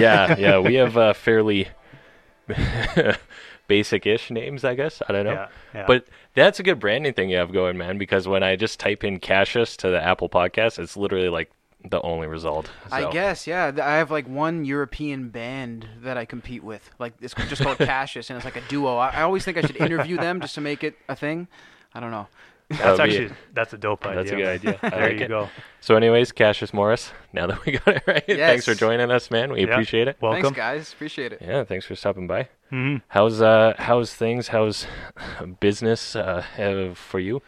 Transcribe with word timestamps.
yeah, 0.00 0.36
yeah, 0.38 0.58
we 0.58 0.74
have 0.74 0.96
uh, 0.96 1.12
fairly 1.12 1.68
basic-ish 3.68 4.30
names, 4.30 4.64
I 4.64 4.74
guess. 4.74 5.02
I 5.08 5.12
don't 5.12 5.24
know. 5.24 5.32
Yeah, 5.32 5.48
yeah. 5.74 5.84
But 5.86 6.06
that's 6.34 6.60
a 6.60 6.62
good 6.62 6.78
branding 6.78 7.14
thing 7.14 7.30
you 7.30 7.38
have 7.38 7.52
going, 7.52 7.76
man. 7.76 7.98
Because 7.98 8.28
when 8.28 8.42
I 8.42 8.56
just 8.56 8.80
type 8.80 9.04
in 9.04 9.18
Cassius 9.18 9.76
to 9.78 9.90
the 9.90 10.02
Apple 10.02 10.28
Podcast, 10.28 10.78
it's 10.78 10.96
literally 10.96 11.28
like 11.28 11.50
the 11.90 12.00
only 12.02 12.26
result. 12.26 12.70
I 12.90 13.10
guess, 13.10 13.46
yeah. 13.46 13.72
I 13.82 13.96
have 13.96 14.10
like 14.10 14.28
one 14.28 14.64
European 14.64 15.28
band 15.28 15.86
that 16.02 16.16
I 16.16 16.24
compete 16.24 16.64
with. 16.64 16.90
Like 16.98 17.14
it's 17.20 17.34
just 17.34 17.62
called 17.62 17.78
Cassius, 17.78 18.30
and 18.30 18.36
it's 18.36 18.44
like 18.44 18.56
a 18.56 18.68
duo. 18.68 18.96
I, 18.96 19.08
I 19.10 19.22
always 19.22 19.44
think 19.44 19.56
I 19.56 19.62
should 19.62 19.76
interview 19.76 20.16
them 20.16 20.40
just 20.40 20.54
to 20.56 20.60
make 20.60 20.84
it 20.84 20.96
a 21.08 21.16
thing. 21.16 21.48
I 21.94 22.00
don't 22.00 22.10
know. 22.10 22.28
That's 22.68 22.82
That 22.82 22.90
would 22.92 23.00
actually 23.00 23.30
that's 23.52 23.72
a 23.72 23.78
dope 23.78 24.04
idea. 24.06 24.16
That's 24.16 24.30
a 24.32 24.36
good 24.36 24.46
idea. 24.48 24.78
I 24.82 24.88
there 24.90 25.00
like 25.10 25.18
you 25.18 25.24
it. 25.26 25.28
go. 25.28 25.48
So, 25.80 25.94
anyways, 25.94 26.32
Cassius 26.32 26.74
Morris. 26.74 27.12
Now 27.32 27.46
that 27.48 27.64
we 27.66 27.72
got 27.72 27.88
it 27.96 28.02
right, 28.06 28.24
thanks 28.26 28.64
for 28.64 28.74
joining 28.74 29.10
us, 29.10 29.30
man. 29.30 29.52
We 29.52 29.60
Yeah. 29.66 29.72
appreciate 29.72 30.08
it. 30.08 30.16
Welcome. 30.22 30.42
Thanks, 30.42 30.56
guys. 30.56 30.92
Appreciate 30.94 31.32
it. 31.34 31.42
Yeah, 31.42 31.64
thanks 31.64 31.84
for 31.84 31.94
stopping 31.94 32.26
by. 32.26 32.48
Mhm. 32.72 33.02
How's 33.08 33.40
uh 33.42 33.74
how's 33.78 34.14
things? 34.14 34.48
How's 34.48 34.86
business 35.60 36.16
uh, 36.16 36.42
uh, 36.58 36.94
for 36.94 37.20
you? 37.20 37.42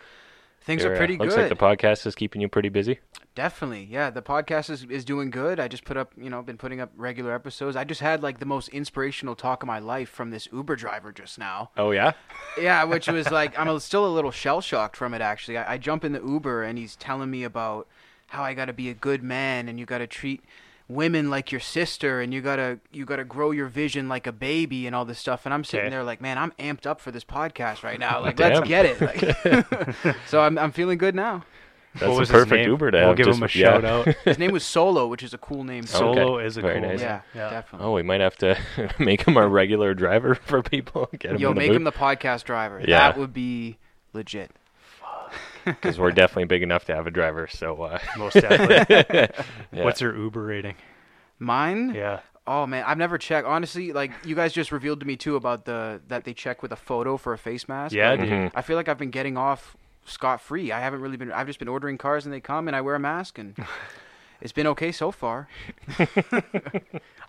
Things 0.68 0.82
You're, 0.82 0.92
are 0.92 0.96
uh, 0.96 0.98
pretty 0.98 1.16
looks 1.16 1.34
good. 1.34 1.40
like 1.40 1.48
the 1.48 1.56
podcast 1.56 2.06
is 2.06 2.14
keeping 2.14 2.42
you 2.42 2.48
pretty 2.48 2.68
busy. 2.68 2.98
Definitely, 3.34 3.88
yeah. 3.90 4.10
The 4.10 4.20
podcast 4.20 4.68
is, 4.68 4.84
is 4.84 5.02
doing 5.02 5.30
good. 5.30 5.58
I 5.58 5.66
just 5.66 5.86
put 5.86 5.96
up, 5.96 6.12
you 6.14 6.28
know, 6.28 6.42
been 6.42 6.58
putting 6.58 6.78
up 6.78 6.92
regular 6.94 7.34
episodes. 7.34 7.74
I 7.74 7.84
just 7.84 8.02
had 8.02 8.22
like 8.22 8.38
the 8.38 8.44
most 8.44 8.68
inspirational 8.68 9.34
talk 9.34 9.62
of 9.62 9.66
my 9.66 9.78
life 9.78 10.10
from 10.10 10.28
this 10.28 10.46
Uber 10.52 10.76
driver 10.76 11.10
just 11.10 11.38
now. 11.38 11.70
Oh 11.78 11.92
yeah. 11.92 12.12
Yeah, 12.60 12.84
which 12.84 13.08
was 13.08 13.30
like 13.30 13.58
I'm 13.58 13.66
a, 13.66 13.80
still 13.80 14.06
a 14.06 14.12
little 14.12 14.30
shell 14.30 14.60
shocked 14.60 14.94
from 14.94 15.14
it. 15.14 15.22
Actually, 15.22 15.56
I, 15.56 15.72
I 15.72 15.78
jump 15.78 16.04
in 16.04 16.12
the 16.12 16.20
Uber 16.20 16.64
and 16.64 16.76
he's 16.78 16.96
telling 16.96 17.30
me 17.30 17.44
about 17.44 17.88
how 18.26 18.42
I 18.42 18.52
got 18.52 18.66
to 18.66 18.74
be 18.74 18.90
a 18.90 18.94
good 18.94 19.22
man 19.22 19.70
and 19.70 19.80
you 19.80 19.86
got 19.86 19.98
to 19.98 20.06
treat 20.06 20.44
women 20.88 21.28
like 21.28 21.52
your 21.52 21.60
sister 21.60 22.20
and 22.20 22.32
you 22.32 22.40
gotta 22.40 22.80
you 22.90 23.04
gotta 23.04 23.24
grow 23.24 23.50
your 23.50 23.66
vision 23.68 24.08
like 24.08 24.26
a 24.26 24.32
baby 24.32 24.86
and 24.86 24.96
all 24.96 25.04
this 25.04 25.18
stuff. 25.18 25.44
And 25.44 25.52
I'm 25.54 25.64
sitting 25.64 25.86
Okay. 25.86 25.90
there 25.90 26.02
like, 26.04 26.20
man, 26.20 26.38
I'm 26.38 26.52
amped 26.52 26.86
up 26.86 27.00
for 27.00 27.10
this 27.10 27.24
podcast 27.24 27.82
right 27.82 27.98
now. 28.00 28.20
Like, 28.22 28.38
let's 28.38 28.60
get 28.66 28.86
it. 28.86 29.00
Like, 29.00 30.16
so 30.26 30.40
I'm 30.40 30.58
I'm 30.58 30.72
feeling 30.72 30.98
good 30.98 31.14
now. 31.14 31.44
That's 31.94 32.02
what 32.10 32.16
a 32.16 32.18
was 32.20 32.28
his 32.28 32.34
perfect 32.36 32.52
name? 32.60 32.68
Uber 32.70 32.90
to 32.92 32.98
We'll 32.98 33.06
have. 33.08 33.16
give 33.16 33.26
just- 33.26 33.38
him 33.38 33.42
a 33.42 33.46
yeah. 33.46 33.72
shout 33.72 33.84
out. 33.84 34.06
His 34.24 34.38
name 34.38 34.52
was 34.52 34.62
Solo, 34.64 35.06
which 35.08 35.22
is 35.22 35.32
a 35.34 35.38
cool 35.38 35.64
name. 35.64 35.84
too. 35.84 35.96
Okay. 35.96 36.20
Solo 36.20 36.38
is 36.38 36.56
a 36.56 36.60
Very 36.60 36.80
cool 36.80 36.88
nice. 36.90 37.00
Yeah, 37.00 37.20
Yeah. 37.34 37.50
definitely. 37.50 37.86
Oh, 37.88 37.92
we 37.92 38.02
might 38.02 38.20
have 38.20 38.36
to 38.36 38.58
make 38.98 39.22
him 39.26 39.36
our 39.36 39.48
regular 39.48 39.94
driver 39.94 40.34
for 40.34 40.62
people. 40.62 41.08
Get 41.18 41.32
him 41.32 41.38
Yo, 41.38 41.48
in 41.50 41.54
the 41.54 41.58
make 41.60 41.68
mood. 41.68 41.76
him 41.76 41.84
the 41.84 41.92
podcast 41.92 42.44
driver. 42.44 42.78
Yeah. 42.80 42.98
That 43.08 43.18
would 43.18 43.32
be 43.32 43.78
legit. 44.12 44.50
because 45.64 45.98
we're 45.98 46.10
definitely 46.12 46.44
big 46.46 46.62
enough 46.62 46.84
to 46.86 46.94
have 46.94 47.06
a 47.06 47.10
driver. 47.10 47.46
So 47.46 47.82
uh, 47.82 47.98
Most 48.16 48.34
definitely. 48.34 49.06
yeah. 49.72 49.84
What's 49.84 50.00
your 50.00 50.16
Uber 50.16 50.42
rating? 50.44 50.74
Mine? 51.38 51.92
Yeah. 51.94 52.20
Oh 52.46 52.66
man, 52.66 52.82
I've 52.86 52.98
never 52.98 53.18
checked. 53.18 53.46
Honestly, 53.46 53.92
like 53.92 54.10
you 54.24 54.34
guys 54.34 54.52
just 54.52 54.72
revealed 54.72 55.00
to 55.00 55.06
me 55.06 55.16
too 55.16 55.36
about 55.36 55.64
the 55.66 56.00
that 56.08 56.24
they 56.24 56.32
check 56.32 56.62
with 56.62 56.72
a 56.72 56.76
photo 56.76 57.16
for 57.16 57.32
a 57.34 57.38
face 57.38 57.68
mask. 57.68 57.94
Yeah, 57.94 58.10
Like, 58.10 58.20
dude. 58.20 58.28
Mhm. 58.30 58.52
I 58.54 58.62
feel 58.62 58.76
like 58.76 58.88
I've 58.88 58.96
been 58.98 59.10
getting 59.10 59.36
off 59.36 59.76
scot 60.06 60.40
free. 60.40 60.72
I 60.72 60.80
haven't 60.80 61.00
really 61.02 61.18
been. 61.18 61.30
I've 61.30 61.46
just 61.46 61.58
been 61.58 61.68
ordering 61.68 61.98
cars 61.98 62.24
and 62.24 62.32
they 62.32 62.40
come 62.40 62.66
and 62.66 62.74
I 62.74 62.80
wear 62.80 62.94
a 62.94 62.98
mask 63.00 63.38
and 63.38 63.54
it's 64.40 64.52
been 64.52 64.66
okay 64.68 64.90
so 64.92 65.10
far. 65.10 65.48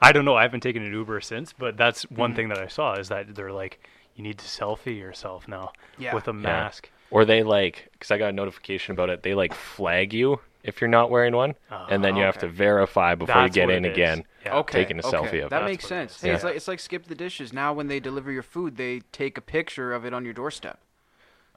I 0.01 0.11
don't 0.13 0.23
know. 0.25 0.35
I 0.35 0.43
haven't 0.43 0.61
taken 0.61 0.83
an 0.83 0.93
Uber 0.93 1.19
since, 1.21 1.53
but 1.53 1.75
that's 1.77 2.03
one 2.09 2.31
Mhm. 2.31 2.35
thing 2.35 2.49
that 2.49 2.57
I 2.59 2.67
saw 2.67 2.93
is 2.95 3.09
that 3.09 3.35
they're 3.35 3.51
like, 3.51 3.85
you 4.15 4.23
need 4.23 4.37
to 4.37 4.45
selfie 4.45 4.97
yourself 4.97 5.47
now 5.47 5.73
Yeah. 5.97 6.15
with 6.15 6.27
a 6.27 6.33
mask. 6.33 6.89
Or 7.11 7.25
they 7.25 7.43
like 7.43 7.89
because 7.93 8.11
I 8.11 8.17
got 8.17 8.29
a 8.29 8.33
notification 8.33 8.93
about 8.93 9.09
it. 9.09 9.23
They 9.23 9.33
like 9.33 9.53
flag 9.53 10.13
you 10.13 10.39
if 10.63 10.81
you're 10.81 10.89
not 10.89 11.09
wearing 11.09 11.35
one, 11.35 11.55
and 11.89 12.03
then 12.03 12.15
you 12.15 12.23
have 12.23 12.37
to 12.39 12.47
verify 12.47 13.15
before 13.15 13.35
That's 13.35 13.55
you 13.55 13.61
get 13.65 13.69
in 13.69 13.85
again. 13.85 14.23
Yeah. 14.45 14.57
Okay, 14.57 14.83
taking 14.83 14.99
a 14.99 15.05
okay. 15.07 15.17
selfie 15.17 15.43
of 15.43 15.49
that 15.49 15.63
it. 15.63 15.65
makes 15.65 15.87
That's 15.87 15.91
what 15.91 15.97
it 15.97 16.09
sense. 16.09 16.15
is. 16.15 16.21
Hey, 16.21 16.31
it's 16.31 16.43
like 16.43 16.55
it's 16.55 16.67
like 16.67 16.79
skip 16.79 17.05
the 17.07 17.15
dishes. 17.15 17.53
Now 17.53 17.73
when 17.73 17.87
they 17.87 17.99
deliver 17.99 18.31
your 18.31 18.43
food, 18.43 18.77
they 18.77 19.01
take 19.11 19.37
a 19.37 19.41
picture 19.41 19.93
of 19.93 20.05
it 20.05 20.13
on 20.13 20.25
your 20.25 20.33
doorstep. 20.33 20.79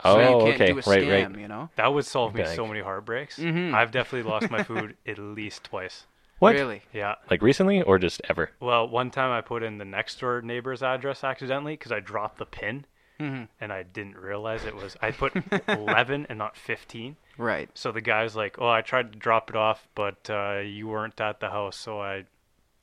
Oh, 0.05 0.15
so 0.15 0.21
you 0.21 0.27
can't 0.27 0.61
okay, 0.61 0.67
do 0.73 0.73
a 0.73 0.91
right, 0.91 1.03
scam, 1.03 1.31
right. 1.33 1.41
you 1.41 1.49
know? 1.49 1.71
That 1.77 1.95
would 1.95 2.05
solve 2.05 2.35
me 2.35 2.43
Bank. 2.43 2.57
so 2.57 2.67
many 2.67 2.81
heartbreaks. 2.81 3.39
Mhm. 3.39 3.73
I've 3.73 3.93
definitely 3.93 4.29
lost 4.29 4.51
my 4.51 4.65
food 4.65 4.97
at 5.07 5.19
least 5.19 5.65
twice. 5.65 6.07
What? 6.41 6.55
Really? 6.55 6.83
Yeah. 6.93 7.15
Like 7.31 7.41
recently 7.41 7.83
or 7.83 7.99
just 8.01 8.21
ever? 8.29 8.51
Well, 8.59 8.89
one 8.89 9.11
time 9.11 9.31
I 9.31 9.43
put 9.43 9.63
in 9.63 9.79
the 9.79 9.85
next 9.85 10.19
door 10.19 10.43
neighbor's 10.43 10.83
address 10.83 11.23
accidentally 11.23 11.75
because 11.75 11.93
I 11.93 12.01
dropped 12.01 12.39
the 12.39 12.47
pin 12.47 12.85
hmm 13.23 13.43
and 13.61 13.73
I 13.73 13.85
didn't 13.85 14.17
realize 14.17 14.65
it 14.65 14.75
was 14.75 14.97
I 15.01 15.13
put 15.13 15.33
11 15.69 16.27
and 16.29 16.39
not 16.39 16.57
15. 16.57 17.17
Right. 17.39 17.71
So 17.75 17.93
the 17.93 18.01
guy's 18.01 18.35
like, 18.35 18.57
"Oh, 18.59 18.69
I 18.69 18.83
tried 18.83 19.13
to 19.13 19.19
drop 19.19 19.49
it 19.49 19.57
off, 19.57 19.87
but 19.95 20.29
uh, 20.29 20.59
you 20.59 20.89
weren't 20.89 21.21
at 21.21 21.39
the 21.41 21.51
house, 21.51 21.77
so 21.77 22.01
I 22.01 22.25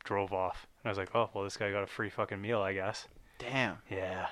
drove 0.03 0.31
off." 0.33 0.65
And 0.83 0.89
I 0.89 0.91
was 0.91 0.97
like, 0.97 1.13
"Oh, 1.13 1.29
well, 1.33 1.43
this 1.43 1.57
guy 1.57 1.71
got 1.71 1.83
a 1.83 1.87
free 1.87 2.09
fucking 2.09 2.41
meal, 2.41 2.61
I 2.61 2.73
guess." 2.73 3.07
Damn. 3.37 3.77
Yeah. 3.89 4.27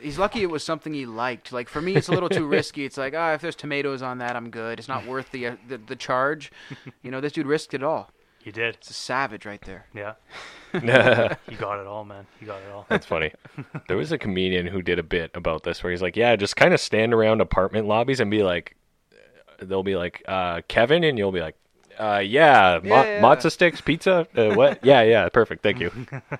He's 0.00 0.18
lucky 0.18 0.42
it 0.42 0.50
was 0.50 0.62
something 0.62 0.92
he 0.94 1.06
liked. 1.06 1.52
Like 1.52 1.68
for 1.68 1.80
me, 1.80 1.94
it's 1.96 2.08
a 2.08 2.12
little 2.12 2.28
too 2.28 2.46
risky. 2.58 2.84
It's 2.84 2.96
like, 2.96 3.14
ah, 3.16 3.32
if 3.34 3.40
there's 3.40 3.56
tomatoes 3.56 4.02
on 4.02 4.18
that, 4.18 4.36
I'm 4.36 4.50
good. 4.50 4.78
It's 4.78 4.88
not 4.88 5.06
worth 5.06 5.30
the 5.30 5.46
uh, 5.48 5.56
the, 5.68 5.78
the 5.78 5.96
charge. 5.96 6.50
You 7.02 7.10
know, 7.10 7.20
this 7.20 7.32
dude 7.32 7.46
risked 7.46 7.74
it 7.74 7.82
all. 7.82 8.10
He 8.40 8.50
did. 8.50 8.76
It's 8.76 8.90
a 8.90 8.94
savage 8.94 9.44
right 9.44 9.60
there. 9.62 9.86
Yeah. 9.94 10.14
That's 10.72 11.40
He 11.48 11.56
got 11.56 11.80
it 11.80 11.86
all, 11.86 12.04
man. 12.04 12.26
He 12.40 12.46
got 12.46 12.62
it 12.62 12.70
all. 12.72 12.86
That's 12.88 13.06
funny. 13.06 13.32
There 13.88 13.96
was 13.96 14.12
a 14.12 14.18
comedian 14.18 14.66
who 14.66 14.80
did 14.82 14.98
a 14.98 15.02
bit 15.02 15.30
about 15.34 15.62
this 15.64 15.82
where 15.82 15.90
he's 15.90 16.02
like, 16.02 16.14
"Yeah, 16.16 16.36
just 16.36 16.56
kind 16.56 16.72
of 16.74 16.80
stand 16.80 17.12
around 17.14 17.40
apartment 17.40 17.86
lobbies 17.86 18.20
and 18.20 18.30
be 18.30 18.42
like, 18.42 18.76
they'll 19.60 19.82
be 19.82 19.96
like, 19.96 20.22
uh, 20.28 20.60
Kevin, 20.68 21.04
and 21.04 21.18
you'll 21.18 21.32
be 21.32 21.40
like." 21.40 21.56
Uh, 21.98 22.18
yeah, 22.24 22.78
ma- 22.84 23.02
Yeah, 23.02 23.04
yeah. 23.04 23.20
matzo 23.22 23.50
sticks, 23.50 23.80
pizza. 23.80 24.26
Uh, 24.36 24.54
what? 24.54 24.78
Yeah, 24.84 25.02
yeah, 25.02 25.28
perfect. 25.30 25.62
Thank 25.64 25.80
you. 25.80 25.90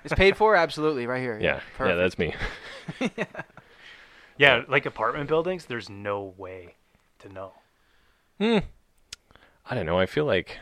It's 0.05 0.13
paid 0.13 0.37
for, 0.37 0.55
absolutely, 0.55 1.05
right 1.05 1.19
here. 1.21 1.37
Yeah, 1.41 1.55
yeah, 1.55 1.61
Perfect. 1.77 1.97
that's 1.97 2.17
me. 2.17 2.33
Yeah, 3.17 3.25
yeah, 4.37 4.61
like 4.69 4.85
apartment 4.85 5.27
buildings, 5.27 5.65
there's 5.65 5.89
no 5.89 6.33
way 6.37 6.75
to 7.19 7.27
know. 7.29 7.51
Hmm. 8.39 8.59
I 9.69 9.75
don't 9.75 9.85
know. 9.85 9.99
I 9.99 10.05
feel 10.05 10.23
like 10.25 10.59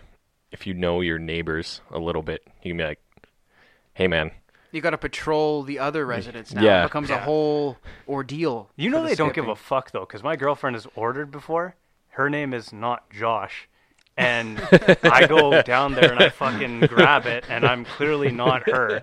if 0.52 0.66
you 0.68 0.74
know 0.74 1.02
your 1.02 1.20
neighbors 1.20 1.82
a 1.92 2.00
little 2.00 2.22
bit, 2.22 2.44
you 2.64 2.72
can 2.72 2.78
be 2.78 2.84
like, 2.84 3.00
"Hey, 3.94 4.08
man, 4.08 4.32
You 4.72 4.82
got 4.82 4.90
to 4.92 4.98
patrol 4.98 5.64
the 5.64 5.80
other 5.80 6.06
residents 6.06 6.54
now. 6.54 6.62
Yeah. 6.62 6.84
It 6.84 6.88
becomes 6.88 7.10
a 7.10 7.18
whole 7.20 7.78
ordeal. 8.08 8.70
You 8.76 8.90
know 8.90 9.02
the 9.02 9.10
they 9.10 9.16
don't 9.16 9.34
give 9.34 9.48
a 9.48 9.56
fuck 9.56 9.92
though, 9.92 10.02
because 10.02 10.24
my 10.24 10.36
girlfriend 10.36 10.76
has 10.76 10.86
ordered 10.96 11.32
before. 11.32 11.76
Her 12.10 12.30
name 12.30 12.54
is 12.54 12.74
not 12.74 13.10
Josh, 13.10 13.70
and 14.18 14.60
I 15.04 15.28
go 15.28 15.62
down 15.62 15.94
there 15.94 16.12
and 16.12 16.20
I 16.22 16.30
fucking 16.30 16.82
grab 16.82 17.26
it, 17.26 17.46
and 17.50 17.66
I'm 17.66 17.86
clearly 17.86 18.32
not 18.32 18.68
her. 18.70 19.02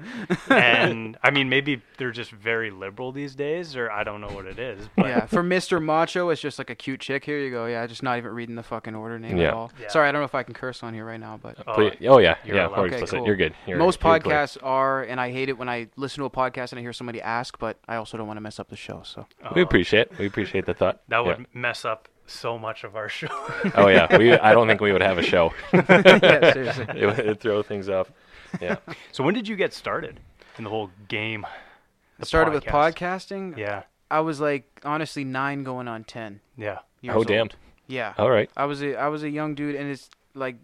And 0.50 1.16
I 1.22 1.30
mean, 1.30 1.48
maybe 1.48 1.82
they're 1.98 2.10
just 2.10 2.30
very 2.30 2.70
liberal 2.70 3.12
these 3.12 3.34
days, 3.34 3.76
or 3.76 3.90
I 3.90 4.04
don't 4.04 4.20
know 4.20 4.28
what 4.28 4.46
it 4.46 4.58
is. 4.58 4.88
But 4.96 5.06
Yeah, 5.06 5.26
for 5.26 5.42
Mr. 5.42 5.82
Macho, 5.82 6.28
it's 6.30 6.40
just 6.40 6.58
like 6.58 6.70
a 6.70 6.74
cute 6.74 7.00
chick. 7.00 7.24
Here 7.24 7.38
you 7.38 7.50
go. 7.50 7.66
Yeah, 7.66 7.86
just 7.86 8.02
not 8.02 8.18
even 8.18 8.32
reading 8.32 8.56
the 8.56 8.62
fucking 8.62 8.94
order 8.94 9.18
name 9.18 9.36
Yeah. 9.36 9.48
at 9.48 9.54
all. 9.54 9.72
Yeah. 9.80 9.88
Sorry, 9.88 10.08
I 10.08 10.12
don't 10.12 10.20
know 10.20 10.26
if 10.26 10.34
I 10.34 10.42
can 10.42 10.54
curse 10.54 10.82
on 10.82 10.94
here 10.94 11.04
right 11.04 11.20
now, 11.20 11.38
but 11.40 11.56
Oh, 11.66 11.90
oh 12.08 12.18
yeah, 12.18 12.36
you're 12.44 12.56
yeah, 12.56 12.66
Okay, 12.68 13.04
cool. 13.06 13.26
You're 13.26 13.36
good. 13.36 13.54
You're, 13.66 13.78
most 13.78 14.02
you're 14.02 14.18
podcasts 14.18 14.56
are, 14.62 15.02
and 15.02 15.20
I 15.20 15.30
hate 15.30 15.48
it 15.48 15.56
when 15.58 15.68
I 15.68 15.88
listen 15.96 16.20
to 16.20 16.24
a 16.26 16.30
podcast 16.30 16.72
and 16.72 16.78
I 16.78 16.82
hear 16.82 16.92
somebody 16.92 17.20
ask, 17.20 17.58
but 17.58 17.78
I 17.86 17.96
also 17.96 18.16
don't 18.16 18.26
want 18.26 18.36
to 18.36 18.42
mess 18.42 18.58
up 18.58 18.68
the 18.68 18.76
show. 18.76 19.02
So 19.04 19.26
We 19.54 19.62
uh, 19.62 19.64
appreciate. 19.64 20.18
We 20.18 20.26
appreciate 20.26 20.66
the 20.66 20.74
thought. 20.74 21.00
that 21.08 21.18
Yeah. 21.24 21.36
would 21.36 21.46
mess 21.54 21.84
up 21.84 22.08
so 22.26 22.58
much 22.58 22.84
of 22.84 22.96
our 22.96 23.08
show. 23.20 23.28
Oh 23.74 23.88
yeah, 23.88 24.16
we. 24.16 24.32
I 24.32 24.52
don't 24.52 24.66
think 24.66 24.80
we 24.80 24.92
would 24.92 25.02
have 25.02 25.18
a 25.18 25.22
show. 25.22 25.52
yeah, 25.72 26.52
seriously. 26.52 26.86
it 26.96 27.26
would 27.26 27.40
throw 27.40 27.62
things 27.62 27.88
off. 27.88 28.10
Yeah. 28.60 28.76
so 29.12 29.24
when 29.24 29.34
did 29.34 29.48
you 29.48 29.56
get 29.56 29.72
started 29.74 30.20
in 30.58 30.64
the 30.64 30.70
whole 30.70 30.90
game? 31.08 31.44
I 32.20 32.24
started 32.24 32.54
with 32.54 32.64
podcasting. 32.64 33.56
Yeah, 33.56 33.82
I 34.10 34.20
was 34.20 34.40
like 34.40 34.80
honestly 34.84 35.24
nine 35.24 35.64
going 35.64 35.88
on 35.88 36.04
ten. 36.04 36.40
yeah. 36.56 36.78
Oh 37.08 37.16
old. 37.16 37.26
damn. 37.26 37.48
Yeah. 37.86 38.14
All 38.16 38.30
right. 38.30 38.48
I 38.56 38.64
was 38.64 38.82
a 38.82 38.96
I 38.96 39.08
was 39.08 39.22
a 39.24 39.28
young 39.30 39.54
dude, 39.54 39.74
and 39.74 39.90
it's 39.90 40.08
like 40.34 40.56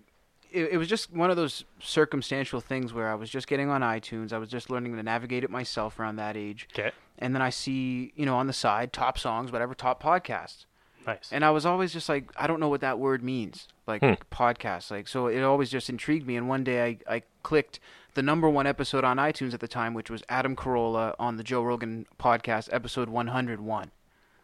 it, 0.52 0.70
it 0.72 0.76
was 0.78 0.88
just 0.88 1.12
one 1.12 1.30
of 1.30 1.36
those 1.36 1.64
circumstantial 1.80 2.60
things 2.60 2.92
where 2.94 3.08
I 3.10 3.14
was 3.14 3.28
just 3.28 3.46
getting 3.46 3.68
on 3.68 3.82
iTunes. 3.82 4.32
I 4.32 4.38
was 4.38 4.48
just 4.48 4.70
learning 4.70 4.96
to 4.96 5.02
navigate 5.02 5.44
it 5.44 5.50
myself 5.50 5.98
around 6.00 6.16
that 6.16 6.36
age, 6.36 6.68
Okay, 6.72 6.92
and 7.18 7.34
then 7.34 7.42
I 7.42 7.50
see 7.50 8.12
you 8.16 8.24
know 8.24 8.36
on 8.36 8.46
the 8.46 8.52
side 8.54 8.92
top 8.92 9.18
songs, 9.18 9.52
whatever 9.52 9.74
top 9.74 10.02
podcasts, 10.02 10.64
nice. 11.06 11.28
and 11.32 11.44
I 11.44 11.50
was 11.50 11.64
always 11.66 11.92
just 11.92 12.08
like 12.08 12.30
I 12.36 12.46
don't 12.46 12.60
know 12.60 12.68
what 12.68 12.80
that 12.82 12.98
word 12.98 13.22
means, 13.22 13.68
like 13.86 14.00
Hmm. 14.02 14.14
podcast, 14.30 14.90
like 14.90 15.08
so 15.08 15.26
it 15.26 15.42
always 15.42 15.70
just 15.70 15.88
intrigued 15.88 16.26
me. 16.26 16.36
And 16.36 16.48
one 16.48 16.64
day 16.64 16.98
I 17.08 17.14
I 17.16 17.22
clicked 17.42 17.80
the 18.14 18.22
number 18.22 18.48
one 18.48 18.66
episode 18.66 19.04
on 19.04 19.18
iTunes 19.18 19.54
at 19.54 19.60
the 19.60 19.68
time, 19.68 19.94
which 19.94 20.10
was 20.10 20.22
Adam 20.28 20.56
Carolla 20.56 21.14
on 21.18 21.36
the 21.36 21.44
Joe 21.44 21.62
Rogan 21.62 22.06
podcast, 22.18 22.68
episode 22.72 23.08
101. 23.08 23.90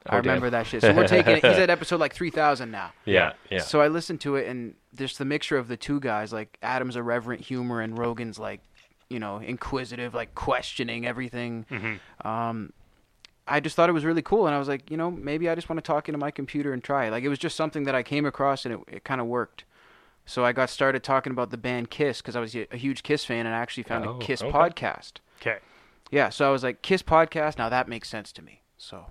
I 0.09 0.19
Oh, 0.19 0.21
damn. 0.21 0.23
remember 0.23 0.51
that 0.51 0.69
shit. 0.69 0.83
So 0.83 0.95
we're 0.95 1.09
taking 1.09 1.37
it. 1.39 1.45
He's 1.45 1.59
at 1.59 1.69
episode 1.79 1.99
like 1.99 2.15
3,000 2.15 2.71
now. 2.71 2.93
Yeah. 3.05 3.33
Yeah. 3.51 3.59
So 3.59 3.81
I 3.81 3.89
listened 3.89 4.21
to 4.21 4.37
it, 4.37 4.47
and 4.47 4.77
just 4.95 5.19
the 5.19 5.25
mixture 5.25 5.59
of 5.59 5.67
the 5.67 5.77
two 5.77 5.99
guys, 5.99 6.33
like 6.33 6.59
Adam's 6.63 6.95
irreverent 6.95 7.41
humor 7.43 7.81
and 7.81 7.99
Rogan's 7.99 8.39
like, 8.39 8.61
you 9.11 9.19
know, 9.19 9.39
inquisitive, 9.39 10.15
like 10.15 10.33
questioning 10.37 11.05
everything. 11.07 11.67
hmm 11.69 12.27
Um, 12.27 12.73
I 13.49 13.61
just 13.61 13.77
thought 13.77 13.89
it 13.89 13.93
was 13.93 14.05
really 14.05 14.23
cool, 14.23 14.47
and 14.47 14.55
I 14.55 14.59
was 14.59 14.69
like, 14.69 14.91
you 14.91 14.97
know, 14.97 15.11
maybe 15.11 15.49
I 15.49 15.55
just 15.55 15.69
want 15.69 15.77
to 15.79 15.83
talk 15.87 16.09
into 16.09 16.19
my 16.19 16.31
computer 16.31 16.73
and 16.73 16.83
try 16.83 17.07
it. 17.07 17.11
Like 17.11 17.23
it 17.25 17.29
was 17.29 17.39
just 17.39 17.57
something 17.57 17.85
that 17.85 17.95
I 17.95 18.03
came 18.03 18.27
across, 18.27 18.65
and 18.65 18.75
it, 18.75 18.81
it 18.89 19.05
kind 19.05 19.21
of 19.21 19.27
worked. 19.27 19.65
So 20.29 20.45
I 20.45 20.53
got 20.53 20.71
started 20.71 21.05
talking 21.05 21.31
about 21.31 21.51
the 21.51 21.57
band 21.57 21.89
Kiss 21.91 22.21
because 22.21 22.35
I 22.35 22.41
was 22.41 22.55
a 22.57 22.67
a 22.73 22.77
huge 22.77 23.03
Kiss 23.05 23.25
fan 23.25 23.47
and 23.47 23.55
I 23.55 23.59
actually 23.59 23.85
found 23.85 24.05
Oh, 24.07 24.17
a 24.17 24.19
Kiss 24.19 24.43
okay. 24.43 24.51
podcast. 24.51 25.13
Okay. 25.41 25.59
Yeah, 26.11 26.31
so 26.31 26.49
I 26.49 26.51
was 26.51 26.65
like, 26.65 26.83
Kiss 26.83 27.03
podcast. 27.03 27.59
Now 27.59 27.69
that 27.69 27.87
makes 27.89 28.09
sense 28.09 28.33
to 28.33 28.43
me. 28.43 28.63
So 28.77 29.07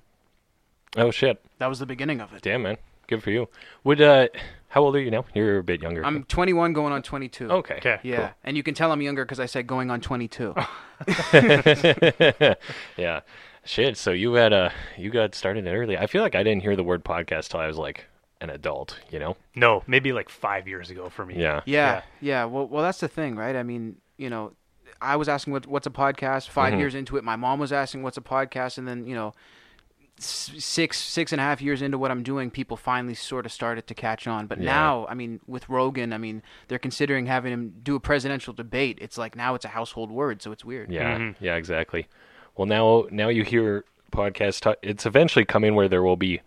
Oh 0.97 1.11
shit! 1.11 1.41
that 1.59 1.67
was 1.67 1.79
the 1.79 1.85
beginning 1.85 2.19
of 2.19 2.33
it. 2.33 2.41
Damn 2.41 2.63
man, 2.63 2.75
good 3.07 3.23
for 3.23 3.31
you. 3.31 3.47
Would 3.85 4.01
uh, 4.01 4.27
how 4.67 4.81
old 4.83 4.95
are 4.97 5.01
you 5.01 5.09
now? 5.09 5.23
You're 5.33 5.59
a 5.59 5.63
bit 5.63 5.81
younger. 5.81 6.05
I'm 6.05 6.25
21 6.25 6.73
going 6.73 6.91
on 6.91 7.01
22. 7.01 7.49
okay. 7.49 7.75
Okay. 7.75 7.99
Yeah, 8.03 8.31
and 8.43 8.57
you 8.57 8.63
can 8.63 8.73
tell 8.73 8.91
I'm 8.91 9.01
younger 9.01 9.23
because 9.23 9.39
I 9.39 9.45
said 9.45 9.67
going 9.67 9.89
on 9.89 10.01
22. 10.01 10.53
yeah. 12.97 13.21
Shit. 13.65 13.97
So 13.97 14.11
you 14.11 14.33
had 14.33 14.53
uh, 14.53 14.69
you 14.97 15.09
got 15.09 15.35
started 15.35 15.67
early. 15.67 15.97
I 15.97 16.07
feel 16.07 16.21
like 16.21 16.35
I 16.35 16.43
didn't 16.43 16.61
hear 16.61 16.75
the 16.75 16.83
word 16.83 17.03
podcast 17.03 17.49
till 17.49 17.59
I 17.59 17.67
was 17.67 17.77
like 17.77 18.05
an 18.41 18.49
adult. 18.49 18.99
You 19.09 19.19
know? 19.19 19.37
No, 19.55 19.83
maybe 19.87 20.13
like 20.13 20.29
five 20.29 20.67
years 20.67 20.89
ago 20.89 21.09
for 21.09 21.25
me. 21.25 21.35
Yeah. 21.37 21.61
Yeah, 21.65 22.01
yeah. 22.21 22.45
Well, 22.45 22.67
well, 22.67 22.83
that's 22.83 22.99
the 22.99 23.07
thing, 23.07 23.35
right? 23.35 23.55
I 23.55 23.63
mean, 23.63 23.97
you 24.17 24.29
know, 24.29 24.53
I 25.01 25.15
was 25.15 25.27
asking 25.27 25.53
what, 25.53 25.67
what's 25.67 25.87
a 25.87 25.91
podcast. 25.91 26.47
5 26.49 26.73
Mhm. 26.73 26.79
years 26.79 26.95
into 26.95 27.17
it, 27.17 27.23
my 27.23 27.35
mom 27.35 27.59
was 27.59 27.73
asking 27.73 28.03
what's 28.03 28.17
a 28.17 28.21
podcast, 28.21 28.77
and 28.77 28.87
then 28.87 29.05
you 29.07 29.15
know, 29.15 29.33
six 30.17 30.97
six 30.97 31.31
and 31.33 31.41
a 31.41 31.43
half 31.43 31.61
years 31.61 31.81
into 31.81 31.97
what 31.97 32.09
I'm 32.11 32.23
doing, 32.23 32.49
people 32.49 32.77
finally 32.77 33.15
sort 33.15 33.45
of 33.45 33.51
started 33.51 33.87
to 33.87 33.93
catch 33.93 34.27
on. 34.27 34.47
But 34.47 34.59
Yeah. 34.61 34.71
now, 34.71 35.05
I 35.09 35.13
mean, 35.13 35.41
with 35.47 35.67
Rogan, 35.67 36.13
I 36.13 36.17
mean, 36.17 36.41
they're 36.67 36.79
considering 36.79 37.25
having 37.25 37.51
him 37.51 37.73
do 37.83 37.95
a 37.95 37.99
presidential 37.99 38.53
debate. 38.53 38.97
It's 39.01 39.17
like 39.17 39.35
now 39.35 39.55
it's 39.55 39.65
a 39.65 39.69
household 39.69 40.11
word, 40.11 40.41
so 40.41 40.51
it's 40.51 40.63
weird. 40.63 40.89
Yeah. 40.91 41.17
Mhm. 41.17 41.35
Yeah. 41.39 41.55
Exactly. 41.55 42.07
Well, 42.57 42.65
now 42.65 43.05
now 43.11 43.29
you 43.29 43.43
hear 43.43 43.83
podcasts. 44.11 44.75
it's 44.81 45.05
eventually 45.05 45.45
coming 45.45 45.75
where 45.75 45.87
there 45.89 46.03
will 46.03 46.15
be 46.17 46.41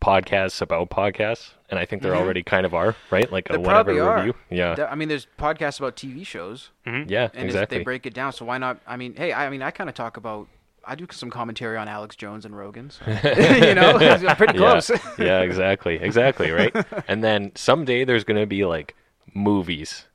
podcasts 0.00 0.60
about 0.62 0.90
podcasts, 0.90 1.50
and 1.68 1.78
I 1.80 1.84
think 1.84 2.02
there 2.02 2.12
Mhm. 2.12 2.18
already 2.20 2.42
kind 2.44 2.64
of 2.64 2.72
are, 2.74 2.94
right? 3.10 3.30
Like 3.32 3.50
a 3.50 3.58
whatever 3.58 3.92
review. 3.92 4.34
Yeah. 4.50 4.76
Th- 4.76 4.88
I 4.88 4.94
mean, 4.94 5.08
there's 5.08 5.26
podcasts 5.38 5.80
about 5.80 5.96
TV 5.96 6.24
shows, 6.24 6.70
Mhm. 6.86 7.10
yeah. 7.10 7.28
and 7.34 7.44
exactly. 7.44 7.78
they 7.78 7.84
break 7.84 8.06
it 8.06 8.14
down. 8.14 8.32
So 8.32 8.44
why 8.44 8.58
not? 8.58 8.78
I 8.86 8.96
mean, 8.96 9.14
hey, 9.16 9.32
I 9.32 9.50
mean, 9.50 9.62
I 9.62 9.70
kind 9.72 9.88
of 9.90 9.94
talk 9.96 10.16
about. 10.16 10.46
I 10.84 10.94
do 10.94 11.06
some 11.10 11.28
commentary 11.30 11.76
on 11.76 11.86
Alex 11.88 12.14
Jones 12.16 12.46
and 12.46 12.56
Rogan. 12.56 12.90
So. 12.90 13.02
you 13.06 13.74
know, 13.74 13.98
pretty 14.36 14.56
close. 14.56 14.88
Yeah, 14.88 14.98
yeah, 15.18 15.40
exactly, 15.40 15.96
exactly, 15.96 16.50
right. 16.52 16.74
and 17.08 17.22
then 17.24 17.52
someday 17.56 18.04
there's 18.04 18.24
gonna 18.24 18.46
be 18.46 18.64
like 18.64 18.94
movies 19.34 20.06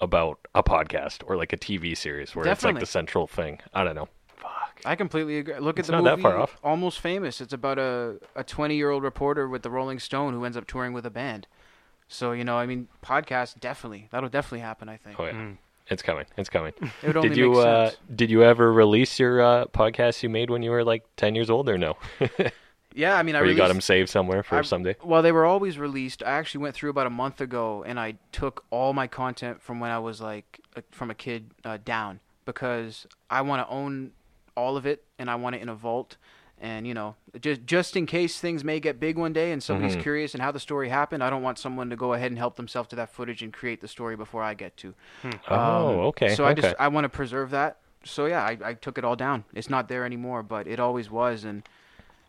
about 0.00 0.38
a 0.54 0.62
podcast 0.62 1.22
or 1.26 1.36
like 1.36 1.52
a 1.52 1.56
TV 1.56 1.96
series 1.96 2.34
where 2.36 2.46
it's 2.46 2.62
like 2.64 2.78
the 2.78 2.86
central 2.86 3.26
thing. 3.26 3.58
I 3.74 3.82
don't 3.84 3.96
know. 3.96 4.08
Fuck. 4.82 4.90
I 4.90 4.96
completely 4.96 5.38
agree. 5.38 5.58
Look 5.58 5.78
It's 5.78 5.88
at 5.88 5.92
the 5.92 5.98
not 5.98 6.04
that 6.04 6.10
movie 6.18 6.22
far 6.22 6.38
off. 6.38 6.58
Almost 6.64 7.00
Famous. 7.00 7.40
It's 7.40 7.52
about 7.52 7.78
a 7.78 8.16
a 8.36 8.44
20 8.44 8.74
year 8.76 8.90
old 8.90 9.02
reporter 9.02 9.48
with 9.48 9.62
the 9.62 9.70
Rolling 9.70 9.98
Stone 9.98 10.32
who 10.34 10.44
ends 10.44 10.56
up 10.56 10.66
touring 10.66 10.92
with 10.92 11.04
a 11.06 11.10
band. 11.10 11.46
So 12.08 12.32
you 12.32 12.44
know, 12.44 12.56
I 12.56 12.66
mean, 12.66 12.88
podcast 13.04 13.60
definitely 13.60 14.08
that'll 14.10 14.28
definitely 14.30 14.60
happen. 14.60 14.88
I 14.88 14.96
think 14.96 15.18
Oh 15.20 15.24
yeah, 15.26 15.32
Mm. 15.32 15.56
it's 15.88 16.02
coming. 16.02 16.24
It's 16.36 16.48
coming. 16.48 16.72
it 17.02 17.06
would 17.08 17.16
only 17.16 17.28
did 17.30 17.38
you 17.38 17.50
make 17.52 17.66
uh, 17.66 17.90
did 18.14 18.30
you 18.30 18.42
ever 18.42 18.72
release 18.72 19.18
your 19.18 19.40
uh, 19.42 19.64
podcast 19.66 20.22
you 20.22 20.28
made 20.28 20.48
when 20.50 20.62
you 20.62 20.70
were 20.70 20.84
like 20.84 21.04
ten 21.16 21.34
years 21.34 21.50
old 21.50 21.68
or 21.68 21.76
no? 21.78 21.96
Yeah, 22.94 23.16
I 23.16 23.22
mean, 23.22 23.36
I 23.36 23.40
or 23.40 23.44
you 23.44 23.54
got 23.54 23.64
released- 23.64 23.74
them 23.74 23.80
saved 23.82 24.08
somewhere 24.08 24.42
for 24.42 24.56
I- 24.58 24.62
someday? 24.62 24.96
Well, 25.04 25.22
they 25.22 25.30
were 25.30 25.44
always 25.44 25.78
released. 25.78 26.22
I 26.24 26.30
actually 26.32 26.62
went 26.62 26.74
through 26.74 26.90
about 26.90 27.06
a 27.06 27.10
month 27.10 27.40
ago, 27.40 27.84
and 27.86 28.00
I 28.00 28.14
took 28.32 28.64
all 28.70 28.92
my 28.92 29.06
content 29.06 29.62
from 29.62 29.78
when 29.78 29.90
I 29.90 29.98
was 30.00 30.20
like 30.20 30.60
a, 30.74 30.82
from 30.90 31.10
a 31.10 31.14
kid 31.14 31.50
uh, 31.64 31.78
down 31.84 32.18
because 32.44 33.06
I 33.30 33.42
want 33.42 33.64
to 33.64 33.72
own 33.72 34.12
all 34.58 34.76
of 34.76 34.84
it, 34.86 35.04
and 35.18 35.30
I 35.30 35.36
want 35.36 35.56
it 35.56 35.62
in 35.62 35.68
a 35.68 35.74
vault. 35.74 36.16
And 36.60 36.86
you 36.88 36.92
know, 36.94 37.14
just 37.40 37.64
just 37.66 37.96
in 37.96 38.04
case 38.06 38.40
things 38.40 38.64
may 38.64 38.80
get 38.80 38.98
big 38.98 39.16
one 39.16 39.32
day, 39.32 39.52
and 39.52 39.62
somebody's 39.62 39.94
Mhm. 39.96 40.00
curious 40.02 40.34
and 40.34 40.42
how 40.42 40.50
the 40.50 40.58
story 40.58 40.88
happened, 40.88 41.22
I 41.22 41.30
don't 41.30 41.42
want 41.42 41.56
someone 41.58 41.88
to 41.90 41.96
go 41.96 42.14
ahead 42.14 42.32
and 42.32 42.38
help 42.38 42.56
themselves 42.56 42.88
to 42.88 42.96
that 42.96 43.10
footage 43.10 43.42
and 43.42 43.52
create 43.52 43.80
the 43.80 43.86
story 43.88 44.16
before 44.16 44.42
I 44.42 44.54
get 44.54 44.76
to. 44.78 44.94
Oh, 45.48 45.54
Um, 45.54 45.98
okay. 46.10 46.34
So 46.34 46.44
I 46.44 46.50
okay. 46.52 46.60
just 46.62 46.74
I 46.80 46.88
want 46.88 47.04
to 47.04 47.08
preserve 47.08 47.50
that. 47.50 47.78
So 48.04 48.26
yeah, 48.26 48.42
I, 48.42 48.58
I 48.64 48.74
took 48.74 48.98
it 48.98 49.04
all 49.04 49.14
down. 49.16 49.44
It's 49.54 49.70
not 49.70 49.88
there 49.88 50.04
anymore, 50.04 50.42
but 50.42 50.66
it 50.66 50.80
always 50.80 51.08
was, 51.10 51.44
and 51.44 51.62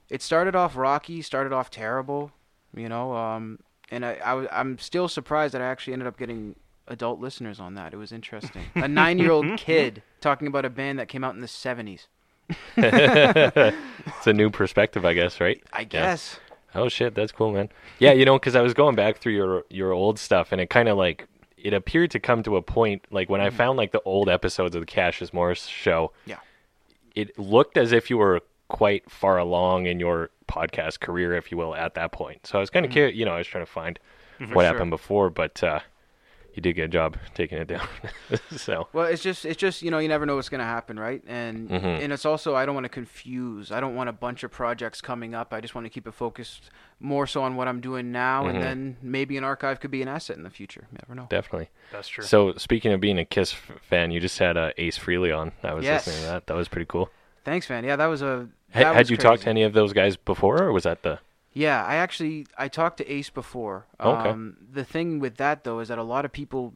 it 0.09 0.21
started 0.21 0.55
off 0.55 0.75
rocky, 0.77 1.21
started 1.23 1.51
off 1.53 1.69
terrible, 1.71 2.31
you 2.75 2.87
know. 2.89 3.15
Um, 3.15 3.59
and 3.91 4.05
I, 4.05 4.13
I 4.23 4.59
am 4.59 4.77
still 4.77 5.07
surprised 5.07 5.53
that 5.55 5.61
I 5.61 5.65
actually 5.65 5.93
ended 5.93 6.07
up 6.07 6.17
getting 6.19 6.55
adult 6.87 7.19
listeners 7.19 7.59
on 7.59 7.73
that. 7.75 7.93
It 7.93 7.97
was 7.97 8.11
interesting. 8.11 8.65
a 8.75 8.87
nine 8.87 9.17
year 9.17 9.31
old 9.31 9.45
kid 9.57 10.03
talking 10.21 10.47
about 10.47 10.65
a 10.65 10.69
band 10.69 10.99
that 10.99 11.07
came 11.07 11.23
out 11.23 11.33
in 11.35 11.41
the 11.41 11.47
'70s. 11.47 12.07
it's 12.78 14.28
a 14.28 14.34
new 14.34 14.50
perspective, 14.50 15.06
I 15.06 15.13
guess, 15.13 15.40
right? 15.40 15.62
I 15.74 15.84
guess. 15.84 16.40
Oh 16.75 16.88
shit, 16.88 17.16
that's 17.16 17.31
cool, 17.31 17.51
man. 17.51 17.69
Yeah, 18.00 18.13
you 18.13 18.25
know, 18.25 18.38
because 18.38 18.56
I 18.56 18.62
was 18.62 18.74
going 18.74 18.96
back 18.96 19.18
through 19.18 19.34
your 19.34 19.63
your 19.69 19.92
old 19.92 20.19
stuff, 20.19 20.51
and 20.51 20.62
it 20.62 20.69
kind 20.69 20.88
of 20.88 20.98
like 20.98 21.28
it 21.57 21.74
appeared 21.74 22.12
to 22.12 22.19
come 22.19 22.44
to 22.44 22.56
a 22.57 22.62
point 22.62 23.04
like 23.12 23.30
when 23.30 23.42
I 23.42 23.48
mm-hmm. 23.48 23.57
found 23.57 23.78
like 23.78 23.92
the 23.92 24.01
old 24.01 24.30
episodes 24.30 24.75
of 24.75 24.81
the 24.81 24.86
Cassius 24.86 25.34
Morris 25.34 25.66
show. 25.66 26.12
Yeah. 26.25 26.38
It 27.16 27.38
looked 27.38 27.75
as 27.75 27.92
if 27.92 28.10
you 28.10 28.18
were 28.18 28.42
quite 28.68 29.10
far 29.10 29.38
along 29.40 29.88
in 29.88 30.00
your 30.00 30.30
podcast 30.48 31.00
career, 31.00 31.34
if 31.34 31.51
you 31.51 31.57
will, 31.57 31.75
at 31.75 31.96
that 31.96 32.12
point. 32.12 32.46
So 32.46 32.60
I 32.60 32.62
was 32.62 32.69
kind 32.69 32.86
of 32.86 32.92
mm-hmm. 32.92 32.98
curious. 32.98 33.18
You 33.18 33.25
know, 33.25 33.34
I 33.34 33.40
was 33.40 33.48
trying 33.48 33.66
to 33.66 33.72
find 33.72 34.00
mm-hmm, 34.40 34.54
what 34.54 34.63
sure. 34.63 34.72
happened 34.72 34.92
before, 34.92 35.30
but 35.30 35.62
uh, 35.63 35.80
you 36.54 36.62
did 36.62 36.74
get 36.74 36.84
a 36.86 36.88
job 36.88 37.18
taking 37.34 37.57
it 37.57 37.68
down. 37.68 37.88
so 38.57 38.88
Well, 38.94 39.06
it's 39.06 39.22
just 39.24 39.46
it's 39.46 39.57
just 39.57 39.81
you 39.81 39.92
know 39.92 40.00
you 40.00 40.07
never 40.07 40.25
know 40.25 40.36
what's 40.36 40.50
gonna 40.50 40.63
happen, 40.63 41.00
right? 41.00 41.22
And 41.28 41.69
Mhm. 41.69 42.01
and 42.04 42.13
it's 42.13 42.25
also 42.25 42.56
I 42.56 42.66
don't 42.66 42.75
want 42.75 42.86
to 42.86 42.90
confuse. 42.90 43.72
I 43.72 43.80
don't 43.80 43.96
want 43.96 44.10
a 44.10 44.13
bunch 44.13 44.44
of 44.44 44.51
projects 44.51 45.01
coming 45.01 45.34
up. 45.36 45.54
I 45.54 45.62
just 45.62 45.75
want 45.75 45.86
to 45.86 45.90
keep 45.90 46.07
it 46.07 46.13
focused 46.13 46.69
more 47.00 47.25
so 47.28 47.44
on 47.44 47.56
what 47.56 47.68
I'm 47.68 47.80
doing 47.81 48.12
now, 48.12 48.44
Mhm. 48.44 48.50
and 48.50 48.63
then 48.63 48.98
maybe 49.01 49.38
an 49.38 49.44
archive 49.44 49.80
could 49.80 49.92
be 49.92 50.01
an 50.01 50.07
asset 50.07 50.36
in 50.38 50.44
the 50.44 50.50
future. 50.50 50.88
You 50.92 50.98
never 51.07 51.16
know. 51.19 51.28
definitely. 51.30 51.69
That's 51.92 52.07
true. 52.07 52.24
So 52.24 52.54
speaking 52.57 52.92
of 52.92 53.00
being 53.00 53.18
a 53.19 53.25
Kiss 53.25 53.51
fan, 53.54 54.12
you 54.12 54.19
just 54.19 54.38
had 54.40 54.57
uh, 54.57 54.72
Ace 54.78 54.98
Frehley 55.00 55.36
on. 55.36 55.51
I 55.63 55.74
was 55.74 55.86
Yes. 55.86 56.07
listening 56.07 56.25
to 56.25 56.31
that. 56.31 56.48
That 56.48 56.56
was 56.56 56.68
pretty 56.68 56.86
cool. 56.88 57.10
Thanks, 57.46 57.69
man. 57.69 57.84
Yeah, 57.86 57.96
that 57.96 58.07
was 58.07 58.22
a. 58.22 58.50
Ha- 58.74 58.80
that 58.80 58.86
had 58.94 58.98
was 58.98 59.10
you 59.10 59.18
talked 59.18 59.44
to 59.44 59.50
any 59.50 59.63
of 59.63 59.74
those 59.74 59.94
guys 59.94 60.18
before, 60.18 60.62
or 60.62 60.72
was 60.74 60.84
that 60.84 61.04
the? 61.04 61.19
Yeah, 61.54 61.84
I 61.84 61.96
actually 61.96 62.46
I 62.57 62.68
talked 62.68 62.98
to 62.98 63.12
Ace 63.12 63.30
before. 63.30 63.86
Okay. 64.00 64.30
Um, 64.30 64.57
the 64.72 64.84
thing 64.84 65.19
with 65.19 65.38
that 65.38 65.63
though 65.63 65.80
is 65.80 65.88
that 65.88 65.98
a 65.98 66.04
lot 66.04 66.25
of 66.25 66.31
people 66.31 66.74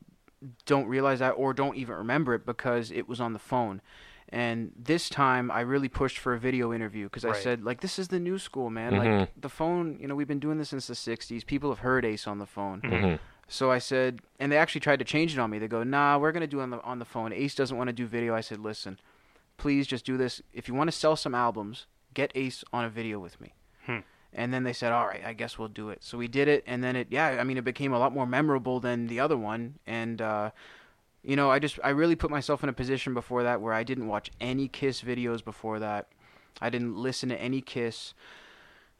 don't 0.65 0.87
realize 0.87 1.19
that 1.19 1.31
or 1.31 1.53
don't 1.53 1.77
even 1.77 1.95
remember 1.95 2.33
it 2.33 2.45
because 2.45 2.91
it 2.91 3.07
was 3.07 3.21
on 3.21 3.33
the 3.33 3.39
phone. 3.39 3.81
And 4.29 4.71
this 4.75 5.09
time 5.09 5.51
I 5.51 5.61
really 5.61 5.89
pushed 5.89 6.17
for 6.17 6.33
a 6.33 6.39
video 6.39 6.73
interview 6.73 7.05
because 7.05 7.23
I 7.23 7.29
said 7.33 7.63
like 7.63 7.81
this 7.81 7.99
is 7.99 8.07
the 8.07 8.19
new 8.19 8.39
school, 8.39 8.69
man. 8.71 8.93
Mhm. 8.93 8.97
Like 9.19 9.29
the 9.39 9.49
phone, 9.49 9.97
you 9.99 10.07
know, 10.07 10.15
we've 10.15 10.27
been 10.27 10.39
doing 10.39 10.57
this 10.57 10.69
since 10.69 10.87
the 10.87 10.95
60s. 10.95 11.43
People 11.45 11.69
have 11.69 11.79
heard 11.79 12.03
Ace 12.03 12.25
on 12.27 12.39
the 12.39 12.47
phone. 12.47 12.81
Mhm. 12.81 13.19
So 13.47 13.69
I 13.69 13.77
said, 13.77 14.21
and 14.39 14.51
they 14.51 14.57
actually 14.57 14.81
tried 14.81 14.99
to 14.99 15.05
change 15.05 15.33
it 15.33 15.39
on 15.39 15.51
me. 15.51 15.59
They 15.59 15.67
go, 15.67 15.83
"Nah, 15.83 16.17
we're 16.17 16.31
gonna 16.31 16.47
do 16.47 16.59
it 16.61 16.63
on 16.63 16.71
the 16.71 16.81
on 16.81 16.97
the 16.97 17.05
phone. 17.05 17.31
Ace 17.31 17.53
doesn't 17.53 17.77
want 17.77 17.89
to 17.89 17.93
do 17.93 18.07
video." 18.07 18.33
I 18.33 18.41
said, 18.41 18.57
"Listen, 18.59 18.97
please 19.57 19.85
just 19.85 20.05
do 20.05 20.17
this. 20.17 20.41
If 20.51 20.67
you 20.67 20.73
want 20.73 20.87
to 20.87 20.91
sell 20.97 21.15
some 21.15 21.35
albums, 21.35 21.85
get 22.15 22.31
Ace 22.33 22.63
on 22.73 22.83
a 22.85 22.89
video 22.89 23.19
with 23.19 23.39
me." 23.39 23.53
Hmm. 23.85 23.99
And 24.35 24.53
then 24.53 24.63
they 24.63 24.73
said, 24.73 24.91
"All 24.91 25.05
right, 25.05 25.23
I 25.23 25.33
guess 25.33 25.59
we'll 25.59 25.67
do 25.67 25.89
it." 25.89 26.03
So 26.03 26.17
we 26.17 26.27
did 26.27 26.47
it, 26.47 26.63
and 26.65 26.83
then 26.83 26.95
it, 26.95 27.07
yeah, 27.11 27.37
I 27.39 27.43
mean, 27.43 27.57
it 27.57 27.63
became 27.63 27.93
a 27.93 27.99
lot 27.99 28.13
more 28.13 28.25
memorable 28.25 28.79
than 28.79 29.07
the 29.07 29.19
other 29.19 29.37
one. 29.37 29.75
And 29.85 30.21
uh, 30.21 30.51
you 31.23 31.35
know, 31.35 31.51
I 31.51 31.59
just 31.59 31.79
I 31.83 31.89
really 31.89 32.15
put 32.15 32.31
myself 32.31 32.63
in 32.63 32.69
a 32.69 32.73
position 32.73 33.13
before 33.13 33.43
that 33.43 33.61
where 33.61 33.73
I 33.73 33.83
didn't 33.83 34.07
watch 34.07 34.31
any 34.41 34.67
Kiss 34.67 35.01
videos 35.01 35.43
before 35.43 35.79
that. 35.79 36.07
I 36.61 36.69
didn't 36.69 36.97
listen 36.97 37.29
to 37.29 37.39
any 37.39 37.61
Kiss 37.61 38.13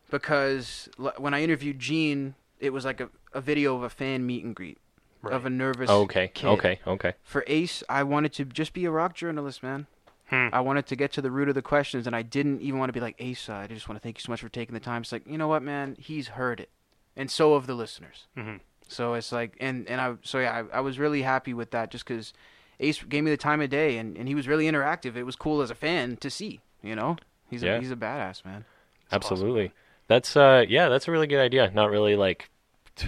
because 0.09 0.89
when 1.17 1.33
I 1.33 1.41
interviewed 1.43 1.79
Gene, 1.79 2.35
it 2.59 2.71
was 2.71 2.85
like 2.85 3.01
a, 3.01 3.09
a 3.33 3.41
video 3.41 3.75
of 3.75 3.83
a 3.83 3.89
fan 3.89 4.25
meet 4.25 4.43
and 4.43 4.55
greet 4.55 4.77
Right. 5.21 5.33
of 5.33 5.45
a 5.45 5.49
nervous 5.49 5.89
Okay. 5.89 6.31
kid. 6.33 6.49
Okay. 6.49 6.79
Okay. 6.85 7.13
For 7.23 7.45
Ace, 7.47 7.81
I 7.87 8.03
wanted 8.03 8.33
to 8.33 8.45
just 8.45 8.73
be 8.73 8.83
a 8.83 8.91
rock 8.91 9.15
journalist, 9.15 9.63
man. 9.63 9.87
Hmm. 10.33 10.47
I 10.51 10.61
wanted 10.61 10.87
to 10.87 10.95
get 10.95 11.11
to 11.13 11.21
the 11.21 11.29
root 11.29 11.47
of 11.49 11.55
the 11.55 11.61
questions, 11.61 12.07
and 12.07 12.15
I 12.15 12.23
didn't 12.23 12.61
even 12.61 12.79
want 12.79 12.89
to 12.89 12.93
be 12.93 12.99
like 12.99 13.15
Ace. 13.19 13.49
I 13.49 13.67
just 13.67 13.87
want 13.87 13.99
to 13.99 14.03
thank 14.03 14.17
you 14.17 14.21
so 14.23 14.31
much 14.31 14.41
for 14.41 14.49
taking 14.49 14.73
the 14.73 14.79
time. 14.79 15.03
It's 15.03 15.11
like 15.11 15.27
you 15.27 15.37
know 15.37 15.47
what, 15.47 15.61
man, 15.61 15.95
he's 15.99 16.29
heard 16.29 16.59
it, 16.59 16.69
and 17.15 17.29
so 17.29 17.53
have 17.53 17.67
the 17.67 17.75
listeners. 17.75 18.25
Mhm. 18.37 18.59
So 18.87 19.13
it's 19.13 19.31
like, 19.31 19.55
and 19.59 19.87
and 19.87 20.01
I 20.01 20.15
so 20.23 20.39
yeah, 20.39 20.63
I, 20.73 20.77
I 20.77 20.79
was 20.81 20.97
really 20.97 21.21
happy 21.21 21.53
with 21.53 21.71
that, 21.71 21.91
just 21.91 22.05
because 22.05 22.33
Ace 22.79 23.01
gave 23.03 23.23
me 23.23 23.31
the 23.31 23.37
time 23.37 23.61
of 23.61 23.69
day, 23.69 23.97
and, 23.97 24.17
and 24.17 24.27
he 24.27 24.33
was 24.35 24.47
really 24.47 24.65
interactive. 24.65 25.15
It 25.15 25.23
was 25.23 25.35
cool 25.35 25.61
as 25.61 25.69
a 25.69 25.75
fan 25.75 26.17
to 26.17 26.29
see. 26.29 26.61
You 26.81 26.95
know, 26.95 27.17
he's 27.49 27.61
Yeah. 27.63 27.75
a, 27.75 27.79
he's 27.79 27.91
a 27.91 27.95
badass 27.95 28.43
man. 28.43 28.65
Awesome. 29.11 29.15
Absolutely. 29.17 29.71
That's 30.07 30.35
uh 30.35 30.65
yeah, 30.67 30.89
that's 30.89 31.07
a 31.07 31.11
really 31.11 31.27
good 31.27 31.39
idea. 31.39 31.69
Not 31.73 31.91
really 31.91 32.15
like 32.15 32.49
t- 32.95 33.07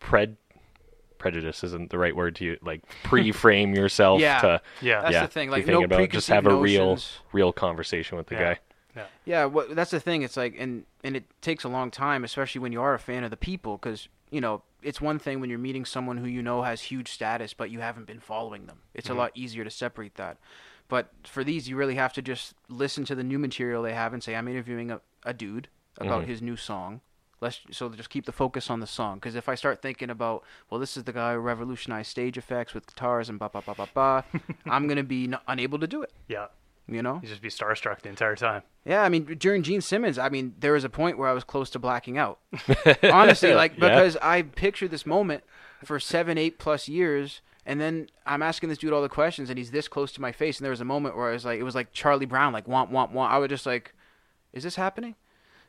pred 0.00 0.36
prejudice 1.24 1.64
isn't 1.64 1.88
the 1.90 1.96
right 1.98 2.14
word 2.14 2.36
to 2.36 2.44
use. 2.44 2.58
Like 2.62 2.82
pre-frame 3.02 3.74
yourself 3.82 4.20
Yeah. 4.20 4.40
to 4.40 4.60
Yeah. 4.82 5.00
That's 5.00 5.12
yeah, 5.14 5.22
the 5.22 5.28
thing, 5.32 5.48
be 5.48 5.52
like, 5.52 5.64
thinking 5.64 5.80
no 5.88 5.96
about 5.96 6.10
just 6.10 6.28
have 6.28 6.46
a 6.46 6.54
real 6.54 6.90
notions. 6.90 7.18
real 7.32 7.52
conversation 7.52 8.18
with 8.18 8.26
the 8.26 8.34
Yeah. 8.34 8.54
guy. 8.54 8.60
Yeah, 9.24 9.46
what 9.46 9.74
that's 9.74 9.90
the 9.90 9.98
thing. 10.00 10.22
It's 10.22 10.36
like, 10.36 10.54
and 10.58 10.84
and 11.02 11.16
it 11.16 11.24
takes 11.40 11.64
a 11.64 11.68
long 11.68 11.90
time, 11.90 12.22
especially 12.24 12.60
when 12.60 12.72
you 12.72 12.80
are 12.82 12.94
a 12.94 12.98
fan 12.98 13.24
of 13.24 13.30
the 13.30 13.36
people, 13.36 13.76
because 13.78 14.08
you 14.30 14.40
know 14.40 14.62
it's 14.82 15.00
one 15.00 15.18
thing 15.18 15.40
when 15.40 15.48
you're 15.50 15.58
meeting 15.58 15.84
someone 15.86 16.18
who 16.18 16.26
you 16.26 16.42
know 16.42 16.62
has 16.62 16.82
huge 16.82 17.08
status, 17.10 17.54
but 17.54 17.70
you 17.70 17.80
haven't 17.80 18.06
been 18.06 18.20
following 18.20 18.66
them. 18.66 18.78
It's 18.92 19.08
Mhm. 19.08 19.12
a 19.14 19.18
lot 19.18 19.30
easier 19.34 19.64
to 19.64 19.70
separate 19.70 20.14
that. 20.16 20.36
But 20.88 21.10
for 21.24 21.42
these, 21.42 21.68
you 21.68 21.76
really 21.76 21.94
have 21.96 22.12
to 22.12 22.22
just 22.22 22.54
listen 22.68 23.04
to 23.06 23.14
the 23.14 23.24
new 23.24 23.38
material 23.38 23.82
they 23.82 23.94
have 23.94 24.12
and 24.12 24.22
say, 24.22 24.36
I'm 24.36 24.46
interviewing 24.46 24.90
a, 24.90 25.00
a 25.24 25.32
dude 25.32 25.68
about 25.98 26.24
Mhm. 26.24 26.26
his 26.26 26.42
new 26.42 26.56
song. 26.56 27.00
Let's 27.40 27.60
so 27.70 27.88
just 27.90 28.10
keep 28.10 28.26
the 28.26 28.32
focus 28.32 28.70
on 28.70 28.80
the 28.80 28.86
song. 28.86 29.16
Because 29.16 29.34
if 29.34 29.48
I 29.48 29.54
start 29.54 29.82
thinking 29.82 30.10
about, 30.10 30.44
well, 30.70 30.80
this 30.80 30.96
is 30.96 31.04
the 31.04 31.12
guy 31.12 31.34
who 31.34 31.38
revolutionized 31.40 32.10
stage 32.10 32.38
effects 32.38 32.74
with 32.74 32.86
guitars 32.86 33.28
and 33.28 33.38
ba 33.38 33.50
ba 33.52 33.62
ba 33.64 33.74
ba 33.74 33.88
ba, 33.94 34.24
I'm 34.66 34.86
gonna 34.88 35.02
be 35.04 35.24
n- 35.24 35.38
unable 35.48 35.78
to 35.78 35.86
do 35.86 36.02
it. 36.02 36.12
Yeah. 36.28 36.46
You 36.86 37.02
know? 37.02 37.18
You 37.22 37.28
just 37.28 37.40
be 37.40 37.48
starstruck 37.48 38.02
the 38.02 38.10
entire 38.10 38.36
time. 38.36 38.62
Yeah, 38.84 39.02
I 39.02 39.08
mean, 39.08 39.24
during 39.38 39.62
Gene 39.62 39.80
Simmons, 39.80 40.18
I 40.18 40.28
mean, 40.28 40.54
there 40.60 40.72
was 40.74 40.84
a 40.84 40.90
point 40.90 41.16
where 41.16 41.28
I 41.28 41.32
was 41.32 41.42
close 41.42 41.70
to 41.70 41.78
blacking 41.78 42.18
out. 42.18 42.40
Honestly, 43.02 43.54
like 43.54 43.72
Yeah. 43.78 43.88
because 43.88 44.16
I 44.18 44.42
pictured 44.42 44.90
this 44.90 45.06
moment 45.06 45.44
for 45.82 45.98
seven, 45.98 46.36
eight 46.36 46.58
plus 46.58 46.86
years, 46.88 47.40
and 47.64 47.80
then 47.80 48.08
I'm 48.26 48.42
asking 48.42 48.68
this 48.68 48.76
dude 48.78 48.92
all 48.92 49.00
the 49.00 49.08
questions, 49.08 49.48
and 49.48 49.58
he's 49.58 49.70
this 49.70 49.88
close 49.88 50.12
to 50.12 50.20
my 50.20 50.30
face, 50.32 50.58
and 50.58 50.64
there 50.64 50.70
was 50.70 50.82
a 50.82 50.84
moment 50.84 51.16
where 51.16 51.30
I 51.30 51.32
was 51.32 51.46
like, 51.46 51.58
it 51.58 51.62
was 51.62 51.74
like 51.74 51.92
Charlie 51.92 52.26
Brown, 52.26 52.52
like 52.52 52.68
want, 52.68 52.90
want, 52.90 53.12
want. 53.12 53.32
I 53.32 53.38
was 53.38 53.48
just 53.48 53.64
like, 53.64 53.94
is 54.52 54.62
this 54.62 54.76
happening? 54.76 55.14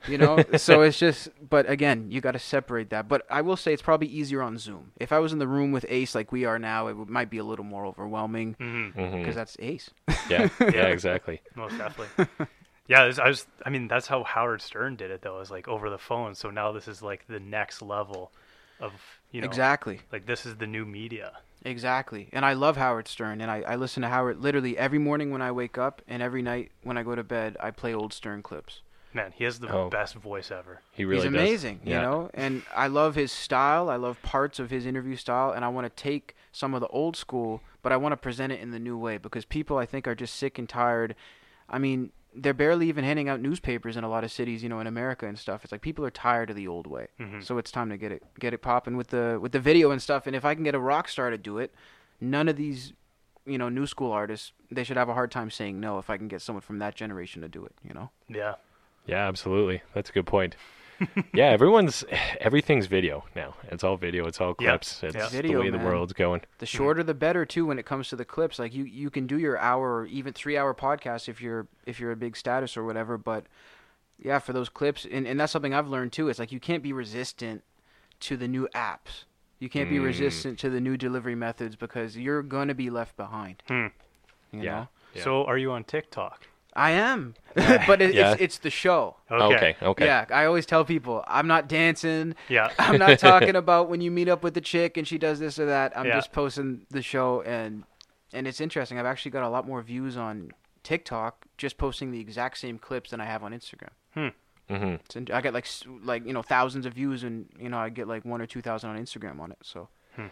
You 0.07 0.17
know, 0.17 0.43
so 0.57 0.81
it's 0.81 0.97
just, 0.99 1.29
but 1.49 1.69
again, 1.69 2.07
you 2.11 2.21
got 2.21 2.31
to 2.33 2.39
separate 2.39 2.89
that. 2.91 3.07
But 3.07 3.25
I 3.29 3.41
will 3.41 3.57
say 3.57 3.73
it's 3.73 3.81
probably 3.81 4.07
easier 4.07 4.41
on 4.41 4.57
Zoom. 4.57 4.91
If 4.97 5.11
I 5.11 5.19
was 5.19 5.33
in 5.33 5.39
the 5.39 5.47
room 5.47 5.71
with 5.71 5.85
Ace 5.89 6.13
like 6.15 6.31
we 6.31 6.45
are 6.45 6.59
now, 6.59 6.87
it 6.87 6.95
might 7.09 7.29
be 7.29 7.37
a 7.39 7.43
little 7.43 7.65
more 7.65 7.85
overwhelming 7.85 8.55
hmm 8.59 8.89
Mhm. 8.95 9.19
because 9.19 9.35
that's 9.35 9.57
Ace. 9.59 9.89
Yeah, 10.29 10.49
yeah, 10.59 10.87
exactly. 10.87 11.41
Most 11.55 11.77
definitely. 11.77 12.25
yeah, 12.87 13.05
was- 13.05 13.19
I 13.19 13.27
was. 13.27 13.47
I 13.65 13.69
mean, 13.69 13.87
that's 13.87 14.07
how 14.07 14.23
Howard 14.23 14.61
Stern 14.61 14.95
did 14.95 15.11
it, 15.11 15.21
though. 15.21 15.39
Is 15.39 15.51
like 15.51 15.67
over 15.67 15.89
the 15.89 15.97
phone. 15.99 16.35
So 16.35 16.49
now 16.49 16.71
this 16.71 16.87
is 16.87 17.01
like 17.01 17.25
the 17.27 17.39
next 17.39 17.81
level 17.81 18.31
of 18.79 18.91
you 19.31 19.41
know. 19.41 19.47
exactly. 19.47 20.01
Like 20.11 20.25
this 20.25 20.45
is 20.45 20.55
the 20.57 20.67
new 20.67 20.85
media. 20.85 21.33
Exactly. 21.63 22.29
And 22.31 22.45
I 22.45 22.53
love 22.53 22.77
Howard 22.77 23.07
Stern. 23.07 23.41
And 23.41 23.49
I, 23.49 23.61
I 23.61 23.75
listen 23.75 24.03
to 24.03 24.09
Howard 24.09 24.39
literally 24.39 24.77
every 24.77 24.99
morning 24.99 25.31
when 25.31 25.41
I 25.41 25.51
wake 25.51 25.77
up 25.79 26.01
and 26.07 26.21
every 26.21 26.43
night 26.43 26.71
when 26.83 26.95
I 26.97 27.01
go 27.03 27.15
to 27.15 27.23
bed, 27.23 27.57
I 27.59 27.71
play 27.71 27.93
old 27.93 28.13
Stern 28.13 28.43
clips. 28.43 28.81
Man, 29.15 29.31
he 29.33 29.45
has 29.45 29.59
the 29.59 29.71
Oh. 29.73 29.89
best 29.89 30.15
voice 30.15 30.51
ever. 30.51 30.81
He 30.91 31.05
really 31.05 31.23
He's 31.23 31.31
does. 31.31 31.41
amazing, 31.41 31.79
you 31.85 31.93
Yeah. 31.93 32.01
know? 32.01 32.29
And 32.33 32.63
I 32.75 32.87
love 32.87 33.15
his 33.15 33.31
style. 33.31 33.89
I 33.89 33.95
love 33.95 34.21
parts 34.21 34.59
of 34.59 34.69
his 34.69 34.85
interview 34.85 35.15
style. 35.15 35.51
And 35.51 35.63
I 35.63 35.69
want 35.69 35.85
to 35.85 36.03
take 36.03 36.35
some 36.51 36.73
of 36.73 36.81
the 36.81 36.87
old 36.89 37.15
school, 37.15 37.61
but 37.81 37.93
I 37.93 37.97
want 37.97 38.11
to 38.11 38.17
present 38.17 38.51
it 38.51 38.59
in 38.59 38.71
the 38.71 38.79
new 38.79 38.97
way 38.97 39.17
because 39.17 39.45
people, 39.45 39.77
I 39.77 39.85
think, 39.85 40.05
are 40.05 40.15
just 40.15 40.35
sick 40.35 40.59
and 40.59 40.67
tired. 40.67 41.15
I 41.69 41.79
mean, 41.79 42.11
they're 42.33 42.53
barely 42.53 42.89
even 42.89 43.05
handing 43.05 43.29
out 43.29 43.39
newspapers 43.39 43.95
in 43.95 44.03
a 44.03 44.09
lot 44.09 44.25
of 44.25 44.31
cities, 44.33 44.61
you 44.61 44.67
know, 44.67 44.81
in 44.81 44.87
America 44.87 45.25
and 45.25 45.39
stuff. 45.39 45.63
It's 45.63 45.71
like 45.71 45.79
people 45.81 46.03
are 46.05 46.11
tired 46.11 46.49
of 46.49 46.57
the 46.57 46.67
old 46.67 46.85
way. 46.85 47.07
Mhm. 47.17 47.41
So 47.41 47.57
it's 47.57 47.71
time 47.71 47.89
to 47.91 47.97
get 47.97 48.11
it 48.11 48.21
get 48.37 48.53
it 48.53 48.57
popping 48.61 48.97
with 48.97 49.07
the 49.07 49.39
with 49.41 49.53
the 49.53 49.61
video 49.61 49.91
and 49.91 50.01
stuff. 50.01 50.27
And 50.27 50.35
if 50.35 50.43
I 50.43 50.53
can 50.55 50.65
get 50.65 50.75
a 50.75 50.79
rock 50.79 51.07
star 51.07 51.29
to 51.29 51.37
do 51.37 51.57
it, 51.59 51.73
none 52.19 52.49
of 52.49 52.57
these, 52.57 52.91
you 53.45 53.57
know, 53.57 53.69
new 53.69 53.87
school 53.87 54.11
artists, 54.11 54.51
they 54.69 54.83
should 54.83 54.97
have 54.97 55.07
a 55.07 55.13
hard 55.13 55.31
time 55.31 55.49
saying 55.49 55.79
no 55.79 55.97
if 55.99 56.09
I 56.09 56.17
can 56.17 56.27
get 56.27 56.41
someone 56.41 56.61
from 56.61 56.79
that 56.79 56.95
generation 56.95 57.41
to 57.41 57.47
do 57.47 57.63
it, 57.63 57.71
you 57.81 57.93
know. 57.93 58.09
Yeah. 58.27 58.55
Yeah, 59.05 59.27
absolutely. 59.27 59.81
That's 59.93 60.09
a 60.09 60.13
good 60.13 60.25
point. 60.25 60.55
yeah, 61.33 61.47
everyone's 61.47 62.05
everything's 62.39 62.85
video 62.87 63.25
now. 63.35 63.55
It's 63.69 63.83
all 63.83 63.97
video. 63.97 64.25
It's 64.27 64.39
all 64.39 64.55
Yeah. 64.59 64.69
clips. 64.71 65.03
It's 65.03 65.15
Yeah. 65.15 65.25
the 65.27 65.29
Video, 65.29 65.59
way 65.61 65.69
the 65.69 65.77
world's 65.77 66.13
going. 66.13 66.41
The 66.59 66.65
shorter 66.65 67.03
the 67.03 67.13
better 67.13 67.45
too 67.45 67.65
when 67.65 67.77
it 67.79 67.85
comes 67.85 68.07
to 68.09 68.15
the 68.15 68.25
clips. 68.25 68.59
Like 68.59 68.73
you 68.73 68.85
you 68.85 69.09
can 69.09 69.27
do 69.27 69.37
your 69.37 69.57
hour 69.57 69.99
or 70.01 70.05
even 70.05 70.31
3 70.33 70.57
hour 70.57 70.73
podcast 70.73 71.27
if 71.27 71.41
you're 71.41 71.67
if 71.85 71.99
you're 71.99 72.11
a 72.11 72.15
big 72.15 72.37
status 72.37 72.77
or 72.77 72.83
whatever, 72.85 73.17
but 73.17 73.45
yeah, 74.17 74.39
for 74.39 74.53
those 74.53 74.69
clips 74.69 75.05
and 75.09 75.27
and 75.27 75.37
that's 75.39 75.51
something 75.51 75.73
I've 75.73 75.89
learned 75.89 76.13
too. 76.13 76.29
It's 76.29 76.39
like 76.39 76.51
you 76.53 76.59
can't 76.61 76.81
be 76.81 76.93
resistant 76.93 77.63
to 78.21 78.37
the 78.37 78.47
new 78.47 78.67
apps. 78.73 79.25
You 79.59 79.69
can't 79.69 79.89
be 79.89 79.97
Mm. 79.97 80.05
resistant 80.05 80.59
to 80.59 80.69
the 80.69 80.79
new 80.79 80.95
delivery 80.97 81.35
methods 81.35 81.75
because 81.75 82.17
you're 82.17 82.41
going 82.43 82.67
to 82.69 82.73
be 82.75 82.89
left 82.89 83.15
behind. 83.17 83.63
Hmm. 83.67 83.87
You 84.51 84.61
Yeah. 84.63 84.71
know? 84.71 84.87
Yeah. 85.13 85.23
So 85.23 85.43
are 85.45 85.57
you 85.57 85.71
on 85.71 85.83
TikTok? 85.83 86.47
I 86.75 86.91
am. 86.91 87.35
but 87.55 88.01
it, 88.01 88.13
Yeah. 88.15 88.33
it's 88.33 88.41
it's 88.41 88.57
the 88.59 88.69
show. 88.69 89.15
Okay. 89.31 89.75
Okay. 89.81 90.05
Yeah, 90.05 90.25
I 90.29 90.45
always 90.45 90.65
tell 90.65 90.83
people 90.83 91.23
I'm 91.27 91.47
not 91.47 91.67
dancing. 91.69 92.35
Yeah. 92.49 92.69
I'm 92.79 92.97
not 92.99 93.17
talking 93.19 93.55
about 93.63 93.89
when 93.89 94.01
you 94.01 94.11
meet 94.11 94.27
up 94.27 94.43
with 94.43 94.53
the 94.53 94.61
chick 94.61 94.97
and 94.97 95.07
she 95.07 95.17
does 95.17 95.39
this 95.39 95.57
or 95.59 95.65
that. 95.67 95.97
I'm 95.97 96.05
Yeah. 96.05 96.15
just 96.15 96.31
posting 96.33 96.85
the 96.91 97.01
show 97.01 97.41
and 97.43 97.83
and 98.33 98.47
it's 98.47 98.59
interesting. 98.59 98.99
I've 98.99 99.05
actually 99.05 99.31
got 99.31 99.43
a 99.43 99.49
lot 99.49 99.65
more 99.65 99.81
views 99.81 100.17
on 100.17 100.51
TikTok 100.83 101.45
just 101.57 101.77
posting 101.77 102.11
the 102.11 102.19
exact 102.19 102.57
same 102.57 102.77
clips 102.77 103.11
than 103.11 103.21
I 103.21 103.25
have 103.25 103.43
on 103.43 103.53
Instagram. 103.53 103.89
hmm 104.13 104.27
It's 105.05 105.15
in, 105.15 105.27
I 105.31 105.41
get 105.41 105.53
like 105.53 105.67
like 106.03 106.25
you 106.25 106.33
know 106.33 106.41
thousands 106.41 106.85
of 106.85 106.93
views 106.93 107.23
and 107.23 107.47
you 107.59 107.69
know 107.69 107.77
I 107.77 107.89
get 107.89 108.07
like 108.07 108.25
one 108.25 108.41
or 108.41 108.45
two 108.47 108.61
thousand 108.61 108.89
on 108.89 108.97
Instagram 109.01 109.39
on 109.39 109.51
it. 109.51 109.57
So 109.63 109.87
Hmm. 110.15 110.27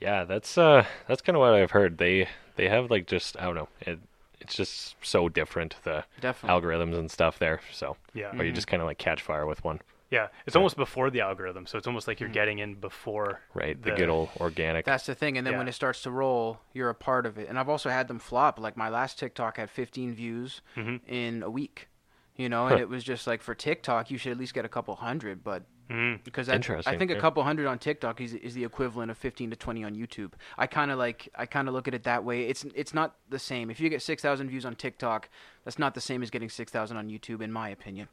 Yeah, 0.00 0.24
that's 0.24 0.56
uh, 0.58 0.84
that's 1.08 1.22
kind 1.22 1.34
of 1.36 1.40
what 1.40 1.54
I've 1.54 1.72
heard. 1.72 1.98
They 1.98 2.28
they 2.56 2.68
have 2.68 2.88
like 2.90 3.06
just 3.08 3.36
I 3.40 3.44
don't 3.46 3.54
know. 3.56 3.68
It 3.80 3.98
it's 4.40 4.54
just 4.54 4.96
so 5.02 5.28
different 5.28 5.76
the 5.84 6.04
definitely. 6.20 6.60
algorithms 6.60 6.96
and 6.98 7.10
stuff 7.10 7.38
there. 7.38 7.60
So 7.72 7.96
Yeah. 8.14 8.36
or 8.38 8.44
you 8.44 8.52
just 8.52 8.66
kind 8.66 8.80
of 8.82 8.86
like 8.86 8.98
catch 8.98 9.22
fire 9.22 9.46
with 9.46 9.64
one, 9.64 9.80
Yeah. 10.10 10.28
It's 10.46 10.56
almost 10.56 10.76
before 10.76 11.10
the 11.10 11.20
algorithm, 11.20 11.66
so 11.66 11.76
it's 11.76 11.86
almost 11.86 12.08
like 12.08 12.18
you're 12.18 12.30
getting 12.30 12.60
in 12.60 12.74
before. 12.76 13.40
right? 13.54 13.80
The, 13.82 13.90
The- 13.90 13.96
good 13.96 14.08
old 14.08 14.30
organic. 14.40 14.84
That's 14.86 15.04
the 15.06 15.14
thing, 15.14 15.36
and 15.36 15.46
then 15.46 15.58
when 15.58 15.68
it 15.68 15.72
starts 15.74 16.00
to 16.02 16.10
roll, 16.10 16.60
you're 16.72 16.88
a 16.88 16.94
part 16.94 17.26
of 17.26 17.36
it. 17.38 17.48
And 17.48 17.58
I've 17.58 17.68
also 17.68 17.90
had 17.90 18.08
them 18.08 18.18
flop. 18.18 18.58
Like 18.58 18.76
my 18.76 18.88
last 18.88 19.18
TikTok 19.18 19.58
had 19.58 19.68
15 19.70 20.14
views 20.14 20.62
Mhm. 20.76 21.00
in 21.06 21.42
a 21.42 21.50
week, 21.50 21.88
you 22.38 22.48
know, 22.48 22.68
and 22.68 22.80
it 22.80 22.88
was 22.88 23.04
just 23.04 23.26
like 23.26 23.42
for 23.42 23.54
TikTok, 23.54 24.10
you 24.10 24.16
should 24.16 24.32
at 24.32 24.38
least 24.38 24.54
get 24.54 24.64
a 24.64 24.68
couple 24.68 24.94
hundred, 24.94 25.44
but 25.44 25.64
Mm. 25.90 26.22
because 26.22 26.50
I 26.50 26.54
Interesting, 26.54 26.98
think 26.98 27.10
a 27.10 27.16
couple 27.18 27.42
hundred 27.42 27.66
on 27.66 27.78
TikTok 27.78 28.20
is 28.20 28.34
is 28.34 28.52
the 28.52 28.62
equivalent 28.62 29.10
of 29.10 29.16
15 29.16 29.48
to 29.50 29.56
20 29.56 29.84
on 29.84 29.94
YouTube. 29.94 30.32
I 30.58 30.66
kind 30.66 30.90
of 30.90 30.98
like 30.98 31.30
I 31.34 31.46
kind 31.46 31.66
of 31.66 31.72
look 31.72 31.88
at 31.88 31.94
it 31.94 32.02
that 32.04 32.24
way. 32.24 32.42
It's 32.44 32.64
it's 32.74 32.92
not 32.92 33.16
the 33.30 33.38
same. 33.38 33.70
If 33.70 33.80
you 33.80 33.88
get 33.88 34.02
6,000 34.02 34.50
views 34.50 34.66
on 34.66 34.74
TikTok, 34.76 35.30
that's 35.64 35.78
not 35.78 35.94
the 35.94 36.02
same 36.02 36.22
as 36.22 36.28
getting 36.30 36.50
6,000 36.50 36.96
on 36.98 37.08
YouTube, 37.08 37.40
in 37.40 37.50
my 37.50 37.70
opinion. 37.70 38.08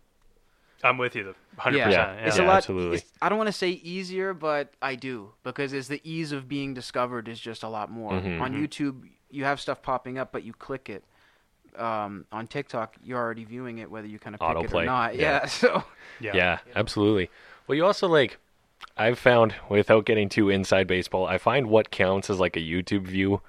I'm 0.86 0.98
with 0.98 1.15
you. 1.17 1.24
The 1.24 1.36
100%. 1.62 1.75
Yeah. 1.77 1.89
Yeah. 1.89 2.13
It's 2.25 2.38
Yeah, 2.38 2.46
a 2.46 2.48
lot. 2.48 2.58
absolutely. 2.58 3.01
I 3.22 3.27
don't 3.27 3.38
want 3.38 3.48
to 3.50 3.53
say 3.53 3.72
easier, 3.72 4.34
but 4.34 4.74
I 4.82 4.96
do 4.96 5.34
because 5.44 5.74
it's 5.74 5.89
the 5.89 6.00
ease 6.10 6.32
of 6.32 6.48
being 6.48 6.74
discovered 6.74 7.27
is 7.27 7.41
just 7.41 7.62
a 7.62 7.67
lot 7.70 7.91
more. 7.91 8.12
Mhm. 8.13 8.39
On 8.41 8.53
Mhm. 8.53 8.62
YouTube, 8.62 9.10
you 9.29 9.44
have 9.44 9.60
stuff 9.60 9.82
popping 9.82 10.17
up, 10.17 10.32
but 10.32 10.44
you 10.44 10.53
click 10.53 10.89
it. 10.89 11.03
Um, 11.79 12.25
on 12.32 12.48
TikTok, 12.48 12.96
you're 13.03 13.20
already 13.20 13.44
viewing 13.46 13.79
it, 13.79 13.89
whether 13.89 14.08
you 14.08 14.20
kind 14.20 14.36
of 14.36 14.39
pick 14.41 14.72
it 14.72 14.74
or 14.74 14.86
not. 14.86 15.15
yeah. 15.15 15.22
Yeah. 15.22 15.46
So 15.48 15.84
yeah. 16.20 16.36
Yeah, 16.36 16.58
absolutely. 16.75 17.29
Well, 17.67 17.75
you 17.75 17.86
also 17.86 18.08
like 18.08 18.38
I've 18.98 19.20
found 19.20 19.55
without 19.70 20.05
getting 20.05 20.29
too 20.29 20.50
inside 20.50 20.88
baseball, 20.88 21.25
I 21.27 21.38
find 21.38 21.67
what 21.67 21.91
counts 21.91 22.29
as 22.29 22.39
like 22.39 22.55
a 22.55 22.62
YouTube 22.62 23.03
view, 23.08 23.41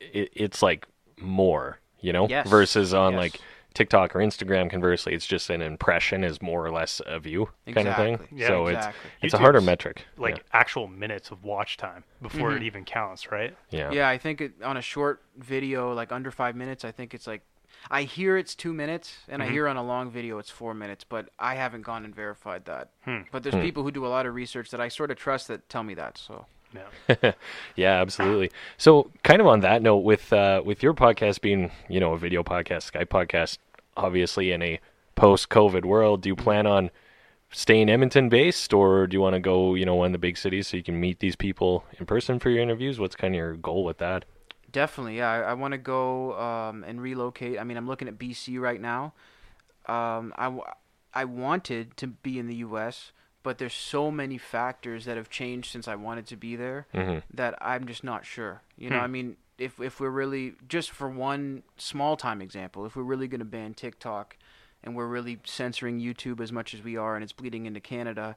it, 0.00 0.30
it's 0.34 0.62
like 0.62 0.86
more, 1.20 1.78
you 2.00 2.12
know, 2.12 2.26
Yes. 2.28 2.48
versus 2.48 2.92
on 2.94 3.12
Yes. 3.12 3.18
like 3.20 3.40
TikTok 3.74 4.16
or 4.16 4.18
Instagram. 4.18 4.68
Conversely, 4.68 5.14
it's 5.14 5.26
just 5.26 5.48
an 5.50 5.62
impression 5.62 6.24
is 6.24 6.42
more 6.42 6.64
or 6.66 6.72
less 6.72 7.00
a 7.06 7.20
view 7.20 7.50
kind 7.72 7.86
of 7.86 7.94
thing. 7.94 8.18
Yeah, 8.32 8.48
so 8.48 8.66
exactly. 8.66 9.10
it's 9.18 9.24
it's 9.26 9.34
a 9.34 9.38
harder 9.38 9.60
metric. 9.60 10.04
Like 10.16 10.42
actual 10.52 10.88
minutes 10.88 11.30
of 11.30 11.44
watch 11.44 11.76
time 11.76 12.02
before 12.20 12.50
Mhm. 12.50 12.56
it 12.56 12.62
even 12.64 12.84
counts, 12.84 13.30
right? 13.30 13.54
yeah, 13.70 13.80
yeah, 13.80 13.92
yeah, 13.92 14.08
I 14.08 14.18
think 14.18 14.40
it, 14.40 14.52
on 14.64 14.76
a 14.76 14.82
short 14.82 15.22
video, 15.36 15.92
like 15.92 16.10
under 16.10 16.32
five 16.32 16.56
minutes, 16.56 16.84
I 16.84 16.90
think 16.90 17.14
it's 17.14 17.26
like. 17.28 17.42
I 17.90 18.02
hear 18.02 18.36
it's 18.36 18.54
two 18.54 18.72
minutes, 18.72 19.18
and 19.28 19.40
Mhm. 19.40 19.46
I 19.46 19.48
hear 19.50 19.68
on 19.68 19.76
a 19.76 19.82
long 19.82 20.10
video 20.10 20.38
it's 20.38 20.50
four 20.50 20.74
minutes, 20.74 21.04
but 21.04 21.28
I 21.38 21.54
haven't 21.54 21.82
gone 21.82 22.04
and 22.04 22.14
verified 22.14 22.64
that. 22.64 22.90
Hmm. 23.04 23.18
But 23.30 23.42
there's 23.44 23.54
Hmm. 23.54 23.62
people 23.62 23.82
who 23.84 23.90
do 23.90 24.04
a 24.04 24.08
lot 24.08 24.26
of 24.26 24.34
research 24.34 24.70
that 24.70 24.80
I 24.80 24.88
sort 24.88 25.10
of 25.10 25.16
trust 25.16 25.48
that 25.48 25.68
tell 25.68 25.82
me 25.84 25.94
that. 25.94 26.18
So 26.18 26.46
Yeah. 26.72 27.32
yeah, 27.76 28.00
absolutely. 28.00 28.50
So, 28.76 29.10
kind 29.24 29.40
of 29.40 29.46
on 29.46 29.60
that 29.60 29.82
note, 29.82 29.98
with 29.98 30.32
uh, 30.32 30.62
with 30.64 30.82
your 30.82 30.94
podcast 30.94 31.40
being 31.40 31.70
you 31.88 31.98
know 32.00 32.12
a 32.12 32.18
video 32.18 32.42
podcast, 32.42 32.90
Skype 32.92 33.06
podcast, 33.08 33.58
obviously 33.96 34.52
in 34.52 34.62
a 34.62 34.78
post-COVID 35.16 35.84
world, 35.84 36.22
do 36.22 36.28
you 36.28 36.36
plan 36.36 36.66
on 36.66 36.90
staying 37.50 37.90
Edmonton 37.90 38.28
based, 38.28 38.72
or 38.72 39.08
do 39.08 39.16
you 39.16 39.20
want 39.20 39.34
to 39.34 39.40
go 39.40 39.74
you 39.74 39.84
know 39.84 39.96
one 39.96 40.06
of 40.06 40.12
the 40.12 40.18
big 40.18 40.36
cities 40.36 40.68
so 40.68 40.76
you 40.76 40.82
can 40.84 41.00
meet 41.00 41.18
these 41.18 41.34
people 41.34 41.84
in 41.98 42.06
person 42.06 42.38
for 42.38 42.50
your 42.50 42.62
interviews? 42.62 43.00
What's 43.00 43.16
kind 43.16 43.34
of 43.34 43.38
your 43.38 43.54
goal 43.56 43.82
with 43.84 43.98
that? 43.98 44.24
Definitely, 44.72 45.16
yeah. 45.18 45.30
I, 45.30 45.38
I 45.40 45.54
want 45.54 45.72
to 45.72 45.78
go 45.78 46.38
um, 46.38 46.84
and 46.84 47.00
relocate. 47.00 47.58
I 47.58 47.64
mean, 47.64 47.76
I'm 47.76 47.86
looking 47.86 48.08
at 48.08 48.18
BC 48.18 48.60
right 48.60 48.80
now. 48.80 49.12
Um, 49.86 50.32
I, 50.36 50.44
w- 50.44 50.62
I 51.14 51.24
wanted 51.24 51.96
to 51.96 52.06
be 52.06 52.38
in 52.38 52.46
the 52.46 52.56
U.S., 52.56 53.12
but 53.42 53.58
there's 53.58 53.74
so 53.74 54.10
many 54.10 54.36
factors 54.38 55.06
that 55.06 55.16
have 55.16 55.30
changed 55.30 55.72
since 55.72 55.88
I 55.88 55.94
wanted 55.94 56.26
to 56.26 56.36
be 56.36 56.56
there 56.56 56.86
hmm 56.92 57.18
that 57.32 57.54
I'm 57.60 57.86
just 57.86 58.04
not 58.04 58.26
sure. 58.26 58.60
You 58.76 58.90
know, 58.90 58.98
Hmm. 58.98 59.04
I 59.04 59.06
mean, 59.06 59.36
if 59.56 59.80
if 59.80 59.98
we're 59.98 60.10
really 60.10 60.54
just 60.68 60.90
for 60.90 61.08
one 61.08 61.62
small 61.76 62.16
time 62.16 62.42
example, 62.42 62.84
if 62.86 62.94
we're 62.96 63.02
really 63.02 63.28
going 63.28 63.38
to 63.40 63.44
ban 63.46 63.72
TikTok 63.74 64.36
and 64.84 64.94
we're 64.94 65.06
really 65.06 65.38
censoring 65.44 66.00
YouTube 66.00 66.40
as 66.40 66.52
much 66.52 66.74
as 66.74 66.82
we 66.82 66.96
are, 66.98 67.14
and 67.14 67.22
it's 67.24 67.32
bleeding 67.32 67.64
into 67.66 67.80
Canada, 67.80 68.36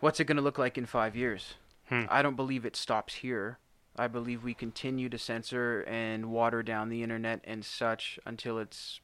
what's 0.00 0.20
it 0.20 0.24
going 0.24 0.36
to 0.36 0.42
look 0.42 0.58
like 0.58 0.76
in 0.78 0.86
five 0.86 1.16
years? 1.16 1.54
Hmm. 1.88 2.04
I 2.08 2.20
don't 2.22 2.36
believe 2.36 2.64
it 2.66 2.76
stops 2.76 3.14
here. 3.14 3.58
I 3.96 4.06
believe 4.06 4.42
we 4.44 4.54
continue 4.54 5.08
to 5.08 5.18
censor 5.18 5.82
and 5.82 6.30
water 6.30 6.62
down 6.62 6.88
the 6.88 7.02
internet 7.02 7.40
and 7.44 7.64
such 7.64 8.18
until 8.24 8.58
it's 8.58 9.00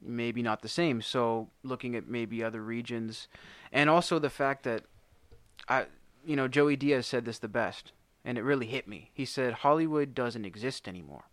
maybe 0.00 0.42
not 0.42 0.62
the 0.62 0.68
same. 0.68 1.02
So 1.02 1.50
looking 1.62 1.94
at 1.96 2.08
maybe 2.08 2.42
other 2.42 2.62
regions, 2.62 3.28
and 3.72 3.90
also 3.90 4.18
the 4.18 4.30
fact 4.30 4.62
that 4.62 4.84
I, 5.68 5.86
you 6.24 6.36
know, 6.36 6.48
Joey 6.48 6.76
Diaz 6.76 7.06
said 7.06 7.24
this 7.24 7.38
the 7.38 7.48
best, 7.48 7.92
and 8.24 8.38
it 8.38 8.42
really 8.42 8.66
hit 8.66 8.86
me. 8.88 9.10
He 9.12 9.24
said 9.24 9.54
Hollywood 9.54 10.14
doesn't 10.14 10.44
exist 10.44 10.88
anymore. 10.88 11.24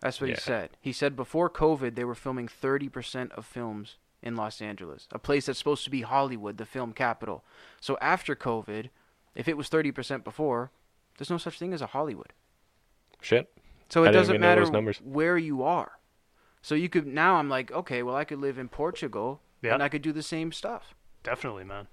That's 0.00 0.20
what 0.20 0.30
Yeah. 0.30 0.36
he 0.36 0.40
said. 0.40 0.70
He 0.80 0.92
said 0.92 1.14
before 1.16 1.50
COVID 1.50 1.94
they 1.94 2.04
were 2.04 2.14
filming 2.14 2.48
30% 2.48 3.32
of 3.32 3.44
films 3.44 3.96
in 4.22 4.34
Los 4.34 4.60
Angeles, 4.60 5.06
a 5.12 5.18
place 5.18 5.46
that's 5.46 5.58
supposed 5.58 5.84
to 5.84 5.90
be 5.90 6.02
Hollywood, 6.02 6.56
the 6.56 6.66
film 6.66 6.92
capital. 6.92 7.44
So 7.80 7.98
after 8.00 8.34
COVID, 8.34 8.90
if 9.34 9.46
it 9.46 9.56
was 9.56 9.68
30% 9.68 10.24
before, 10.24 10.70
there's 11.18 11.30
no 11.30 11.36
such 11.38 11.58
thing 11.58 11.72
as 11.74 11.82
a 11.82 11.86
Hollywood. 11.88 12.32
Shit. 13.20 13.50
So 13.90 14.02
it 14.04 14.06
didn't 14.08 14.20
doesn't 14.20 14.40
matter 14.40 14.64
numbers. 14.70 15.00
where 15.04 15.36
you 15.38 15.62
are. 15.62 15.92
So 16.62 16.74
you 16.74 16.88
could 16.88 17.06
now 17.06 17.34
I'm 17.36 17.48
like, 17.48 17.70
okay, 17.72 18.02
well 18.02 18.16
I 18.16 18.24
could 18.24 18.38
live 18.40 18.58
in 18.58 18.68
Portugal 18.68 19.40
Yeah. 19.62 19.74
and 19.74 19.82
I 19.82 19.88
could 19.88 20.02
do 20.02 20.12
the 20.12 20.22
same 20.22 20.52
stuff. 20.52 20.94
Definitely, 21.22 21.64
man. 21.64 21.88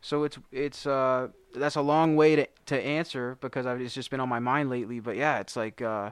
So 0.00 0.24
it's 0.24 0.38
it's 0.52 0.86
uh 0.86 1.28
that's 1.54 1.76
a 1.76 1.80
long 1.82 2.16
way 2.16 2.36
to 2.36 2.46
to 2.66 2.80
answer 2.80 3.36
because 3.40 3.66
I've, 3.66 3.80
it's 3.80 3.94
just 3.94 4.10
been 4.10 4.20
on 4.20 4.28
my 4.28 4.38
mind 4.40 4.70
lately. 4.70 5.00
But 5.00 5.16
yeah, 5.16 5.38
it's 5.38 5.56
like 5.56 5.80
uh, 5.82 6.10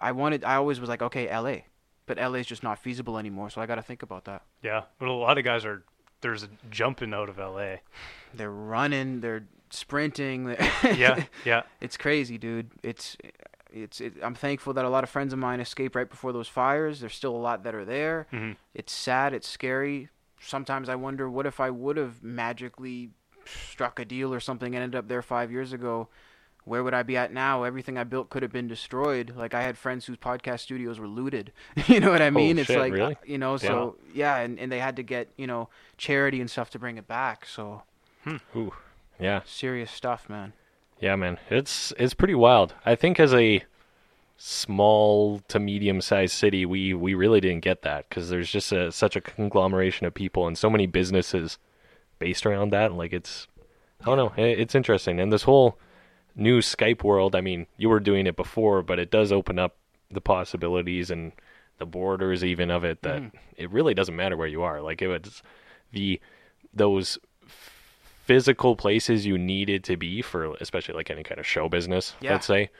I 0.00 0.12
wanted 0.12 0.42
I 0.44 0.54
always 0.56 0.80
was 0.80 0.88
like, 0.88 1.02
okay, 1.02 1.28
L.A. 1.28 1.66
But 2.06 2.18
LA 2.18 2.34
is 2.40 2.46
just 2.46 2.62
not 2.62 2.78
feasible 2.78 3.16
anymore, 3.18 3.48
so 3.50 3.60
I 3.62 3.66
got 3.66 3.76
to 3.76 3.82
think 3.82 4.02
about 4.02 4.24
that. 4.26 4.42
Yeah, 4.62 4.82
but 4.98 5.08
a 5.08 5.12
lot 5.12 5.38
of 5.38 5.44
guys 5.44 5.64
are 5.64 5.82
there's 6.20 6.42
a 6.42 6.48
jumping 6.70 7.12
out 7.14 7.28
of 7.30 7.38
LA. 7.38 7.76
They're 8.34 8.50
running, 8.50 9.20
they're 9.20 9.46
sprinting. 9.74 10.56
Yeah, 10.84 11.24
yeah, 11.44 11.62
it's 11.80 11.96
crazy, 11.96 12.38
dude. 12.38 12.70
It's 12.82 13.16
it's 13.72 14.00
it, 14.00 14.14
I'm 14.22 14.34
thankful 14.34 14.72
that 14.74 14.84
a 14.84 14.88
lot 14.88 15.02
of 15.04 15.10
friends 15.10 15.32
of 15.32 15.38
mine 15.38 15.60
escaped 15.60 15.96
right 15.96 16.08
before 16.08 16.32
those 16.32 16.48
fires. 16.48 17.00
There's 17.00 17.14
still 17.14 17.34
a 17.34 17.38
lot 17.38 17.64
that 17.64 17.74
are 17.74 17.84
there. 17.84 18.26
hmm 18.30 18.52
It's 18.74 18.92
sad, 18.92 19.34
it's 19.34 19.48
scary. 19.48 20.08
Sometimes 20.40 20.88
I 20.88 20.94
wonder 20.94 21.28
what 21.28 21.46
if 21.46 21.58
I 21.58 21.70
would 21.70 21.96
have 21.96 22.22
magically 22.22 23.10
struck 23.46 23.98
a 23.98 24.04
deal 24.04 24.32
or 24.32 24.40
something 24.40 24.74
and 24.74 24.82
ended 24.82 24.98
up 24.98 25.08
there 25.08 25.22
5 25.22 25.50
years 25.50 25.72
ago. 25.72 26.08
Where 26.64 26.82
would 26.82 26.94
I 26.94 27.02
be 27.02 27.16
at 27.16 27.30
now? 27.32 27.64
Everything 27.64 27.98
I 27.98 28.04
built 28.04 28.30
could 28.30 28.42
have 28.42 28.52
been 28.52 28.68
destroyed. 28.68 29.34
Like 29.36 29.52
I 29.52 29.62
had 29.62 29.76
friends 29.76 30.06
whose 30.06 30.16
podcast 30.16 30.60
studios 30.60 30.98
were 30.98 31.06
looted. 31.08 31.52
you 31.88 32.00
know 32.00 32.10
what 32.10 32.22
I 32.22 32.30
mean? 32.30 32.58
it's 32.58 32.68
shit, 32.68 32.78
like 32.78 32.92
really? 32.92 33.16
you 33.26 33.36
know, 33.36 33.56
so 33.58 33.96
yeah, 34.14 34.36
and, 34.38 34.58
and 34.58 34.72
they 34.72 34.78
had 34.78 34.96
to 34.96 35.02
get, 35.02 35.28
you 35.36 35.46
know, 35.46 35.68
charity 35.98 36.40
and 36.40 36.50
stuff 36.50 36.70
to 36.70 36.78
bring 36.78 36.96
it 36.96 37.06
back. 37.06 37.44
So 37.44 37.82
Ooh. 38.56 38.72
Yeah. 39.18 39.42
serious 39.44 39.90
stuff, 39.90 40.28
man. 40.28 40.52
Yeah, 41.00 41.16
man. 41.16 41.38
It's 41.50 41.92
it's 41.98 42.14
pretty 42.14 42.34
wild. 42.34 42.74
I 42.86 42.94
think 42.94 43.20
as 43.20 43.34
a 43.34 43.64
small 44.36 45.40
to 45.48 45.58
medium 45.58 46.00
sized 46.00 46.34
city, 46.34 46.64
we 46.64 46.94
we 46.94 47.14
really 47.14 47.40
didn't 47.40 47.62
get 47.62 47.82
that 47.82 48.08
because 48.08 48.30
there's 48.30 48.50
just 48.50 48.72
a, 48.72 48.90
such 48.90 49.16
a 49.16 49.20
conglomeration 49.20 50.06
of 50.06 50.14
people 50.14 50.46
and 50.46 50.56
so 50.56 50.70
many 50.70 50.86
businesses 50.86 51.58
based 52.18 52.46
around 52.46 52.70
that. 52.70 52.92
Like 52.92 53.12
it's, 53.12 53.48
I 54.00 54.04
don't 54.06 54.16
know, 54.16 54.32
it, 54.42 54.60
it's 54.60 54.74
interesting. 54.74 55.20
And 55.20 55.32
this 55.32 55.42
whole 55.42 55.78
new 56.34 56.60
Skype 56.60 57.02
world. 57.02 57.34
I 57.34 57.40
mean, 57.40 57.66
you 57.76 57.88
were 57.88 58.00
doing 58.00 58.26
it 58.26 58.36
before, 58.36 58.82
but 58.82 58.98
it 58.98 59.10
does 59.10 59.32
open 59.32 59.58
up 59.58 59.76
the 60.10 60.20
possibilities 60.20 61.10
and 61.10 61.32
the 61.78 61.86
borders 61.86 62.44
even 62.44 62.70
of 62.70 62.84
it. 62.84 63.02
That 63.02 63.22
mm-hmm. 63.22 63.36
it 63.56 63.70
really 63.70 63.94
doesn't 63.94 64.16
matter 64.16 64.36
where 64.36 64.48
you 64.48 64.62
are. 64.62 64.80
Like 64.80 65.02
it 65.02 65.08
was 65.08 65.42
the 65.92 66.20
those 66.72 67.18
physical 68.24 68.74
places 68.76 69.26
you 69.26 69.36
needed 69.38 69.84
to 69.84 69.96
be 69.96 70.22
for 70.22 70.54
especially 70.60 70.94
like 70.94 71.10
any 71.10 71.22
kind 71.22 71.38
of 71.38 71.46
show 71.46 71.68
business 71.68 72.14
Yeah. 72.20 72.32
let's 72.32 72.46
say 72.46 72.70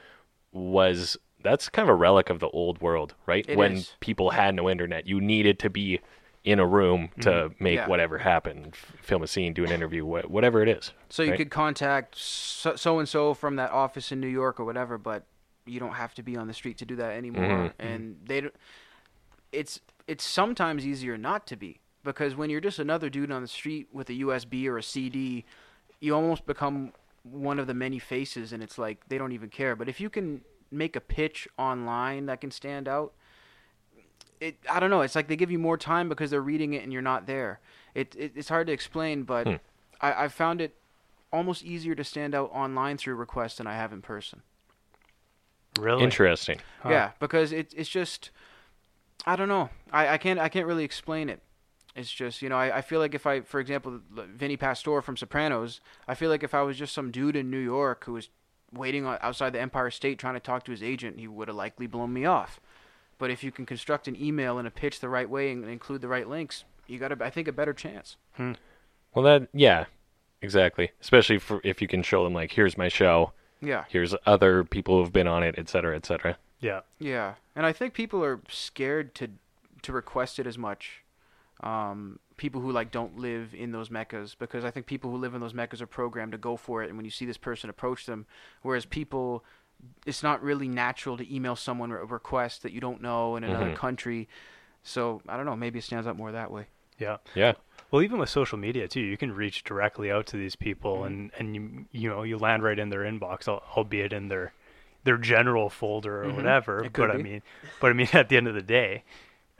was 0.52 1.16
that's 1.42 1.68
kind 1.68 1.88
of 1.88 1.92
a 1.92 1.96
relic 1.96 2.30
of 2.30 2.40
the 2.40 2.48
old 2.48 2.80
world 2.80 3.14
right 3.26 3.44
It 3.48 3.56
when 3.58 3.72
is. 3.74 3.92
people 4.00 4.30
had 4.30 4.54
no 4.54 4.70
internet 4.70 5.06
you 5.06 5.20
needed 5.20 5.58
to 5.60 5.70
be 5.70 6.00
in 6.44 6.58
a 6.58 6.66
room 6.66 7.08
to 7.20 7.50
make 7.58 7.76
Yeah. 7.76 7.88
whatever 7.88 8.18
happen 8.18 8.66
f- 8.72 8.92
film 9.02 9.22
a 9.22 9.26
scene 9.26 9.52
do 9.52 9.64
an 9.64 9.72
interview 9.72 10.04
wha- 10.04 10.22
whatever 10.28 10.62
it 10.62 10.68
is 10.68 10.92
So 11.08 11.22
you 11.22 11.36
could 11.36 11.50
contact 11.50 12.16
so 12.16 12.98
and 12.98 13.08
so 13.08 13.34
from 13.34 13.56
that 13.56 13.70
office 13.70 14.12
in 14.12 14.20
New 14.20 14.28
York 14.28 14.60
or 14.60 14.64
whatever, 14.64 14.98
but 14.98 15.24
you 15.66 15.80
don't 15.80 15.94
have 15.94 16.12
to 16.14 16.22
be 16.22 16.36
on 16.36 16.46
the 16.46 16.52
street 16.52 16.76
to 16.78 16.84
do 16.84 16.96
that 16.96 17.12
anymore. 17.16 17.42
Mhm. 17.42 17.72
And 17.78 18.16
they, 18.24 18.42
don't- 18.42 18.54
it's 19.52 19.80
it's 20.06 20.22
sometimes 20.24 20.86
easier 20.86 21.16
not 21.16 21.46
to 21.46 21.56
be 21.56 21.80
because 22.04 22.37
when 22.37 22.50
you're 22.50 22.61
just 22.61 22.78
another 22.78 23.08
dude 23.11 23.32
on 23.32 23.42
the 23.42 23.49
street 23.49 23.88
with 23.92 24.08
a 24.11 24.14
USB 24.14 24.68
or 24.68 24.78
a 24.78 24.82
CD, 24.82 25.44
you 26.00 26.14
almost 26.14 26.46
become 26.46 26.92
one 27.22 27.59
of 27.59 27.66
the 27.66 27.74
many 27.74 27.98
faces, 27.98 28.52
and 28.52 28.62
it's 28.62 28.79
like 28.79 29.09
they 29.09 29.18
don't 29.18 29.33
even 29.33 29.48
care. 29.48 29.74
But 29.74 29.88
if 29.88 30.00
you 30.00 30.11
can 30.11 30.42
make 30.70 30.94
a 30.94 31.00
pitch 31.00 31.48
online 31.59 32.26
that 32.26 32.40
can 32.40 32.50
stand 32.50 32.87
out, 32.87 33.12
it 34.40 34.57
I 34.70 34.79
don't 34.79 34.90
know. 34.90 35.00
It's 35.00 35.14
like 35.14 35.29
they 35.29 35.37
give 35.37 35.50
you 35.50 35.59
more 35.59 35.79
time 35.79 36.09
because 36.09 36.31
they're 36.31 36.42
reading 36.42 36.74
it 36.74 36.83
and 36.83 36.92
you're 36.92 37.02
not 37.02 37.26
there. 37.26 37.61
It, 37.94 38.14
it 38.16 38.33
it's 38.37 38.48
hard 38.48 38.66
to 38.66 38.72
explain, 38.72 39.22
but 39.22 39.46
Hmm. 39.46 39.55
I, 40.00 40.24
I 40.24 40.29
found 40.29 40.61
it 40.61 40.74
almost 41.33 41.64
easier 41.64 41.94
to 41.94 42.05
stand 42.05 42.35
out 42.35 42.50
online 42.52 42.96
through 42.96 43.14
requests 43.16 43.57
than 43.57 43.66
I 43.66 43.74
have 43.74 43.92
in 43.92 44.02
person. 44.02 44.42
Really? 45.81 46.05
interesting 46.05 46.61
Huh. 46.83 46.90
Yeah, 46.90 47.11
because 47.18 47.50
it, 47.50 47.72
it's 47.76 47.88
just 47.88 48.31
I 49.26 49.37
don't 49.37 49.48
know. 49.48 49.70
I, 49.90 50.09
I 50.09 50.18
can't 50.18 50.38
I 50.38 50.48
can't 50.48 50.66
really 50.66 50.85
explain 50.85 51.29
it. 51.29 51.40
It's 51.96 52.11
just 52.11 52.42
you 52.42 52.48
know 52.48 52.57
I, 52.57 52.78
I 52.78 52.80
feel 52.80 52.98
like 53.00 53.14
if 53.14 53.26
I 53.26 53.40
for 53.42 53.61
example 53.61 54.00
l- 54.16 54.24
Vinny 54.35 54.57
Pastore 54.57 55.00
from 55.02 55.16
Sopranos 55.16 55.80
I 56.09 56.14
feel 56.14 56.28
like 56.30 56.42
if 56.42 56.54
I 56.54 56.62
was 56.62 56.76
just 56.76 56.92
some 56.94 57.11
dude 57.11 57.37
in 57.37 57.50
New 57.50 57.59
York 57.59 58.04
who 58.04 58.14
was 58.14 58.28
waiting 58.72 59.07
on, 59.07 59.18
outside 59.20 59.52
the 59.52 59.61
Empire 59.61 59.90
State 59.90 60.18
trying 60.18 60.35
to 60.35 60.40
talk 60.40 60.64
to 60.64 60.72
his 60.72 60.83
agent 60.83 61.18
he 61.20 61.28
would 61.28 61.48
have 61.48 61.57
likely 61.57 61.87
blown 61.87 62.12
me 62.12 62.24
off. 62.24 62.61
But 63.18 63.30
if 63.30 63.44
you 63.44 63.52
can 63.52 63.64
construct 63.64 64.09
an 64.09 64.16
email 64.20 64.59
and 64.59 64.66
a 64.66 64.72
pitch 64.72 64.98
the 64.98 65.09
right 65.09 65.30
way 65.30 65.52
and 65.52 65.64
include 65.68 66.00
the 66.00 66.09
right 66.09 66.28
links, 66.28 66.64
you 66.88 66.98
got 66.98 67.12
a, 67.12 67.24
I 67.24 67.30
think 67.30 67.46
a 67.46 67.52
better 67.52 67.72
chance. 67.72 68.16
Hmm. 68.33 68.52
well 69.14 69.24
that 69.24 69.48
yeah 69.54 69.85
exactly 70.42 70.90
especially 71.00 71.38
for 71.38 71.61
if 71.64 71.80
you 71.80 71.87
can 71.88 72.02
show 72.02 72.24
them 72.24 72.35
like 72.35 72.50
here's 72.52 72.76
my 72.76 72.88
show 72.88 73.33
Yeah. 73.62 73.85
here's 73.88 74.14
other 74.26 74.64
people 74.64 74.98
who've 75.00 75.12
been 75.12 75.28
on 75.28 75.42
it 75.44 75.54
et 75.57 75.68
cetera 75.68 75.94
et 75.96 76.04
cetera 76.04 76.37
Yeah. 76.61 76.80
Yeah, 76.98 77.35
and 77.54 77.64
I 77.64 77.72
think 77.72 77.94
people 77.94 78.24
are 78.24 78.40
scared 78.48 79.14
to 79.14 79.28
to 79.83 79.92
request 79.92 80.38
it 80.38 80.46
as 80.46 80.59
much. 80.59 81.04
Um, 81.64 82.18
people 82.37 82.61
who 82.61 82.70
like 82.72 82.90
don't 82.90 83.18
live 83.18 83.55
in 83.55 83.72
those 83.72 83.90
meccas 83.90 84.37
because 84.38 84.64
I 84.64 84.70
think 84.70 84.87
people 84.87 85.11
who 85.11 85.16
live 85.16 85.35
in 85.35 85.40
those 85.40 85.55
meccas 85.55 85.81
are 85.81 85.87
programmed 85.87 86.33
to 86.33 86.38
go 86.38 86.57
for 86.57 86.83
it. 86.83 86.88
And 86.88 86.96
when 86.96 87.05
you 87.05 87.11
see 87.11 87.24
this 87.24 87.38
person 87.38 87.70
approach 87.70 88.05
them, 88.07 88.27
whereas 88.62 88.85
people, 88.85 89.44
it's 90.05 90.22
not 90.22 90.42
really 90.42 90.68
natural 90.68 91.16
to 91.16 91.35
email 91.35 91.57
someone 91.57 91.90
a 91.90 92.05
request 92.05 92.62
that 92.64 92.72
you 92.72 92.81
don't 92.81 93.00
know 93.00 93.37
in 93.37 93.44
another 93.44 93.70
Mhm. 93.70 93.77
country. 93.77 94.29
So 94.83 95.22
I 95.27 95.37
don't 95.38 95.46
know. 95.46 95.57
Maybe 95.57 95.79
it 95.79 95.83
stands 95.83 96.07
out 96.07 96.16
more 96.16 96.33
that 96.33 96.50
way. 96.50 96.66
Yeah. 96.98 97.16
yeah 97.35 97.55
Well, 97.90 98.03
even 98.03 98.18
with 98.18 98.29
social 98.29 98.59
media 98.59 98.87
too, 98.87 99.00
you 99.00 99.16
can 99.16 99.33
reach 99.33 99.64
directly 99.64 100.11
out 100.11 100.27
to 100.27 100.37
these 100.37 100.57
people, 100.57 100.96
Mm-hmm. 100.98 101.07
and 101.07 101.31
and 101.38 101.55
you 101.57 101.87
you 101.92 102.09
know 102.11 102.22
you 102.24 102.37
land 102.37 102.62
right 102.62 102.79
in 102.79 102.90
their 102.90 103.00
inbox, 103.05 103.48
albeit 103.48 104.12
in 104.12 104.29
their 104.29 104.53
their 105.05 105.16
general 105.18 105.70
folder 105.70 106.24
or 106.24 106.29
Mhm. 106.29 106.35
whatever. 106.35 106.85
It 106.85 106.92
could 106.92 107.09
But 107.09 107.11
I 107.11 107.16
mean, 107.18 107.42
but 107.81 107.90
I 107.90 107.94
mean, 107.94 108.09
at 108.12 108.29
the 108.29 108.37
end 108.37 108.48
of 108.48 108.55
the 108.55 108.62
day, 108.62 109.05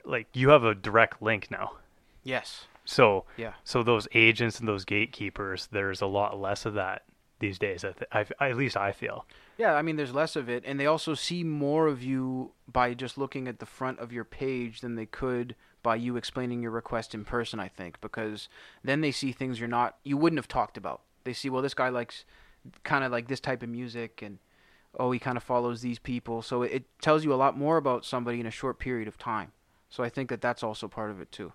like 0.03 0.27
you 0.33 0.49
have 0.49 0.63
a 0.63 0.75
direct 0.75 1.21
link 1.21 1.49
now. 1.49 1.77
Yes. 2.25 2.65
So 2.83 3.23
Yeah. 3.37 3.53
so 3.63 3.81
those 3.83 4.07
agents 4.13 4.59
and 4.59 4.67
those 4.67 4.83
gatekeepers, 4.83 5.67
there's 5.67 6.01
a 6.01 6.05
lot 6.07 6.37
less 6.39 6.65
of 6.65 6.73
that 6.73 7.03
these 7.39 7.57
days. 7.57 7.85
I 7.85 7.91
th- 7.91 8.09
I've, 8.11 8.31
at 8.41 8.57
least 8.57 8.75
I 8.75 8.91
feel. 8.91 9.25
Yeah, 9.57 9.73
I 9.73 9.81
mean, 9.81 9.95
there's 9.95 10.13
less 10.13 10.35
of 10.35 10.49
it, 10.49 10.63
and 10.65 10.77
they 10.79 10.85
also 10.85 11.13
see 11.13 11.43
more 11.43 11.87
of 11.87 12.03
you 12.03 12.51
by 12.69 12.93
just 12.93 13.17
looking 13.17 13.47
at 13.47 13.59
the 13.59 13.65
front 13.65 13.99
of 13.99 14.11
your 14.11 14.25
page 14.25 14.81
than 14.81 14.95
they 14.95 15.05
could 15.05 15.55
by 15.81 15.95
you 15.95 16.17
explaining 16.17 16.61
your 16.61 16.71
request 16.71 17.13
in 17.13 17.23
person. 17.23 17.59
I 17.59 17.67
think 17.69 18.01
because 18.01 18.49
then 18.83 19.01
they 19.01 19.11
see 19.11 19.31
things 19.31 19.59
you're 19.59 19.69
not, 19.69 19.97
you 20.03 20.17
wouldn't 20.17 20.39
have 20.39 20.47
talked 20.47 20.77
about. 20.77 21.01
They 21.23 21.33
see, 21.33 21.49
well, 21.49 21.61
this 21.61 21.73
guy 21.73 21.89
likes 21.89 22.25
kind 22.83 23.03
of 23.03 23.11
like 23.11 23.27
this 23.27 23.39
type 23.39 23.63
of 23.63 23.69
music, 23.69 24.21
and 24.21 24.39
oh, 24.99 25.11
he 25.11 25.19
kind 25.19 25.37
of 25.37 25.43
follows 25.43 25.81
these 25.81 25.99
people, 25.99 26.41
so 26.41 26.63
it, 26.63 26.71
it 26.71 26.83
tells 27.01 27.23
you 27.23 27.33
a 27.33 27.35
lot 27.35 27.57
more 27.57 27.77
about 27.77 28.05
somebody 28.05 28.39
in 28.39 28.45
a 28.45 28.51
short 28.51 28.79
period 28.79 29.07
of 29.07 29.17
time. 29.17 29.51
So 29.89 30.03
I 30.03 30.09
think 30.09 30.29
that 30.29 30.41
that's 30.41 30.63
also 30.63 30.87
part 30.87 31.11
of 31.11 31.19
it 31.21 31.31
too. 31.31 31.53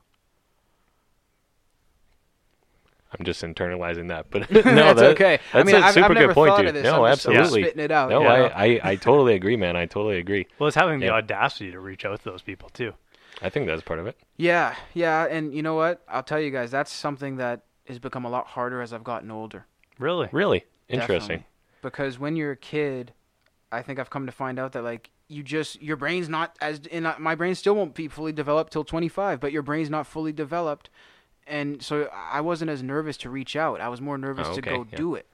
I'm 3.18 3.24
just 3.24 3.42
internalizing 3.42 4.08
that 4.08 4.26
but 4.30 4.48
That's 4.50 4.64
no 4.66 4.94
that, 4.94 5.04
okay. 5.12 5.34
I 5.52 5.58
that's 5.58 5.66
mean, 5.66 5.76
a 5.76 5.78
I've, 5.86 5.94
super 5.94 6.04
I've 6.06 6.08
good 6.12 6.20
never 6.20 6.34
point 6.34 6.50
thought 6.50 6.58
dude 6.58 6.68
of 6.68 6.74
this. 6.74 6.84
no 6.84 7.04
I'm 7.04 7.14
just, 7.14 7.26
I'm 7.26 7.32
just 7.34 7.40
absolutely 7.40 7.62
spitting 7.64 7.84
it 7.84 7.90
out. 7.90 8.10
no 8.10 8.20
you 8.22 8.28
know? 8.28 8.34
I, 8.34 8.64
I 8.66 8.80
i 8.92 8.96
totally 8.96 9.34
agree 9.34 9.56
man 9.56 9.76
i 9.76 9.86
totally 9.86 10.18
agree 10.18 10.46
Well, 10.58 10.68
it's 10.68 10.76
having 10.76 11.00
the 11.00 11.10
audacity 11.10 11.70
to 11.72 11.80
reach 11.80 12.04
out 12.04 12.18
to 12.22 12.24
those 12.24 12.42
people 12.42 12.68
too. 12.70 12.92
i 13.42 13.48
think 13.50 13.66
that's 13.66 13.82
part 13.82 13.98
of 13.98 14.06
it 14.06 14.16
Yeah, 14.36 14.74
yeah, 14.94 15.26
and 15.30 15.54
you 15.54 15.62
know 15.62 15.74
what? 15.74 16.02
I'll 16.08 16.22
tell 16.22 16.40
you 16.40 16.50
guys, 16.50 16.70
that's 16.70 16.92
something 16.92 17.36
that 17.36 17.62
has 17.86 17.98
become 17.98 18.24
a 18.24 18.30
lot 18.30 18.46
harder 18.46 18.80
as 18.82 18.92
I've 18.92 19.04
gotten 19.04 19.30
older. 19.30 19.66
Really? 19.98 20.28
really 20.32 20.64
interesting 20.88 21.38
Definitely. 21.38 21.46
Because 21.82 22.18
when 22.18 22.36
you're 22.36 22.52
a 22.52 22.56
kid, 22.56 23.12
I 23.72 23.80
think 23.82 23.98
I've 23.98 24.10
come 24.10 24.26
to 24.26 24.32
find 24.32 24.58
out 24.58 24.72
that 24.72 24.82
like 24.84 25.10
you 25.28 25.42
just 25.42 25.80
your 25.80 25.96
brain's 25.96 26.28
not 26.28 26.56
as 26.60 26.80
in 26.90 27.06
uh, 27.06 27.14
my 27.18 27.34
brain 27.34 27.54
still 27.54 27.74
won't 27.74 27.94
be 27.94 28.06
fully 28.08 28.32
developed 28.32 28.72
till 28.72 28.84
25, 28.84 29.40
but 29.40 29.50
your 29.52 29.62
brain's 29.62 29.88
not 29.90 30.06
fully 30.06 30.32
developed, 30.32 30.90
and 31.50 31.82
so 31.82 32.08
I 32.14 32.40
wasn't 32.40 32.70
as 32.70 32.82
nervous 32.82 33.16
to 33.18 33.28
reach 33.30 33.56
out. 33.56 33.80
I 33.82 33.88
was 33.88 34.00
more 34.00 34.16
nervous 34.16 34.48
Oh, 34.48 34.54
to 34.54 34.60
go 34.62 34.86
yeah. 34.90 34.96
do 34.96 35.14
it. 35.16 35.26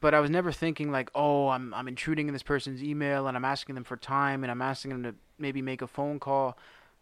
But 0.00 0.14
I 0.14 0.20
was 0.20 0.30
never 0.30 0.50
thinking 0.50 0.90
like, 0.90 1.10
oh, 1.14 1.48
I'm 1.48 1.74
I'm 1.74 1.86
intruding 1.86 2.26
in 2.26 2.32
this 2.32 2.42
person's 2.42 2.82
email 2.82 3.26
and 3.28 3.36
I'm 3.36 3.44
asking 3.44 3.74
them 3.76 3.84
for 3.84 3.96
time 3.98 4.42
and 4.42 4.50
I'm 4.50 4.62
asking 4.62 4.90
them 4.92 5.02
to 5.04 5.14
maybe 5.38 5.60
make 5.62 5.82
a 5.82 5.86
phone 5.86 6.18
call. 6.18 6.56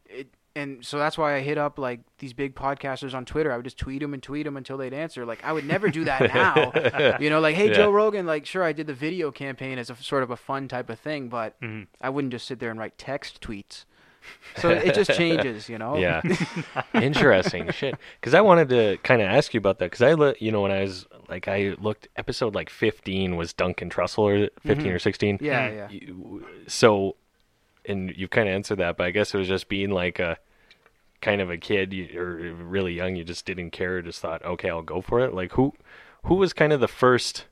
It 0.07 0.29
and 0.57 0.85
so 0.85 0.99
that's 0.99 1.16
why 1.16 1.37
I 1.37 1.40
hit 1.40 1.57
up 1.59 1.79
like 1.79 2.01
these 2.18 2.33
big 2.33 2.57
podcasters 2.57 3.14
on 3.14 3.25
Twitter. 3.25 3.53
I 3.53 3.57
would 3.57 3.64
just 3.64 3.79
tweet 3.79 4.01
them 4.03 4.12
and 4.14 4.21
tweet 4.21 4.44
them 4.44 4.57
until 4.57 4.77
they'd 4.77 4.92
answer. 4.92 5.25
Like 5.25 5.44
I 5.44 5.53
would 5.53 5.64
never 5.64 5.88
do 5.90 6.05
that 6.07 6.35
now. 6.35 7.16
you 7.21 7.31
know, 7.31 7.38
like 7.38 7.55
hey 7.55 7.68
Yeah. 7.68 7.75
Joe 7.75 7.92
Rogan, 7.92 8.27
like 8.27 8.44
sure 8.47 8.64
I 8.64 8.73
did 8.73 8.88
the 8.88 8.94
video 8.94 9.31
campaign 9.31 9.79
as 9.79 9.90
a 9.90 9.94
sort 9.97 10.25
of 10.25 10.31
a 10.33 10.37
fun 10.37 10.66
type 10.66 10.90
of 10.90 10.99
thing, 10.99 11.29
but 11.29 11.61
Mhm. 11.61 11.87
I 12.01 12.11
wouldn't 12.11 12.33
just 12.33 12.47
sit 12.49 12.59
there 12.59 12.71
and 12.73 12.81
write 12.81 12.99
text 12.99 13.40
tweets. 13.40 13.85
So 14.57 14.71
it 14.71 14.95
just 14.95 15.12
changes, 15.12 15.69
you 15.69 15.79
know. 15.79 15.97
Yeah. 15.97 16.23
Interesting 16.95 17.71
shit. 17.71 17.95
Because 18.21 18.35
I 18.35 18.41
wanted 18.41 18.69
to 18.71 18.99
kind 19.03 19.23
of 19.23 19.29
ask 19.29 19.55
you 19.55 19.59
about 19.59 19.79
that. 19.79 19.87
Because 19.87 20.03
I, 20.03 20.14
look, 20.14 20.41
you 20.41 20.51
know, 20.51 20.62
when 20.62 20.73
I 20.73 20.83
was 20.83 21.07
like, 21.29 21.49
I 21.49 21.77
looked 21.81 22.09
episode 22.17 22.55
like 22.55 22.71
15 22.71 23.37
was 23.37 23.53
Duncan 23.53 23.91
Trussell 23.91 24.19
or 24.19 24.49
15 24.62 24.77
mm-hmm. 24.77 24.95
or 24.95 24.99
16. 24.99 25.38
Yeah, 25.41 25.69
mm. 25.69 25.77
yeah. 25.77 25.88
You- 25.91 26.47
So, 26.67 27.17
and 27.85 28.12
you've 28.17 28.31
kind 28.31 28.49
of 28.49 28.55
answered 28.55 28.79
that, 28.79 28.97
but 28.97 29.07
I 29.07 29.11
guess 29.11 29.35
it 29.35 29.38
was 29.38 29.49
just 29.49 29.69
being 29.69 29.91
like 29.91 30.19
a 30.19 30.38
kind 31.21 31.41
of 31.41 31.51
a 31.51 31.57
kid 31.57 31.93
you, 31.93 32.21
or 32.21 32.53
really 32.53 32.95
young. 32.95 33.17
You 33.17 33.25
just 33.25 33.47
didn't 33.47 33.71
care. 33.71 34.03
Just 34.03 34.21
thought, 34.21 34.45
okay, 34.45 34.71
I'll 34.71 34.83
go 34.83 35.01
for 35.01 35.21
it. 35.21 35.35
Like 35.35 35.53
who, 35.53 35.73
who 36.25 36.35
was 36.35 36.53
kind 36.53 36.73
of 36.73 36.81
the 36.81 36.88
first? 36.88 37.47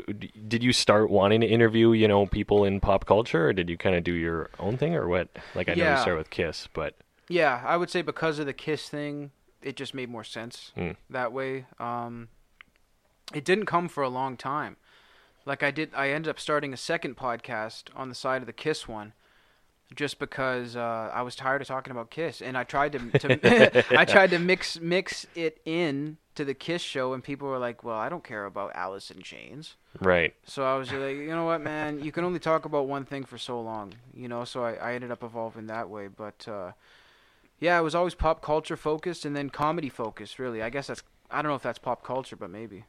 Did 0.00 0.62
you 0.62 0.72
start 0.72 1.10
wanting 1.10 1.40
to 1.42 1.46
interview, 1.46 1.92
you 1.92 2.08
know, 2.08 2.26
people 2.26 2.64
in 2.64 2.80
pop 2.80 3.04
culture, 3.06 3.48
or 3.48 3.52
did 3.52 3.68
you 3.70 3.76
kind 3.76 3.94
of 3.96 4.04
do 4.04 4.12
your 4.12 4.50
own 4.58 4.76
thing, 4.78 4.94
or 4.94 5.08
what? 5.08 5.28
Like 5.54 5.68
I 5.68 5.74
know 5.74 5.84
you 5.84 5.90
Yeah. 5.90 5.96
started 5.96 6.18
with 6.18 6.30
Kiss, 6.30 6.68
but 6.72 6.96
Yeah, 7.28 7.62
I 7.64 7.76
would 7.76 7.90
say 7.90 8.02
because 8.02 8.38
of 8.38 8.46
the 8.46 8.52
Kiss 8.52 8.88
thing, 8.88 9.30
it 9.62 9.76
just 9.76 9.94
made 9.94 10.08
more 10.10 10.24
sense 10.24 10.72
Mm. 10.76 10.96
that 11.08 11.32
way. 11.32 11.66
Um, 11.78 12.28
it 13.34 13.44
didn't 13.44 13.66
come 13.66 13.88
for 13.88 14.02
a 14.02 14.08
long 14.08 14.36
time. 14.36 14.76
Like 15.46 15.62
I 15.62 15.70
did, 15.70 15.90
I 15.94 16.10
ended 16.10 16.28
up 16.30 16.38
starting 16.38 16.72
a 16.72 16.76
second 16.76 17.16
podcast 17.16 17.84
on 17.96 18.08
the 18.08 18.14
side 18.14 18.42
of 18.42 18.46
the 18.46 18.52
Kiss 18.52 18.86
one, 18.86 19.12
just 19.94 20.18
because 20.18 20.76
uh, 20.76 21.10
I 21.12 21.22
was 21.22 21.34
tired 21.34 21.60
of 21.62 21.68
talking 21.68 21.90
about 21.90 22.10
Kiss, 22.10 22.40
and 22.42 22.56
I 22.56 22.64
tried 22.64 22.92
to, 22.92 23.10
to 23.18 23.72
I 23.98 24.04
tried 24.04 24.30
to 24.30 24.38
mix 24.38 24.78
mix 24.80 25.26
it 25.34 25.60
in 25.64 26.18
to 26.34 26.44
the 26.44 26.54
Kiss 26.54 26.82
show, 26.82 27.12
and 27.12 27.22
people 27.22 27.48
were 27.48 27.58
like, 27.58 27.84
"Well, 27.84 27.96
I 27.96 28.08
don't 28.08 28.24
care 28.24 28.44
about 28.44 28.72
Alice 28.74 29.10
in 29.10 29.22
Chains." 29.22 29.76
right. 30.00 30.34
So 30.44 30.64
I 30.64 30.76
was 30.76 30.90
like, 30.90 31.16
you 31.16 31.28
know 31.28 31.44
what, 31.44 31.60
man, 31.60 32.02
you 32.02 32.12
can 32.12 32.24
only 32.24 32.38
talk 32.38 32.64
about 32.64 32.86
one 32.88 33.04
thing 33.04 33.24
for 33.24 33.36
so 33.38 33.60
long, 33.60 33.92
you 34.14 34.28
know. 34.28 34.44
So 34.44 34.64
I, 34.64 34.72
I 34.74 34.94
ended 34.94 35.10
up 35.10 35.22
evolving 35.22 35.66
that 35.66 35.90
way, 35.90 36.08
but 36.08 36.46
uh, 36.48 36.72
yeah, 37.60 37.78
it 37.78 37.82
was 37.82 37.94
always 37.94 38.14
pop 38.14 38.42
culture 38.42 38.76
focused 38.76 39.24
and 39.24 39.36
then 39.36 39.50
comedy 39.50 39.88
focused. 39.88 40.38
Really, 40.38 40.62
I 40.62 40.70
guess 40.70 40.86
that's 40.86 41.02
I 41.30 41.42
don't 41.42 41.50
know 41.50 41.56
if 41.56 41.62
that's 41.62 41.78
pop 41.78 42.04
culture, 42.04 42.36
but 42.36 42.50
maybe. 42.50 42.84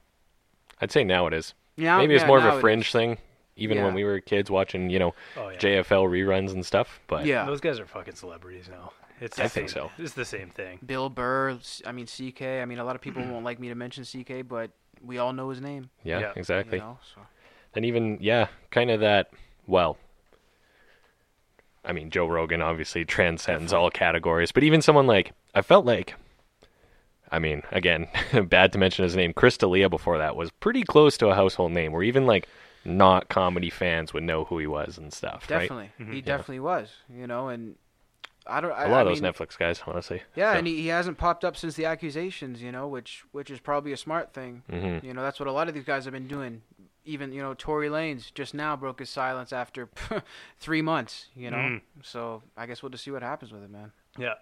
I'd 0.81 0.91
say 0.91 1.03
now 1.03 1.27
it 1.27 1.33
is. 1.33 1.53
Yeah, 1.75 1.97
Maybe 1.97 2.15
it's 2.15 2.23
yeah, 2.23 2.27
more 2.27 2.39
of 2.39 2.45
a 2.45 2.59
fringe 2.59 2.91
thing, 2.91 3.17
even 3.55 3.81
when 3.81 3.93
we 3.93 4.03
were 4.03 4.19
kids 4.19 4.51
watching, 4.51 4.89
you 4.89 4.99
know, 4.99 5.13
Oh 5.37 5.49
yeah. 5.49 5.57
JFL 5.57 6.09
reruns 6.09 6.51
and 6.51 6.65
stuff. 6.65 6.99
But 7.07 7.25
Yeah, 7.25 7.45
Those 7.45 7.61
guys 7.61 7.79
are 7.79 7.85
fucking 7.85 8.15
celebrities 8.15 8.69
now. 8.69 8.91
It's 9.23 9.39
I 9.39 9.47
think 9.47 9.69
same- 9.69 9.89
so. 9.89 9.91
It's 9.97 10.13
the 10.13 10.25
same 10.25 10.49
thing. 10.49 10.79
Bill 10.85 11.09
Burr. 11.09 11.57
I 11.85 11.91
mean 11.91 12.05
CK. 12.07 12.41
I 12.41 12.65
mean 12.65 12.79
a 12.79 12.83
lot 12.83 12.95
of 12.95 13.01
people 13.01 13.23
won't 13.23 13.45
like 13.45 13.59
me 13.59 13.69
to 13.69 13.75
mention 13.75 14.03
CK, 14.03 14.47
but 14.47 14.71
we 15.01 15.17
all 15.17 15.33
know 15.33 15.49
his 15.49 15.61
name. 15.61 15.89
yeah, 16.03 16.19
Yeah. 16.19 16.31
exactly. 16.35 16.77
You 16.77 16.83
know, 16.83 16.99
so. 17.15 17.21
And 17.75 17.85
even 17.85 18.17
yeah, 18.21 18.47
kind 18.71 18.91
of 18.91 18.99
that. 18.99 19.29
Well, 19.65 19.97
I 21.85 21.91
mean, 21.93 22.09
Joe 22.09 22.27
Rogan 22.27 22.61
obviously 22.61 23.03
transcends 23.05 23.73
all 23.73 23.89
categories, 23.89 24.51
but 24.51 24.63
even 24.63 24.81
someone 24.81 25.07
like 25.07 25.31
I 25.55 25.61
felt 25.61 25.85
like. 25.85 26.15
I 27.31 27.39
mean, 27.39 27.63
again, 27.71 28.07
bad 28.47 28.71
to 28.73 28.77
mention 28.77 29.03
his 29.03 29.15
name. 29.15 29.33
Chris 29.33 29.57
D'Elia 29.57 29.89
before 29.89 30.19
that 30.19 30.35
was 30.35 30.51
pretty 30.51 30.83
close 30.83 31.17
to 31.17 31.27
a 31.29 31.35
household 31.35 31.71
name, 31.71 31.91
where 31.91 32.03
even 32.03 32.27
like 32.27 32.47
not 32.85 33.27
comedy 33.29 33.69
fans 33.71 34.13
would 34.13 34.23
know 34.23 34.43
who 34.45 34.59
he 34.59 34.67
was 34.67 34.97
and 34.99 35.11
stuff. 35.11 35.47
right? 35.49 35.61
Definitely, 35.61 35.91
mm-hmm. 35.99 36.11
he. 36.11 36.17
Yeah. 36.19 36.25
definitely 36.25 36.59
was. 36.59 36.91
You 37.11 37.25
know, 37.25 37.47
and 37.47 37.75
I 38.47 38.61
don't. 38.61 38.71
I, 38.71 38.85
A 38.85 38.89
lot 38.89 38.97
I 38.97 39.01
of 39.01 39.07
those 39.07 39.21
mean, 39.21 39.31
Netflix 39.31 39.57
guys, 39.57 39.81
honestly. 39.85 40.21
Yeah, 40.35 40.53
So, 40.53 40.57
and 40.59 40.67
he, 40.67 40.81
he 40.81 40.87
hasn't 40.87 41.17
popped 41.17 41.45
up 41.45 41.55
since 41.55 41.75
the 41.75 41.85
accusations, 41.85 42.61
you 42.61 42.71
know, 42.71 42.87
which 42.87 43.23
which 43.31 43.49
is 43.49 43.59
probably 43.59 43.91
a 43.93 43.97
smart 43.97 44.33
thing. 44.33 44.63
mhm. 44.71 45.03
You 45.03 45.13
know, 45.13 45.21
that's 45.21 45.39
what 45.39 45.47
a 45.47 45.51
lot 45.51 45.67
of 45.67 45.73
these 45.73 45.85
guys 45.85 46.05
have 46.05 46.13
been 46.13 46.27
doing. 46.27 46.61
Even 47.05 47.31
you 47.33 47.41
know, 47.41 47.53
Tory 47.53 47.89
Lanez 47.89 48.33
just 48.33 48.53
now 48.53 48.75
broke 48.77 48.99
his 48.99 49.09
silence 49.09 49.51
after 49.51 49.89
three 50.59 50.81
months. 50.81 51.27
You 51.35 51.51
know, 51.51 51.57
Mm. 51.57 51.81
so 52.01 52.43
I 52.57 52.65
guess 52.65 52.81
we'll 52.83 52.89
just 52.91 53.03
see 53.03 53.11
what 53.11 53.21
happens 53.23 53.51
with 53.51 53.63
it, 53.63 53.69
man. 53.69 53.91
Yeah. 54.17 54.33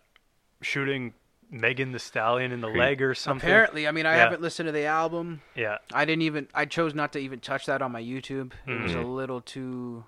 Shooting 0.62 1.14
Megan 1.50 1.92
Thee 1.92 2.00
Stallion 2.00 2.52
in 2.52 2.62
the 2.62 2.68
leg 2.70 3.02
or 3.02 3.14
something. 3.14 3.48
Apparently, 3.50 3.88
I 3.88 3.92
mean, 3.92 4.06
I 4.06 4.14
Yeah. 4.16 4.24
haven't 4.24 4.42
listened 4.42 4.68
to 4.68 4.72
the 4.72 4.86
album. 4.86 5.42
Yeah. 5.56 5.80
I 5.94 6.06
didn't 6.06 6.22
even. 6.22 6.48
I 6.54 6.66
chose 6.66 6.94
not 6.94 7.12
to 7.14 7.20
even 7.20 7.40
touch 7.40 7.66
that 7.66 7.82
on 7.82 7.92
my 7.92 8.02
YouTube. 8.02 8.52
It 8.68 8.82
was 8.82 8.94
a 8.94 8.98
Mhm. 9.00 9.16
little 9.16 9.42
too 9.42 10.06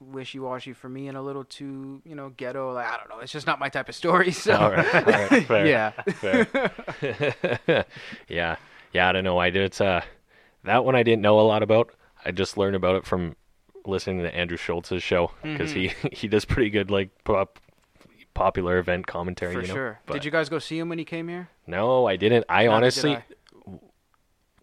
wishy-washy 0.00 0.72
for 0.72 0.88
me 0.88 1.08
and 1.08 1.16
a 1.16 1.22
little 1.22 1.44
too, 1.44 2.00
you 2.04 2.14
know, 2.14 2.30
ghetto. 2.30 2.72
Like 2.72 2.86
I 2.86 2.96
don't 2.96 3.08
know. 3.08 3.18
It's 3.20 3.32
just 3.32 3.46
not 3.46 3.58
my 3.58 3.68
type 3.68 3.88
of 3.88 3.94
story. 3.94 4.32
So 4.38 4.54
All 4.56 4.70
right, 4.70 4.94
all 4.94 5.02
right, 5.02 5.46
fair. 5.46 5.66
yeah. 5.66 5.92
Yeah, 8.28 8.56
yeah. 8.92 9.08
I 9.08 9.12
don't 9.12 9.24
know. 9.24 9.38
I 9.38 9.50
did. 9.50 9.62
It's 9.62 9.80
uh, 9.80 10.02
that 10.64 10.84
one 10.84 10.94
I 10.94 11.02
didn't 11.02 11.22
know 11.22 11.40
a 11.40 11.42
lot 11.42 11.62
about. 11.62 11.90
I 12.24 12.30
just 12.30 12.56
learned 12.56 12.76
about 12.76 12.96
it 12.96 13.06
from 13.06 13.36
listening 13.84 14.18
to 14.20 14.34
Andrew 14.34 14.56
Schulz's 14.56 15.02
show 15.02 15.32
because 15.42 15.72
he 15.72 15.92
he 16.12 16.28
does 16.28 16.44
pretty 16.44 16.70
good 16.70 16.90
like 16.90 17.10
pop, 17.24 17.58
popular 18.34 18.78
event 18.78 19.06
commentary. 19.06 19.54
For 19.54 19.60
you 19.62 19.68
know? 19.68 19.74
sure. 19.74 20.00
But 20.06 20.14
Did 20.14 20.24
you 20.24 20.30
guys 20.30 20.48
go 20.48 20.58
see 20.58 20.78
him 20.78 20.88
when 20.88 20.98
he 20.98 21.04
came 21.04 21.28
here? 21.28 21.48
No, 21.66 22.06
I 22.06 22.16
didn't. 22.16 22.44
I 22.48 22.64
Neither 22.64 22.68
did 22.68 22.74
honestly, 22.74 23.16
I. 23.16 23.24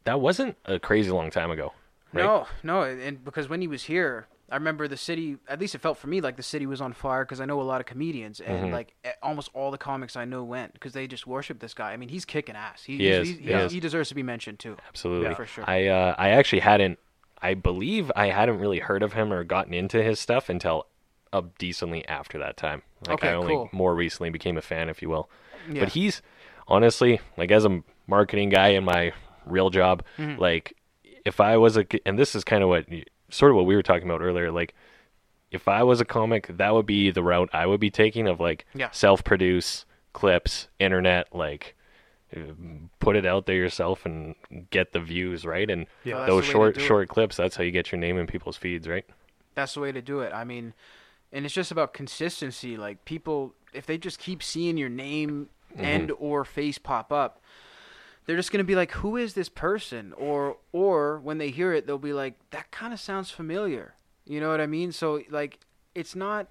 that 0.05 0.21
wasn't 0.21 0.57
a 0.65 0.79
crazy 0.79 1.11
long 1.11 1.31
time 1.31 1.51
ago. 1.51 1.73
Right? 2.13 2.23
No, 2.23 2.47
no, 2.63 2.83
and 2.83 3.23
because 3.23 3.49
when 3.49 3.61
he 3.61 3.67
was 3.67 3.83
here, 3.83 4.27
I 4.49 4.55
remember 4.55 4.87
the 4.87 4.97
city. 4.97 5.37
At 5.47 5.59
least 5.59 5.73
it 5.75 5.79
felt 5.79 5.97
for 5.97 6.07
me 6.07 6.21
like 6.21 6.35
the 6.37 6.43
city 6.43 6.65
was 6.67 6.79
on 6.81 6.93
fire 6.93 7.25
because 7.25 7.41
I 7.41 7.45
know 7.45 7.59
a 7.61 7.63
lot 7.63 7.81
of 7.81 7.87
comedians 7.87 8.39
and 8.39 8.67
Mhm. 8.67 8.71
like 8.71 8.93
almost 9.23 9.49
all 9.53 9.71
the 9.71 9.77
comics 9.77 10.15
I 10.15 10.25
know 10.25 10.43
went 10.43 10.73
because 10.73 10.93
they 10.93 11.07
just 11.07 11.25
worship 11.25 11.59
this 11.59 11.73
guy. 11.73 11.93
I 11.93 11.97
mean, 11.97 12.09
he's 12.09 12.25
kicking 12.25 12.55
ass. 12.55 12.83
He, 12.83 12.97
He 12.97 13.07
is, 13.07 13.27
he 13.27 13.33
he's- 13.35 13.63
is. 13.65 13.71
he 13.71 13.79
deserves 13.79 14.09
to 14.09 14.15
be 14.15 14.21
mentioned 14.23 14.59
too. 14.59 14.77
Absolutely. 14.87 15.29
Yeah, 15.29 15.33
for 15.33 15.45
sure. 15.47 15.63
I 15.67 15.87
uh, 15.87 16.15
I 16.17 16.29
actually 16.29 16.59
hadn't. 16.59 16.99
I 17.41 17.53
believe 17.55 18.11
I 18.15 18.27
hadn't 18.27 18.59
really 18.59 18.79
heard 18.79 19.01
of 19.03 19.13
him 19.13 19.33
or 19.33 19.43
gotten 19.43 19.73
into 19.73 20.01
his 20.03 20.19
stuff 20.19 20.47
until 20.49 20.87
uh, 21.33 21.41
decently 21.57 22.07
after 22.07 22.37
that 22.37 22.55
time. 22.55 22.81
Like 23.07 23.15
Okay, 23.15 23.29
I 23.29 23.33
only 23.33 23.53
cool. 23.53 23.69
more 23.71 23.93
recently 23.95 24.29
became 24.29 24.57
a 24.57 24.61
fan, 24.61 24.89
if 24.89 25.01
you 25.01 25.09
will. 25.09 25.29
Yeah. 25.69 25.81
But 25.81 25.89
he's 25.93 26.21
honestly 26.67 27.19
like 27.37 27.51
as 27.51 27.65
a 27.65 27.81
marketing 28.07 28.49
guy 28.49 28.69
in 28.69 28.85
my 28.85 29.11
real 29.45 29.69
job, 29.69 30.03
Mhm. 30.17 30.37
like 30.39 30.75
if 31.25 31.39
I 31.41 31.57
was 31.57 31.77
a 31.77 31.85
and 32.07 32.17
this 32.17 32.35
is 32.35 32.43
kind 32.43 32.63
of 32.63 32.69
what 32.69 32.85
sort 33.29 33.51
of 33.51 33.55
what 33.55 33.65
we 33.65 33.75
were 33.75 33.83
talking 33.83 34.07
about 34.09 34.21
earlier, 34.21 34.51
like 34.51 34.73
if 35.51 35.67
I 35.67 35.83
was 35.83 36.01
a 36.01 36.05
comic, 36.05 36.47
that 36.57 36.73
would 36.73 36.85
be 36.85 37.11
the 37.11 37.23
route 37.23 37.49
I 37.53 37.65
would 37.65 37.79
be 37.79 37.89
taking 37.91 38.27
of 38.27 38.39
like 38.39 38.65
Yeah. 38.73 38.89
self-produce 38.91 39.85
clips, 40.13 40.67
internet, 40.79 41.33
like 41.35 41.75
put 42.99 43.15
it 43.15 43.25
out 43.25 43.45
there 43.45 43.55
yourself 43.55 44.05
and 44.05 44.35
get 44.69 44.91
the 44.91 44.99
views, 44.99 45.45
right? 45.45 45.69
And 45.69 45.85
Yeah. 46.03 46.25
Those 46.25 46.27
the 46.27 46.33
way 46.35 46.41
to 46.41 46.51
short 46.51 46.77
it. 46.77 46.81
short 46.81 47.09
clips, 47.09 47.37
that's 47.37 47.55
how 47.55 47.63
you 47.63 47.71
get 47.71 47.91
your 47.91 47.99
name 47.99 48.17
in 48.17 48.27
people's 48.27 48.57
feeds, 48.57 48.87
right? 48.87 49.05
That's 49.53 49.73
the 49.75 49.79
way 49.79 49.91
to 49.91 50.01
do 50.01 50.19
it. 50.19 50.33
I 50.33 50.43
mean, 50.43 50.73
and 51.31 51.45
it's 51.45 51.53
just 51.53 51.71
about 51.71 51.93
consistency. 51.93 52.75
Like 52.77 53.05
people, 53.05 53.53
if 53.73 53.85
they 53.85 53.97
just 53.97 54.19
keep 54.19 54.43
seeing 54.43 54.77
your 54.77 54.89
name 54.89 55.49
Mm-hmm. 55.73 55.83
and 55.83 56.11
or 56.19 56.45
face 56.45 56.77
pop 56.77 57.11
up, 57.11 57.41
they're 58.25 58.35
just 58.35 58.51
gonna 58.51 58.63
be 58.63 58.75
like, 58.75 58.91
"Who 58.91 59.17
is 59.17 59.33
this 59.33 59.49
person?" 59.49 60.13
Or 60.13 60.57
or 60.71 61.19
when 61.19 61.37
they 61.37 61.49
hear 61.49 61.73
it, 61.73 61.87
they'll 61.87 61.97
be 61.97 62.13
like, 62.13 62.35
"That 62.51 62.71
kind 62.71 62.93
of 62.93 62.99
sounds 62.99 63.31
familiar." 63.31 63.95
You 64.25 64.39
know 64.39 64.49
what 64.49 64.61
I 64.61 64.67
mean? 64.67 64.91
So 64.91 65.21
like, 65.29 65.59
it's 65.93 66.15
not. 66.15 66.47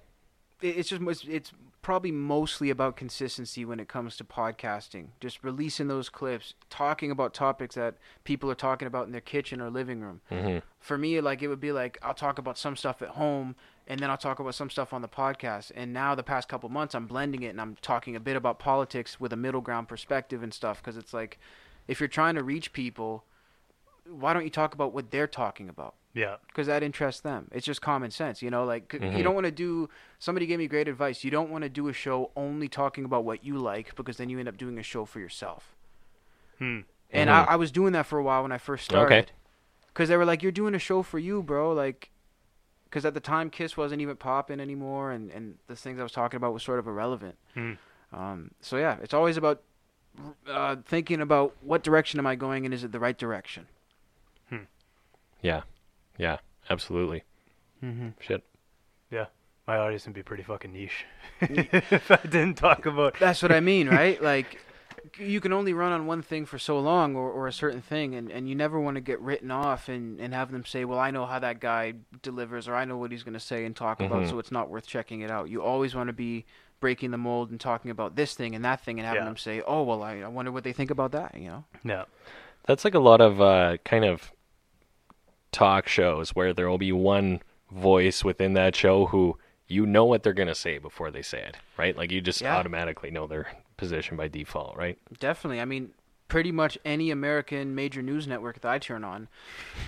It's 0.61 0.89
just 0.89 1.01
it's, 1.01 1.25
it's 1.27 1.51
probably 1.81 2.11
mostly 2.11 2.69
about 2.71 2.95
consistency 2.95 3.63
when 3.65 3.79
it 3.79 3.87
comes 3.87 4.17
to 4.17 4.23
podcasting. 4.23 5.09
Just 5.19 5.43
releasing 5.43 5.87
those 5.87 6.09
clips, 6.09 6.53
talking 6.69 7.11
about 7.11 7.33
topics 7.33 7.75
that 7.75 7.95
people 8.23 8.49
are 8.49 8.55
talking 8.55 8.87
about 8.87 9.05
in 9.05 9.11
their 9.11 9.21
kitchen 9.21 9.61
or 9.61 9.69
living 9.69 10.01
room 10.01 10.21
hmm 10.29 10.57
for 10.85 10.97
me, 10.99 11.19
like 11.19 11.41
it 11.41 11.47
would 11.47 11.59
be 11.59 11.71
like 11.71 11.97
I'll 12.03 12.13
talk 12.13 12.37
about 12.37 12.59
some 12.59 12.75
stuff 12.75 13.01
at 13.01 13.09
home, 13.09 13.55
and 13.87 13.99
then 13.99 14.11
I'll 14.11 14.17
talk 14.17 14.39
about 14.39 14.53
some 14.53 14.69
stuff 14.69 14.93
on 14.93 15.01
the 15.01 15.07
podcast. 15.07 15.71
And 15.75 15.91
now 15.91 16.13
the 16.13 16.23
past 16.23 16.47
couple 16.47 16.69
months, 16.69 16.93
I'm 16.93 17.07
blending 17.07 17.41
it, 17.41 17.49
and 17.49 17.59
I'm 17.59 17.75
talking 17.81 18.15
a 18.15 18.19
bit 18.19 18.35
about 18.35 18.59
politics 18.59 19.19
with 19.19 19.33
a 19.33 19.35
middle 19.35 19.61
ground 19.61 19.87
perspective 19.87 20.43
and 20.43 20.53
stuff. 20.53 20.81
Because 20.81 20.95
it's 20.95 21.11
like, 21.13 21.39
if 21.87 21.99
you're 21.99 22.07
trying 22.09 22.35
to 22.35 22.43
reach 22.43 22.73
people, 22.73 23.23
why 24.09 24.33
don't 24.33 24.43
you 24.43 24.49
talk 24.49 24.73
about 24.73 24.93
what 24.93 25.11
they're 25.11 25.27
talking 25.27 25.69
about? 25.69 25.95
Yeah. 26.13 26.37
Because 26.47 26.67
that 26.67 26.81
interests 26.83 27.21
them. 27.21 27.49
It's 27.51 27.65
just 27.65 27.81
common 27.81 28.09
sense, 28.11 28.41
you 28.41 28.49
know. 28.49 28.63
Like 28.63 28.89
c 28.91 28.99
Mhm. 28.99 29.17
you 29.17 29.23
don't 29.23 29.35
want 29.35 29.45
to 29.45 29.51
do. 29.51 29.89
Somebody 30.19 30.45
gave 30.45 30.59
me 30.59 30.67
great 30.67 30.87
advice. 30.87 31.23
You 31.23 31.31
don't 31.31 31.49
want 31.49 31.63
to 31.63 31.69
do 31.69 31.87
a 31.89 31.93
show 31.93 32.31
only 32.35 32.69
talking 32.69 33.03
about 33.05 33.25
what 33.25 33.43
you 33.43 33.57
like, 33.57 33.95
because 33.95 34.17
then 34.17 34.29
you 34.29 34.39
end 34.39 34.47
up 34.47 34.57
doing 34.57 34.77
a 34.77 34.83
show 34.83 35.03
for 35.05 35.19
yourself. 35.19 35.75
Hmm. 36.59 36.81
And 37.11 37.29
Mhm. 37.29 37.33
I, 37.33 37.43
I 37.53 37.55
was 37.57 37.71
doing 37.71 37.93
that 37.93 38.05
for 38.05 38.17
a 38.17 38.23
while 38.23 38.43
when 38.43 38.51
I 38.51 38.57
first 38.57 38.85
started. 38.85 39.13
Okay. 39.13 39.31
Because 39.87 40.09
they 40.09 40.17
were 40.17 40.25
like, 40.25 40.41
"You're 40.43 40.51
doing 40.51 40.75
a 40.75 40.79
show 40.79 41.01
for 41.03 41.19
you, 41.19 41.41
bro." 41.43 41.71
Like, 41.73 42.09
because 42.85 43.05
at 43.05 43.13
the 43.13 43.19
time 43.19 43.49
Kiss 43.49 43.75
wasn't 43.77 44.01
even 44.01 44.15
popping 44.15 44.59
anymore, 44.61 45.11
and 45.11 45.29
and 45.31 45.57
the 45.67 45.75
things 45.75 45.99
I 45.99 46.03
was 46.03 46.11
talking 46.11 46.37
about 46.37 46.53
was 46.53 46.63
sort 46.63 46.79
of 46.79 46.87
irrelevant. 46.87 47.37
Hmm. 47.53 47.73
Um, 48.13 48.51
so 48.61 48.77
yeah, 48.77 48.97
it's 49.01 49.13
always 49.13 49.35
about 49.37 49.61
uh, 50.47 50.77
thinking 50.85 51.21
about 51.21 51.55
what 51.61 51.83
direction 51.83 52.19
am 52.19 52.27
I 52.27 52.35
going, 52.35 52.65
and 52.65 52.73
is 52.73 52.83
it 52.83 52.91
the 52.91 52.99
right 52.99 53.17
direction? 53.17 53.67
Yeah, 55.41 55.61
yeah, 56.17 56.37
absolutely. 56.71 57.23
Mm-hmm. 57.83 58.09
Shit. 58.19 58.43
Yeah. 59.11 59.25
My 59.67 59.77
audience 59.77 60.05
would 60.05 60.15
be 60.15 60.23
pretty 60.23 60.41
fucking 60.41 60.73
niche 60.73 61.05
if 61.41 62.09
I 62.09 62.15
didn't 62.23 62.55
talk 62.55 62.87
about. 62.87 63.15
That's 63.19 63.43
what 63.43 63.51
I 63.51 63.59
mean, 63.59 63.87
right? 63.87 64.19
Like, 64.23 64.59
you 65.19 65.39
can 65.39 65.53
only 65.53 65.71
run 65.73 65.91
on 65.91 66.07
one 66.07 66.23
thing 66.23 66.45
for 66.47 66.57
so 66.57 66.79
long 66.79 67.15
or, 67.15 67.29
or 67.29 67.47
a 67.47 67.53
certain 67.53 67.81
thing 67.81 68.15
and, 68.15 68.31
and 68.31 68.49
you 68.49 68.55
never 68.55 68.79
want 68.79 68.95
to 68.95 69.01
get 69.01 69.21
written 69.21 69.51
off 69.51 69.87
and, 69.87 70.19
and 70.19 70.33
have 70.33 70.51
them 70.51 70.65
say 70.65 70.83
well 70.83 70.97
i 70.97 71.11
know 71.11 71.27
how 71.27 71.37
that 71.37 71.59
guy 71.59 71.93
delivers 72.23 72.67
or 72.67 72.73
i 72.73 72.85
know 72.85 72.97
what 72.97 73.11
he's 73.11 73.21
going 73.21 73.35
to 73.35 73.39
say 73.39 73.65
and 73.65 73.75
talk 73.75 73.99
about 74.01 74.23
Mhm. 74.23 74.29
so 74.31 74.39
it's 74.39 74.51
not 74.51 74.67
worth 74.67 74.87
checking 74.87 75.21
it 75.21 75.29
out 75.29 75.47
you 75.47 75.61
always 75.61 75.93
want 75.93 76.07
to 76.07 76.13
be 76.13 76.43
breaking 76.85 77.09
the 77.09 77.17
mold 77.17 77.49
and 77.49 77.59
talking 77.59 77.89
about 77.89 78.15
this 78.15 78.35
thing 78.35 78.53
and 78.53 78.63
that 78.63 78.79
thing 78.79 78.99
and 78.99 79.07
having 79.07 79.23
Yeah. 79.23 79.25
them 79.25 79.37
say 79.37 79.61
oh 79.65 79.81
well 79.81 80.03
I, 80.03 80.19
I 80.19 80.27
wonder 80.27 80.51
what 80.51 80.63
they 80.63 80.71
think 80.71 80.91
about 80.91 81.11
that 81.13 81.33
you 81.35 81.47
know 81.47 81.63
Yeah. 81.83 82.03
That's 82.67 82.85
like 82.85 82.93
a 82.93 82.99
lot 82.99 83.21
of 83.21 83.41
uh, 83.41 83.77
kind 83.83 84.05
of 84.05 84.31
talk 85.51 85.87
shows 85.87 86.29
where 86.31 86.53
there 86.53 86.69
will 86.69 86.77
be 86.77 86.91
one 86.91 87.41
voice 87.71 88.23
within 88.23 88.53
that 88.53 88.75
show 88.75 89.07
who 89.07 89.37
you 89.67 89.85
know 89.87 90.05
what 90.05 90.21
they're 90.21 90.33
going 90.33 90.47
to 90.47 90.53
say 90.55 90.77
before 90.77 91.09
they 91.09 91.23
say 91.23 91.39
it, 91.41 91.57
right? 91.75 91.97
Like 91.97 92.11
you 92.11 92.21
just 92.21 92.41
Yeah. 92.41 92.55
automatically 92.55 93.09
know 93.09 93.25
their 93.25 93.47
position 93.77 94.15
by 94.15 94.27
default, 94.27 94.77
right? 94.77 94.97
Definitely. 95.19 95.59
I 95.59 95.65
mean, 95.65 95.89
pretty 96.27 96.51
much 96.51 96.77
any 96.83 97.11
American 97.11 97.75
major 97.75 98.01
news 98.01 98.27
network 98.27 98.59
that 98.61 98.69
I 98.71 98.79
turn 98.79 99.03
on, 99.03 99.27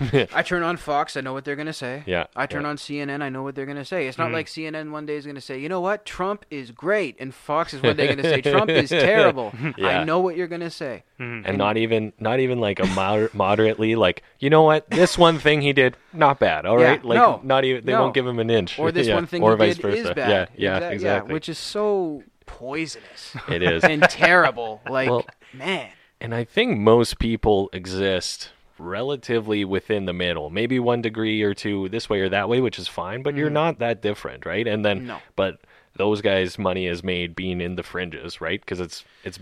I 0.32 0.42
turn 0.42 0.62
on 0.62 0.76
Fox. 0.76 1.16
I 1.16 1.20
know 1.20 1.32
what 1.32 1.44
they're 1.44 1.56
gonna 1.56 1.72
say. 1.72 2.04
Yeah. 2.06 2.26
I 2.36 2.46
turn 2.46 2.62
yeah. 2.62 2.68
on 2.68 2.76
CNN. 2.76 3.22
I 3.22 3.28
know 3.28 3.42
what 3.42 3.54
they're 3.56 3.66
gonna 3.66 3.84
say. 3.84 4.06
It's 4.06 4.18
not 4.18 4.30
Mhm. 4.30 4.34
like 4.34 4.46
CNN 4.46 4.90
one 4.92 5.04
day 5.04 5.16
is 5.16 5.26
gonna 5.26 5.40
say, 5.40 5.58
you 5.58 5.68
know 5.68 5.80
what, 5.80 6.04
Trump 6.04 6.44
is 6.50 6.70
great, 6.70 7.16
and 7.18 7.34
Fox 7.34 7.74
is 7.74 7.82
one 7.82 7.96
day 7.96 8.06
gonna 8.06 8.22
say 8.22 8.40
Trump 8.52 8.70
is 8.70 8.88
terrible. 8.90 9.52
Yeah. 9.76 10.00
I 10.00 10.04
know 10.04 10.20
what 10.20 10.36
you're 10.36 10.46
gonna 10.48 10.70
say. 10.70 11.02
Mhm. 11.20 11.42
and 11.44 11.58
not 11.58 11.76
even 11.76 12.12
not 12.20 12.38
even 12.38 12.60
like 12.60 12.78
a 12.78 12.86
moder- 12.86 13.30
moderately 13.34 13.96
like 13.96 14.22
you 14.38 14.50
know 14.50 14.62
what 14.62 14.88
this 14.90 15.18
one 15.18 15.38
thing 15.40 15.60
he 15.62 15.72
did 15.72 15.96
not 16.12 16.38
bad 16.38 16.64
All 16.64 16.76
right? 16.76 17.00
Yeah, 17.02 17.08
like 17.08 17.16
no, 17.16 17.40
not 17.42 17.64
even 17.64 17.84
they 17.84 17.90
no. 17.92 18.02
won't 18.02 18.14
give 18.14 18.24
him 18.26 18.38
an 18.38 18.48
inch 18.50 18.78
Or 18.78 18.92
this 18.92 19.08
Yeah, 19.08 19.16
one 19.16 19.26
thing 19.26 19.42
or 19.42 19.52
he 19.52 19.58
vice 19.58 19.74
did 19.76 19.82
versa 19.82 19.98
is 20.10 20.14
bad. 20.14 20.30
yeah 20.30 20.46
yeah 20.56 20.76
Exact- 20.76 20.94
exactly 20.94 21.32
which 21.34 21.48
is 21.48 21.58
so 21.58 22.22
poisonous 22.46 23.36
it 23.48 23.62
is 23.62 23.82
and 23.84 24.02
terrible. 24.04 24.80
Like, 24.88 25.10
Well- 25.10 25.26
man. 25.52 25.88
And 26.20 26.34
I 26.34 26.44
think 26.44 26.78
most 26.78 27.18
people 27.18 27.70
exist 27.72 28.50
relatively 28.78 29.64
within 29.64 30.04
the 30.06 30.12
middle, 30.12 30.50
maybe 30.50 30.78
one 30.78 31.02
degree 31.02 31.42
or 31.42 31.54
two 31.54 31.88
this 31.88 32.08
way 32.08 32.20
or 32.20 32.28
that 32.28 32.48
way, 32.48 32.60
which 32.60 32.78
is 32.78 32.86
fine, 32.88 33.22
but 33.22 33.34
you're 33.36 33.50
not 33.50 33.78
that 33.80 34.02
different, 34.02 34.46
right? 34.46 34.66
And 34.66 34.84
then, 34.84 35.00
Mm. 35.00 35.06
No. 35.06 35.18
but 35.36 35.60
those 35.96 36.20
guys' 36.20 36.58
money 36.58 36.86
is 36.86 37.02
made 37.02 37.34
being 37.34 37.60
in 37.60 37.74
the 37.76 37.82
fringes, 37.82 38.40
right? 38.40 38.60
Because 38.60 38.78
it's, 38.78 39.04
it's, 39.24 39.38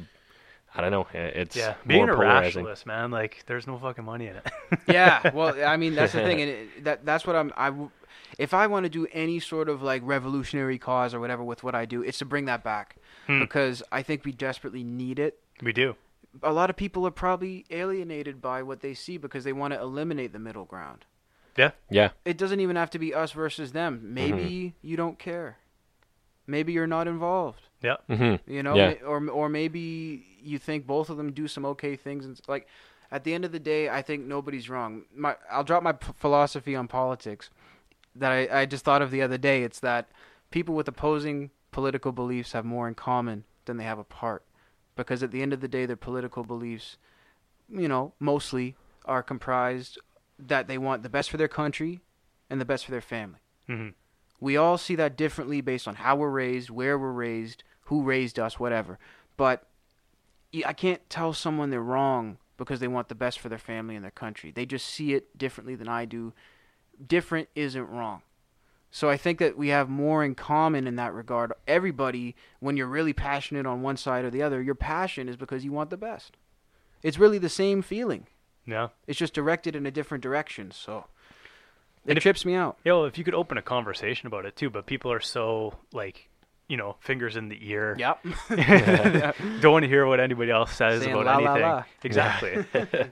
I 0.74 0.80
don't 0.80 0.90
know, 0.90 1.06
eh, 1.14 1.32
it's 1.34 1.54
Yeah. 1.56 1.68
more 1.68 1.76
Being 1.86 2.02
a 2.04 2.06
polarizing. 2.14 2.44
rationalist, 2.64 2.86
man, 2.86 3.10
like 3.10 3.42
there's 3.46 3.66
no 3.66 3.78
fucking 3.78 4.04
money 4.04 4.26
in 4.28 4.36
it. 4.36 4.46
yeah 4.88 5.30
well 5.32 5.54
i 5.64 5.76
mean 5.76 5.94
that's 5.94 6.12
the 6.12 6.20
thing 6.22 6.40
and 6.42 6.50
it, 6.50 6.84
that 6.84 7.04
that's 7.06 7.24
what 7.24 7.36
i'm 7.36 7.52
i 7.56 7.66
w- 7.66 7.88
if 8.36 8.52
i 8.52 8.66
want 8.66 8.82
to 8.84 8.90
do 8.90 9.06
any 9.12 9.38
sort 9.38 9.68
of 9.68 9.80
like 9.80 10.02
revolutionary 10.04 10.76
cause 10.76 11.14
or 11.14 11.20
whatever 11.20 11.44
with 11.44 11.62
what 11.62 11.72
i 11.74 11.84
do 11.84 12.02
it's 12.02 12.18
to 12.18 12.24
bring 12.24 12.46
that 12.46 12.64
back 12.64 12.96
Hmm. 13.28 13.38
because 13.40 13.82
i 13.92 14.02
think 14.02 14.24
we 14.24 14.32
desperately 14.32 14.82
need 14.82 15.18
it 15.20 15.38
we 15.62 15.72
do. 15.72 15.94
A 16.42 16.52
lot 16.52 16.70
of 16.70 16.76
people 16.76 17.06
are 17.06 17.10
probably 17.10 17.64
alienated 17.70 18.40
by 18.40 18.62
what 18.62 18.80
they 18.80 18.94
see 18.94 19.16
because 19.18 19.44
they 19.44 19.52
want 19.52 19.72
to 19.74 19.80
eliminate 19.80 20.32
the 20.32 20.38
middle 20.38 20.64
ground. 20.64 21.04
Yeah. 21.56 21.70
Yeah, 21.90 22.10
it 22.24 22.36
doesn't 22.36 22.60
even 22.60 22.76
have 22.76 22.90
to 22.90 22.98
be 22.98 23.14
us 23.14 23.32
versus 23.32 23.72
them. 23.72 24.00
Maybe 24.14 24.42
Mm-hmm. 24.42 24.86
you 24.86 24.96
don't 24.96 25.18
care. 25.18 25.56
Maybe 26.46 26.72
you're 26.72 26.86
not 26.86 27.08
involved. 27.08 27.62
Yeah. 27.82 27.96
hmm 28.08 28.34
you 28.46 28.62
know 28.62 28.74
Yeah. 28.76 28.94
Or 29.04 29.26
or 29.28 29.48
maybe 29.48 30.24
you 30.42 30.58
think 30.58 30.86
both 30.86 31.10
of 31.10 31.16
them 31.16 31.32
do 31.32 31.48
some 31.48 31.64
okay 31.66 31.96
things. 31.96 32.24
And 32.24 32.40
like 32.46 32.68
at 33.10 33.24
the 33.24 33.34
end 33.34 33.44
of 33.44 33.52
the 33.52 33.60
day 33.60 33.88
i 33.88 34.02
think 34.02 34.24
nobody's 34.24 34.68
wrong. 34.68 35.04
My 35.14 35.36
i'll 35.50 35.64
drop 35.64 35.82
my 35.82 35.92
p- 35.92 36.12
philosophy 36.16 36.74
on 36.76 36.88
politics 36.88 37.50
that 38.14 38.32
I, 38.32 38.60
I 38.62 38.66
just 38.66 38.84
thought 38.84 39.02
of 39.02 39.10
the 39.10 39.22
other 39.22 39.38
day. 39.38 39.62
It's 39.62 39.80
that 39.80 40.08
people 40.50 40.74
with 40.74 40.88
opposing 40.88 41.50
political 41.72 42.12
beliefs 42.12 42.52
have 42.52 42.64
more 42.64 42.88
in 42.88 42.94
common 42.94 43.44
than 43.66 43.76
they 43.76 43.84
have 43.84 43.98
apart 43.98 44.42
because 44.96 45.22
at 45.22 45.30
the 45.30 45.42
end 45.42 45.52
of 45.52 45.60
the 45.60 45.68
day 45.68 45.86
their 45.86 45.96
political 45.96 46.42
beliefs 46.42 46.96
you 47.68 47.88
know 47.88 48.12
mostly 48.18 48.74
are 49.04 49.22
comprised 49.22 49.98
that 50.38 50.66
they 50.66 50.78
want 50.78 51.02
the 51.02 51.08
best 51.08 51.30
for 51.30 51.36
their 51.36 51.48
country 51.48 52.00
and 52.50 52.60
the 52.60 52.64
best 52.64 52.84
for 52.84 52.90
their 52.90 53.00
family 53.00 53.38
hmm 53.66 53.88
we 54.40 54.56
all 54.56 54.78
see 54.78 54.94
that 54.96 55.16
differently 55.16 55.60
based 55.60 55.88
on 55.88 55.96
how 55.96 56.16
we're 56.16 56.30
raised, 56.30 56.70
where 56.70 56.98
we're 56.98 57.12
raised, 57.12 57.62
who 57.82 58.02
raised 58.02 58.38
us, 58.38 58.58
whatever. 58.60 58.98
But 59.36 59.66
I 60.64 60.72
can't 60.72 61.08
tell 61.08 61.32
someone 61.32 61.70
they're 61.70 61.80
wrong 61.80 62.38
because 62.56 62.80
they 62.80 62.88
want 62.88 63.08
the 63.08 63.14
best 63.14 63.38
for 63.38 63.48
their 63.48 63.58
family 63.58 63.96
and 63.96 64.04
their 64.04 64.10
country. 64.10 64.50
They 64.50 64.66
just 64.66 64.86
see 64.86 65.14
it 65.14 65.36
differently 65.36 65.74
than 65.74 65.88
I 65.88 66.04
do. 66.04 66.32
Different 67.06 67.48
isn't 67.54 67.88
wrong. 67.88 68.22
So 68.96 69.10
I 69.10 69.18
think 69.18 69.40
that 69.40 69.58
we 69.58 69.68
have 69.68 69.90
more 69.90 70.24
in 70.24 70.34
common 70.34 70.86
in 70.86 70.96
that 70.96 71.12
regard. 71.12 71.52
Everybody, 71.68 72.34
when 72.60 72.78
you're 72.78 72.86
really 72.86 73.12
passionate 73.12 73.66
on 73.66 73.82
one 73.82 73.98
side 73.98 74.24
or 74.24 74.30
the 74.30 74.40
other, 74.40 74.62
your 74.62 74.74
passion 74.74 75.28
is 75.28 75.36
because 75.36 75.66
you 75.66 75.70
want 75.70 75.90
the 75.90 75.98
best. 75.98 76.38
It's 77.02 77.18
really 77.18 77.36
the 77.36 77.50
same 77.50 77.82
feeling. 77.82 78.26
Yeah. 78.64 78.88
It's 79.06 79.18
just 79.18 79.34
directed 79.34 79.76
in 79.76 79.84
a 79.84 79.90
different 79.90 80.22
direction. 80.22 80.70
So 80.70 81.04
it 82.06 82.12
And 82.12 82.16
if- 82.16 82.22
trips 82.22 82.46
me 82.46 82.54
out. 82.54 82.78
Yeah, 82.84 82.94
well, 82.94 83.04
if 83.04 83.18
you 83.18 83.24
could 83.24 83.34
open 83.34 83.58
a 83.58 83.62
conversation 83.62 84.28
about 84.28 84.46
it 84.46 84.56
too, 84.56 84.70
but 84.70 84.86
people 84.86 85.12
are 85.12 85.20
so 85.20 85.74
like, 85.92 86.30
you 86.66 86.78
know, 86.78 86.96
fingers 87.00 87.36
in 87.36 87.50
the 87.50 87.58
ear. 87.68 87.96
Yep. 87.98 88.24
Don't 89.60 89.72
want 89.72 89.82
to 89.82 89.88
hear 89.88 90.06
what 90.06 90.20
anybody 90.20 90.50
else 90.50 90.72
says 90.72 91.02
Saying 91.02 91.12
about 91.14 91.26
la, 91.26 91.36
la, 91.36 91.50
anything. 91.52 91.68
la. 91.68 91.84
Exactly. 92.02 92.64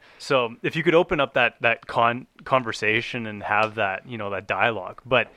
so 0.19 0.57
if 0.63 0.77
you 0.77 0.83
could 0.83 0.95
open 0.95 1.21
up 1.21 1.35
that 1.35 1.57
that 1.61 1.87
con 1.87 2.27
conversation 2.45 3.27
and 3.27 3.43
have 3.43 3.75
that 3.75 4.09
you 4.09 4.17
know 4.17 4.31
that 4.31 4.47
dialogue, 4.49 5.03
but 5.05 5.31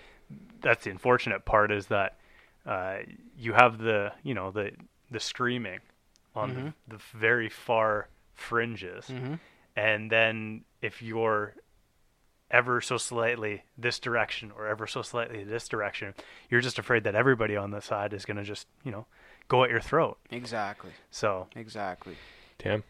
that's 0.62 0.84
the 0.86 0.91
unfortunate 0.91 1.46
part 1.46 1.72
is 1.72 1.88
that 1.88 2.17
uh, 2.65 2.98
you 3.38 3.54
have 3.54 3.78
the 3.78 4.12
you 4.24 4.34
know 4.34 4.52
the 4.52 4.72
the 5.12 5.20
streaming 5.20 5.80
on 6.36 6.52
Mm-hmm. 6.52 6.65
the, 6.88 6.98
the 6.98 7.02
very 7.17 7.50
far 7.50 8.10
fringes, 8.36 9.06
Mhm. 9.06 9.39
and 9.76 10.12
then 10.12 10.63
if 10.82 11.02
you're 11.02 11.56
ever 12.50 12.80
so 12.80 12.98
slightly 12.98 13.63
this 13.78 14.00
direction 14.00 14.52
or 14.56 14.67
ever 14.67 14.88
so 14.88 15.02
slightly 15.02 15.43
this 15.43 15.67
direction, 15.67 16.13
you're 16.50 16.62
just 16.62 16.80
afraid 16.80 17.04
that 17.04 17.13
everybody 17.15 17.56
on 17.58 17.72
the 17.72 17.82
side 17.82 18.13
is 18.13 18.24
going 18.24 18.38
to 18.38 18.43
just, 18.43 18.67
you 18.86 18.91
know, 18.91 19.06
go 19.50 19.63
at 19.65 19.70
your 19.70 19.82
throat. 19.82 20.17
Exactly. 20.32 20.91
So, 21.12 21.48
Exactly. 21.56 22.15
damn. 22.58 22.84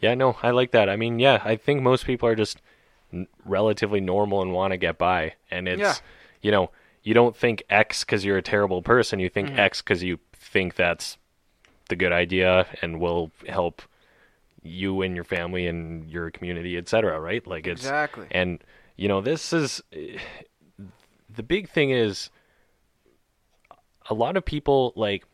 Yeah, 0.00 0.14
no, 0.14 0.38
I 0.42 0.52
like 0.52 0.70
that. 0.70 0.88
I 0.88 0.96
mean, 0.96 1.18
yeah, 1.18 1.42
I 1.44 1.56
think 1.56 1.82
most 1.82 2.06
people 2.06 2.28
are 2.28 2.34
just 2.36 2.62
n- 3.12 3.26
relatively 3.44 4.00
normal 4.00 4.40
and 4.40 4.52
want 4.54 4.70
to 4.70 4.78
get 4.78 4.96
by, 4.96 5.34
and 5.50 5.68
it's, 5.68 5.80
Yeah. 5.80 5.94
you 6.40 6.50
know, 6.50 6.70
you 7.02 7.14
don't 7.14 7.36
think 7.36 7.62
X 7.70 8.04
because 8.04 8.24
you're 8.24 8.36
a 8.38 8.42
terrible 8.42 8.82
person. 8.82 9.18
You 9.20 9.28
think 9.28 9.50
Mhm. 9.50 9.58
X 9.58 9.80
because 9.82 10.02
you 10.02 10.18
think 10.32 10.74
that's 10.74 11.16
the 11.88 11.96
good 11.96 12.12
idea 12.12 12.66
and 12.82 13.00
will 13.00 13.30
help 13.48 13.82
you 14.62 15.02
and 15.02 15.14
your 15.14 15.24
family 15.24 15.66
and 15.66 16.10
your 16.10 16.30
community, 16.30 16.76
etc. 16.76 17.18
Right? 17.20 17.46
Like 17.46 17.66
it's 17.66 17.82
Exactly. 17.82 18.26
and 18.30 18.62
you 18.96 19.08
know 19.08 19.20
this 19.20 19.52
is 19.52 19.82
the 19.92 21.42
big 21.42 21.68
thing 21.68 21.90
is 21.90 22.30
a 24.10 24.14
lot 24.14 24.36
of 24.36 24.44
people 24.44 24.92
like 24.96 25.24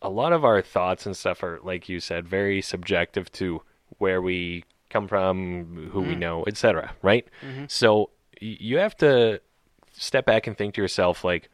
a 0.00 0.08
lot 0.10 0.32
of 0.32 0.44
our 0.44 0.60
thoughts 0.62 1.06
and 1.06 1.16
stuff 1.16 1.42
are 1.42 1.58
like 1.62 1.88
you 1.88 2.00
said 2.00 2.26
very 2.26 2.60
subjective 2.62 3.30
to 3.32 3.62
where 3.98 4.20
we 4.22 4.64
come 4.90 5.08
from, 5.08 5.88
who 5.92 6.02
we 6.02 6.14
Mhm. 6.14 6.18
know, 6.18 6.44
etc. 6.46 6.94
Right? 7.02 7.26
Mhm. 7.42 7.70
So 7.70 8.10
y- 8.40 8.56
you 8.60 8.78
have 8.78 8.96
to 8.98 9.40
step 9.92 10.26
back 10.26 10.46
and 10.46 10.56
think 10.56 10.74
to 10.74 10.82
yourself 10.82 11.24
like 11.24 11.48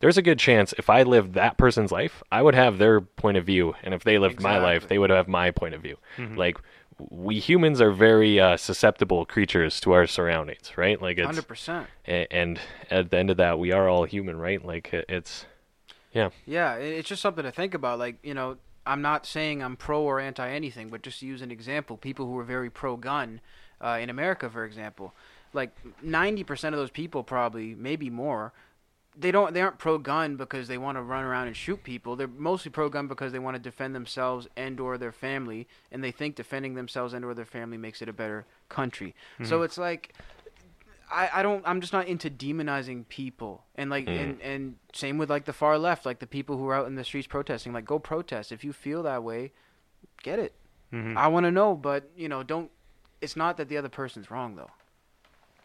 there's 0.00 0.18
a 0.18 0.22
good 0.22 0.38
chance 0.38 0.74
if 0.76 0.90
I 0.90 1.02
lived 1.04 1.34
that 1.34 1.56
person's 1.56 1.90
life, 1.90 2.22
I 2.30 2.42
would 2.42 2.54
have 2.54 2.76
their 2.78 3.00
point 3.00 3.38
of 3.38 3.46
view, 3.46 3.74
and 3.82 3.94
if 3.94 4.04
they 4.04 4.18
lived 4.18 4.40
my 4.42 4.58
life, 4.58 4.88
they 4.88 4.98
would 4.98 5.08
have 5.10 5.26
my 5.26 5.50
point 5.50 5.74
of 5.74 5.80
view. 5.80 5.96
Mhm. 6.18 6.36
Like 6.36 6.58
we 6.98 7.38
humans 7.38 7.80
are 7.80 7.90
very 7.90 8.40
uh, 8.40 8.56
susceptible 8.56 9.24
creatures 9.24 9.80
to 9.80 9.92
our 9.92 10.06
surroundings, 10.06 10.72
right? 10.76 11.00
Like 11.00 11.18
it's 11.18 11.26
Hundred 11.26 11.48
percent. 11.48 11.86
and 12.04 12.60
at 12.90 13.10
the 13.10 13.18
end 13.18 13.30
of 13.30 13.36
that, 13.38 13.58
we 13.58 13.72
are 13.72 13.88
all 13.88 14.04
human, 14.04 14.38
right? 14.38 14.64
Like 14.64 14.90
it's 14.92 15.46
Yeah, 16.12 16.30
Yeah, 16.44 16.74
it's 16.74 17.08
just 17.08 17.22
something 17.22 17.44
to 17.44 17.50
think 17.50 17.74
about. 17.74 17.98
Like 17.98 18.16
you 18.22 18.34
know, 18.34 18.58
I'm 18.86 19.02
not 19.02 19.26
saying 19.26 19.62
I'm 19.62 19.76
pro 19.76 20.02
or 20.02 20.20
anti 20.20 20.48
anything, 20.48 20.88
but 20.88 21.02
just 21.02 21.20
to 21.20 21.26
use 21.26 21.42
an 21.42 21.50
example, 21.50 21.96
people 21.96 22.26
who 22.26 22.38
are 22.38 22.44
very 22.44 22.70
pro 22.70 22.96
gun 22.96 23.40
uh, 23.80 23.98
in 24.00 24.08
America, 24.08 24.48
for 24.48 24.64
example, 24.64 25.14
like 25.52 25.70
ninety 26.02 26.44
percent 26.44 26.74
of 26.74 26.78
those 26.80 26.90
people, 26.90 27.22
probably 27.22 27.74
maybe 27.74 28.10
more, 28.10 28.52
they 29.18 29.30
don't 29.30 29.54
they 29.54 29.62
aren't 29.62 29.78
pro 29.78 29.98
gun 29.98 30.36
because 30.36 30.68
they 30.68 30.78
want 30.78 30.96
to 30.98 31.02
run 31.02 31.24
around 31.24 31.46
and 31.46 31.56
shoot 31.56 31.82
people. 31.82 32.16
They're 32.16 32.26
mostly 32.28 32.70
pro 32.70 32.88
gun 32.88 33.06
because 33.08 33.32
they 33.32 33.38
want 33.38 33.54
to 33.56 33.62
defend 33.62 33.94
themselves 33.94 34.46
and 34.56 34.78
or 34.80 34.98
their 34.98 35.12
family, 35.12 35.66
and 35.90 36.02
they 36.04 36.10
think 36.10 36.36
defending 36.36 36.74
themselves 36.74 37.14
and 37.14 37.24
or 37.24 37.34
their 37.34 37.44
family 37.44 37.78
makes 37.78 38.02
it 38.02 38.08
a 38.08 38.12
better 38.12 38.46
country. 38.68 39.14
So 39.44 39.62
it's 39.62 39.78
like. 39.78 40.12
I, 41.08 41.30
I 41.34 41.42
don't 41.44 41.62
I'm 41.64 41.80
just 41.80 41.92
not 41.92 42.08
into 42.08 42.28
demonizing 42.28 43.06
people 43.08 43.62
and 43.76 43.90
like 43.90 44.06
Mm. 44.06 44.20
and, 44.20 44.40
and 44.42 44.76
same 44.92 45.18
with 45.18 45.30
like 45.30 45.44
the 45.44 45.52
far 45.52 45.78
left 45.78 46.04
like 46.04 46.18
the 46.18 46.26
people 46.26 46.56
who 46.56 46.66
are 46.66 46.74
out 46.74 46.88
in 46.88 46.96
the 46.96 47.04
streets 47.04 47.28
protesting 47.28 47.72
like 47.72 47.84
go 47.84 48.00
protest 48.00 48.50
if 48.50 48.64
you 48.64 48.72
feel 48.72 49.04
that 49.04 49.22
way 49.22 49.52
get 50.24 50.40
it 50.40 50.52
mhm. 50.92 51.16
I 51.16 51.28
want 51.28 51.44
to 51.44 51.52
know 51.52 51.76
but 51.76 52.10
you 52.16 52.28
know 52.28 52.42
don't 52.42 52.72
it's 53.20 53.36
not 53.36 53.56
that 53.58 53.68
the 53.68 53.76
other 53.76 53.88
person's 53.88 54.32
wrong 54.32 54.56
though 54.56 54.70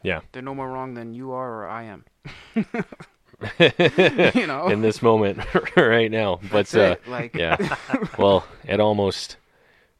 yeah. 0.04 0.22
they're 0.32 0.42
no 0.42 0.56
more 0.56 0.70
wrong 0.70 0.94
than 0.94 1.14
you 1.14 1.32
are 1.32 1.64
or 1.64 1.68
I 1.68 1.84
am 1.84 2.06
you 3.60 4.48
know 4.48 4.68
in 4.68 4.82
this 4.82 5.02
moment 5.02 5.40
right 5.76 6.12
now, 6.12 6.40
but 6.44 6.68
That's 6.68 6.76
uh, 6.76 6.80
it. 7.02 7.08
like 7.08 7.36
yeah. 7.36 7.76
well, 8.18 8.46
it 8.66 8.80
almost 8.80 9.38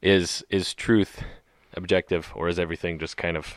is 0.02 0.44
is 0.50 0.74
truth 0.74 1.24
objective 1.76 2.32
or 2.36 2.50
is 2.50 2.60
everything 2.60 3.00
just 3.00 3.18
kind 3.18 3.38
of 3.38 3.56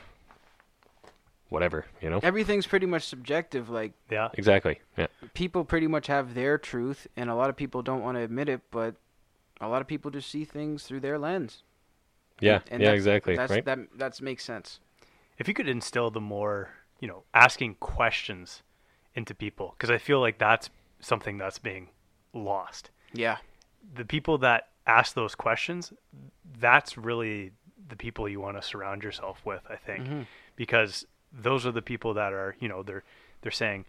whatever, 1.49 1.87
you 2.01 2.11
know? 2.11 2.21
Everything's 2.23 2.67
pretty 2.67 2.87
much 2.87 3.03
subjective. 3.05 3.69
Like 3.71 3.93
Yeah. 4.11 4.29
Exactly. 4.35 4.81
Yeah. 4.97 5.07
people 5.35 5.65
pretty 5.65 5.87
much 5.87 6.07
have 6.07 6.35
their 6.35 6.59
truth, 6.59 7.07
and 7.17 7.31
a 7.31 7.35
lot 7.35 7.51
of 7.51 7.57
people 7.57 7.83
don't 7.83 8.03
want 8.03 8.17
to 8.17 8.23
admit 8.23 8.49
it, 8.49 8.63
but 8.71 8.95
a 9.61 9.69
lot 9.69 9.81
of 9.81 9.87
people 9.87 10.11
just 10.11 10.31
see 10.31 10.45
things 10.45 10.85
through 10.85 11.01
their 11.01 11.19
lens. 11.19 11.63
Yeah. 12.41 12.61
And 12.71 12.81
yeah, 12.81 12.87
that's- 12.89 12.97
exactly. 12.97 13.37
That's, 13.37 13.51
right? 13.53 13.65
That 13.65 13.79
that 13.97 14.21
makes 14.21 14.45
sense. 14.45 14.81
If 15.39 15.49
you 15.49 15.55
could 15.55 15.69
instill 15.69 16.11
the 16.11 16.21
more, 16.21 16.71
you 17.01 17.09
know, 17.09 17.25
asking 17.35 17.77
questions 17.77 18.63
into 19.15 19.35
people, 19.35 19.75
because 19.77 19.91
I 19.91 19.99
feel 19.99 20.21
like 20.21 20.39
that's 20.39 20.71
something 21.01 21.39
that's 21.39 21.59
being 21.59 21.89
lost. 22.33 22.91
Yeah. 23.13 23.39
The 23.95 24.05
people 24.05 24.39
that 24.39 24.69
ask 24.87 25.15
those 25.15 25.35
questions, 25.35 25.93
that's 26.59 26.97
really 26.97 27.53
the 27.89 27.97
people 27.97 28.29
you 28.29 28.41
want 28.41 28.57
to 28.57 28.63
surround 28.63 29.03
yourself 29.03 29.41
with, 29.45 29.63
I 29.69 29.77
think, 29.77 30.07
Mhm. 30.07 30.27
because 30.57 31.07
those 31.33 31.67
are 31.67 31.73
the 31.73 31.83
people 31.83 32.15
that 32.15 32.33
are, 32.33 32.57
you 32.61 32.69
know, 32.69 32.83
they're 32.83 33.05
they're 33.43 33.51
saying, 33.53 33.85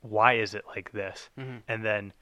why 0.00 0.34
is 0.34 0.54
it 0.54 0.64
like 0.66 0.92
this, 0.92 1.28
Mhm. 1.38 1.62
and 1.68 1.84
then 1.84 2.12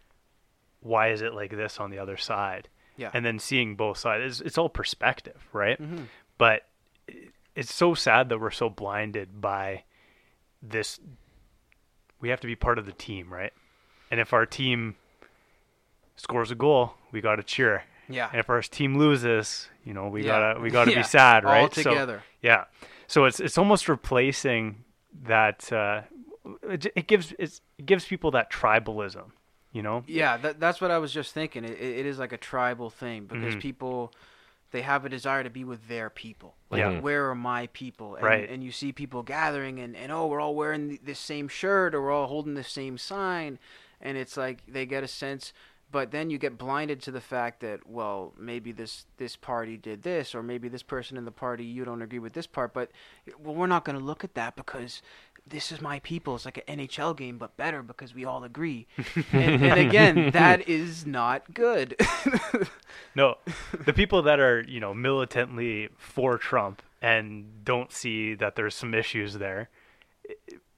why 0.81 1.09
is 1.11 1.23
it 1.23 1.33
like 1.33 1.51
this 1.53 1.79
on 1.79 1.91
the 1.91 1.99
other 1.99 2.17
side, 2.17 2.69
Yeah. 2.97 3.11
and 3.15 3.25
then 3.25 3.39
seeing 3.39 3.77
both 3.77 3.99
sides. 3.99 4.41
It's, 4.41 4.47
it's 4.49 4.59
all 4.59 4.69
perspective, 4.69 5.47
right? 5.53 5.81
Mhm. 5.81 6.09
but 6.39 6.67
it's 7.55 7.73
so 7.75 7.95
sad 7.95 8.29
that 8.29 8.39
we're 8.41 8.51
so 8.51 8.69
blinded 8.69 9.41
by 9.41 9.85
this 10.63 10.99
we 12.21 12.29
have 12.31 12.41
to 12.41 12.47
be 12.47 12.57
part 12.57 12.79
of 12.79 12.87
the 12.87 12.93
team 12.93 13.33
right 13.33 13.53
and 14.11 14.21
if 14.21 14.33
our 14.33 14.47
team 14.47 14.97
scores 16.17 16.51
a 16.51 16.55
goal 16.55 16.95
we 17.13 17.21
got 17.21 17.37
to 17.37 17.43
cheer 17.43 17.85
Yeah. 18.09 18.29
and 18.31 18.41
if 18.41 18.49
our 18.51 18.63
team 18.63 18.97
loses 18.97 19.69
you 19.85 19.93
know 19.95 20.09
we 20.09 20.23
Yeah. 20.23 20.29
gotta 20.55 20.61
we 20.61 20.71
gotta 20.71 20.91
Yeah. 20.93 20.99
be 20.99 21.03
sad 21.05 21.45
right 21.45 21.63
All 21.63 21.71
So- 21.71 21.83
together. 21.91 22.23
yeah 22.43 22.65
so 23.07 23.25
it's 23.25 23.41
it's 23.41 23.59
almost 23.59 23.89
replacing 23.89 24.85
that 25.25 25.73
uh 25.73 26.03
it, 26.69 26.87
it 26.97 27.07
gives 27.07 27.33
it 27.39 27.61
gives 27.85 28.05
people 28.05 28.31
that 28.33 28.51
tribalism 28.51 29.31
you 29.73 29.83
know 29.83 30.05
Yeah, 30.07 30.37
that, 30.39 30.61
that's 30.61 30.81
what 30.81 30.93
I 30.93 30.99
was 30.99 31.13
just 31.13 31.35
thinking. 31.35 31.65
It, 31.65 31.73
it 31.81 32.07
is 32.07 32.17
like 32.17 32.33
a 32.33 32.37
tribal 32.37 32.91
thing 32.91 33.25
because 33.27 33.57
Mhm. 33.57 33.61
people, 33.61 34.13
they 34.75 34.83
have 34.83 35.05
a 35.05 35.09
desire 35.09 35.45
to 35.45 35.51
be 35.51 35.63
with 35.63 35.87
their 35.87 36.11
people. 36.11 36.57
Like, 36.69 36.81
Yeah. 36.81 36.99
where 36.99 37.31
are 37.31 37.35
my 37.37 37.69
people? 37.69 38.17
And, 38.17 38.25
Right. 38.25 38.51
And 38.51 38.65
you 38.65 38.73
see 38.73 38.91
people 38.91 39.23
gathering 39.23 39.79
and, 39.79 39.95
and 39.97 40.11
oh, 40.11 40.27
we're 40.27 40.41
all 40.41 40.57
wearing 40.57 40.89
the, 40.89 41.01
this 41.01 41.21
same 41.21 41.47
shirt 41.47 41.95
or 41.95 42.03
we're 42.03 42.11
all 42.11 42.27
holding 42.27 42.55
the 42.55 42.65
same 42.65 42.99
sign. 42.99 43.61
And 44.01 44.19
it's 44.19 44.37
like 44.37 44.67
they 44.67 44.85
get 44.85 45.05
a 45.05 45.09
sense, 45.09 45.53
but 45.95 46.11
then 46.11 46.29
you 46.29 46.39
get 46.39 46.59
blinded 46.59 47.01
to 47.03 47.13
the 47.13 47.21
fact 47.21 47.61
that, 47.61 47.89
well, 47.89 48.33
maybe 48.37 48.73
this, 48.73 49.07
this 49.17 49.37
party 49.37 49.77
did 49.77 50.03
this 50.03 50.35
or 50.35 50.43
maybe 50.43 50.69
this 50.69 50.83
person 50.83 51.17
in 51.17 51.25
the 51.25 51.31
party, 51.31 51.65
you 51.65 51.85
don't 51.85 52.03
agree 52.03 52.19
with 52.19 52.33
this 52.33 52.49
part. 52.49 52.75
But, 52.75 52.91
well, 53.39 53.55
we're 53.55 53.69
not 53.69 53.85
going 53.85 53.97
to 53.97 54.05
look 54.05 54.25
at 54.25 54.35
that 54.35 54.57
because 54.57 55.03
this 55.47 55.71
is 55.71 55.81
my 55.81 56.01
people. 56.01 56.35
It's 56.35 56.47
like 56.47 56.65
an 56.67 56.81
NHL 56.81 57.17
game, 57.17 57.39
but 57.39 57.57
better 57.57 57.81
because 57.81 58.13
we 58.13 58.25
all 58.25 58.43
agree. 58.43 58.89
and, 59.33 59.65
and 59.65 59.79
again, 59.79 60.33
that 60.33 60.69
is 60.69 61.07
not 61.07 61.55
good. 61.55 61.97
No, 63.17 63.37
the 63.85 63.93
people 63.93 64.23
that 64.23 64.41
are 64.41 64.65
you 64.67 64.81
know 64.81 64.93
militantly 64.93 65.89
for 65.97 66.37
Trump 66.37 66.83
and 67.01 67.65
don't 67.65 67.93
see 67.93 68.35
that 68.35 68.57
there's 68.57 68.75
some 68.75 68.93
issues 68.93 69.35
there, 69.35 69.69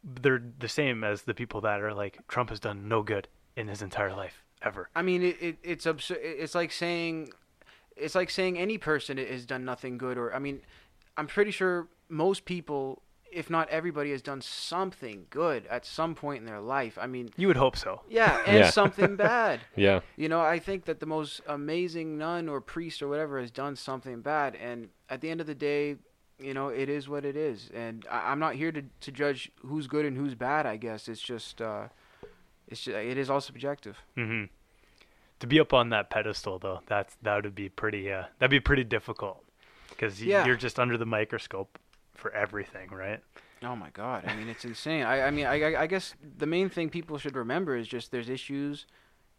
they're 0.04 0.42
the 0.58 0.68
same 0.68 1.02
as 1.02 1.22
the 1.22 1.32
people 1.32 1.62
that 1.62 1.80
are 1.80 1.94
like 1.94 2.26
Trump 2.28 2.50
has 2.50 2.60
done 2.60 2.88
no 2.88 3.02
good 3.02 3.28
in 3.54 3.68
his 3.68 3.80
entire 3.80 4.14
life 4.14 4.45
ever. 4.62 4.88
I 4.94 5.02
mean, 5.02 5.22
it, 5.22 5.36
it 5.40 5.56
it's 5.62 5.86
absurd. 5.86 6.18
It's 6.22 6.54
like 6.54 6.72
saying, 6.72 7.30
it's 7.96 8.14
like 8.14 8.30
saying 8.30 8.58
any 8.58 8.78
person 8.78 9.18
has 9.18 9.44
done 9.46 9.64
nothing 9.64 9.98
good. 9.98 10.18
Or 10.18 10.34
I 10.34 10.38
mean, 10.38 10.60
I'm 11.16 11.26
pretty 11.26 11.50
sure 11.50 11.88
most 12.08 12.44
people, 12.44 13.02
if 13.32 13.50
not 13.50 13.68
everybody, 13.70 14.10
has 14.12 14.22
done 14.22 14.40
something 14.40 15.26
good 15.30 15.66
at 15.66 15.84
some 15.84 16.14
point 16.14 16.40
in 16.40 16.46
their 16.46 16.60
life. 16.60 16.96
I 17.00 17.06
mean, 17.06 17.30
You 17.36 17.48
would 17.48 17.56
hope 17.56 17.76
so. 17.76 18.02
yeah, 18.08 18.42
and 18.46 18.56
Yeah. 18.64 18.70
something 18.70 19.16
bad. 19.16 19.60
Yeah. 19.76 20.00
You 20.16 20.28
know, 20.28 20.40
I 20.40 20.58
think 20.58 20.84
that 20.86 21.00
the 21.00 21.06
most 21.06 21.40
amazing 21.46 22.18
nun 22.18 22.48
or 22.48 22.60
priest 22.60 23.02
or 23.02 23.08
whatever 23.08 23.40
has 23.40 23.50
done 23.50 23.76
something 23.76 24.20
bad, 24.20 24.54
and 24.56 24.88
at 25.10 25.20
the 25.20 25.30
end 25.30 25.40
of 25.40 25.46
the 25.46 25.54
day, 25.54 25.96
you 26.38 26.52
know, 26.54 26.68
it 26.68 26.88
is 26.90 27.08
what 27.08 27.24
it 27.24 27.34
is. 27.36 27.70
And 27.74 28.06
I, 28.10 28.30
I'm 28.30 28.38
not 28.38 28.54
here 28.56 28.70
to 28.72 28.82
to 29.00 29.10
judge 29.12 29.50
who's 29.64 29.86
good 29.86 30.04
and 30.04 30.16
who's 30.16 30.34
bad. 30.34 30.66
I 30.66 30.76
guess 30.76 31.08
it's 31.08 31.20
just, 31.20 31.60
uh, 31.62 31.88
it's 32.68 32.80
just, 32.82 32.96
it 32.96 33.16
is 33.18 33.30
all 33.30 33.40
subjective. 33.40 33.96
hmm 34.14 34.44
To 35.40 35.46
be 35.46 35.60
up 35.60 35.72
on 35.72 35.90
that 35.90 36.10
pedestal 36.10 36.58
though, 36.58 36.80
that's 36.86 37.16
that 37.22 37.42
would 37.44 37.54
be 37.54 37.68
pretty. 37.68 38.10
Uh, 38.12 38.24
that'd 38.38 38.50
be 38.50 38.60
pretty 38.60 38.84
difficult 38.84 39.44
because 39.90 40.22
Yeah. 40.22 40.44
you're 40.46 40.56
just 40.56 40.78
under 40.78 40.96
the 40.98 41.06
microscope 41.06 41.78
for 42.14 42.30
everything, 42.32 42.90
right? 42.90 43.20
Oh 43.62 43.74
my 43.76 43.90
God! 43.90 44.24
I 44.26 44.34
mean, 44.36 44.48
it's 44.48 44.64
insane. 44.64 45.02
I, 45.04 45.22
I 45.22 45.30
mean, 45.30 45.46
I, 45.46 45.60
I- 45.74 45.80
I 45.82 45.86
guess 45.86 46.14
the 46.38 46.46
main 46.46 46.68
thing 46.68 46.90
people 46.90 47.18
should 47.18 47.36
remember 47.36 47.74
is 47.76 47.88
just 47.88 48.10
there's 48.10 48.28
issues, 48.28 48.86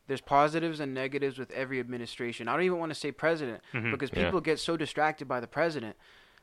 there's 0.08 0.22
positives 0.22 0.80
and 0.80 0.94
negatives 0.94 1.38
with 1.38 1.52
every 1.52 1.80
administration. 1.80 2.48
I 2.48 2.54
don't 2.54 2.64
even 2.64 2.80
want 2.80 2.92
to 2.92 2.96
say 3.00 3.12
president 3.12 3.62
Mhm. 3.74 3.92
because 3.92 4.10
Yeah. 4.14 4.26
people 4.26 4.42
get 4.42 4.60
so 4.60 4.76
distracted 4.78 5.28
by 5.28 5.40
the 5.40 5.48
president. 5.48 5.96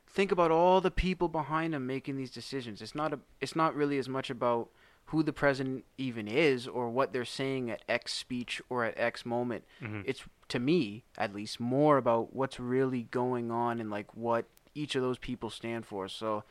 Think 0.07 0.31
about 0.31 0.51
all 0.51 0.79
the 0.81 0.91
people 0.91 1.27
behind 1.27 1.73
him 1.75 1.85
making 1.85 2.15
these 2.15 2.31
decisions. 2.31 2.81
It's 2.81 2.95
not 2.95 3.11
a, 3.13 3.19
it's 3.41 3.55
not 3.55 3.75
really 3.75 3.97
as 3.97 4.07
much 4.07 4.29
about 4.29 4.69
who 5.09 5.21
the 5.23 5.33
president 5.33 5.85
even 5.97 6.27
is 6.27 6.67
or 6.67 6.89
what 6.89 7.13
they're 7.13 7.25
saying 7.25 7.69
at 7.69 7.83
X 7.87 8.13
speech 8.13 8.61
or 8.69 8.83
at 8.83 8.97
X 8.97 9.25
moment. 9.25 9.63
Mhm. 9.81 10.03
It's 10.05 10.23
to 10.49 10.59
me, 10.59 11.03
at 11.17 11.33
least, 11.33 11.59
more 11.59 11.97
about 11.97 12.35
what's 12.35 12.59
really 12.59 13.03
going 13.03 13.51
on 13.51 13.79
and 13.79 13.89
like 13.89 14.15
what 14.15 14.45
each 14.73 14.95
of 14.95 15.01
those 15.01 15.17
people 15.17 15.49
stand 15.49 15.85
for. 15.85 16.07
So, 16.07 16.43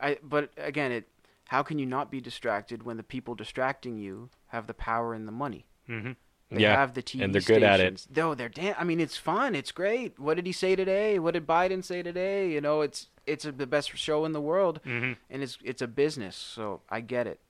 I 0.00 0.18
but 0.22 0.50
again, 0.56 0.92
it 0.92 1.08
how 1.48 1.62
can 1.62 1.78
you 1.78 1.86
not 1.86 2.10
be 2.10 2.20
distracted 2.20 2.82
when 2.82 2.96
the 2.98 3.02
people 3.02 3.34
distracting 3.34 3.96
you 3.98 4.28
have 4.48 4.66
the 4.66 4.74
power 4.74 5.14
and 5.14 5.26
the 5.26 5.32
money? 5.32 5.66
hmm 5.86 6.12
They 6.50 6.62
Yeah, 6.62 6.76
have 6.76 6.94
the 6.94 7.02
TV 7.02 7.24
and 7.24 7.34
they're 7.34 7.42
good 7.42 7.62
at 7.62 7.80
it. 7.80 7.98
stations. 7.98 8.08
No, 8.16 8.34
they're 8.34 8.48
damn. 8.48 8.74
I 8.78 8.84
mean, 8.84 9.00
it's 9.00 9.16
fun. 9.18 9.54
It's 9.54 9.72
great. 9.72 10.18
What 10.18 10.34
did 10.36 10.46
he 10.46 10.52
say 10.52 10.76
today? 10.76 11.18
What 11.18 11.34
did 11.34 11.46
Biden 11.46 11.84
say 11.84 12.02
today? 12.02 12.50
You 12.50 12.60
know, 12.62 12.80
it's 12.80 13.08
it's 13.26 13.44
the 13.44 13.66
best 13.66 13.96
show 13.96 14.24
in 14.24 14.32
the 14.32 14.40
world, 14.40 14.80
hmm 14.84 15.12
and 15.30 15.42
it's 15.42 15.58
it's 15.62 15.82
a 15.82 15.88
business. 15.88 16.36
So 16.36 16.80
I 16.90 17.00
get 17.00 17.26
it. 17.26 17.40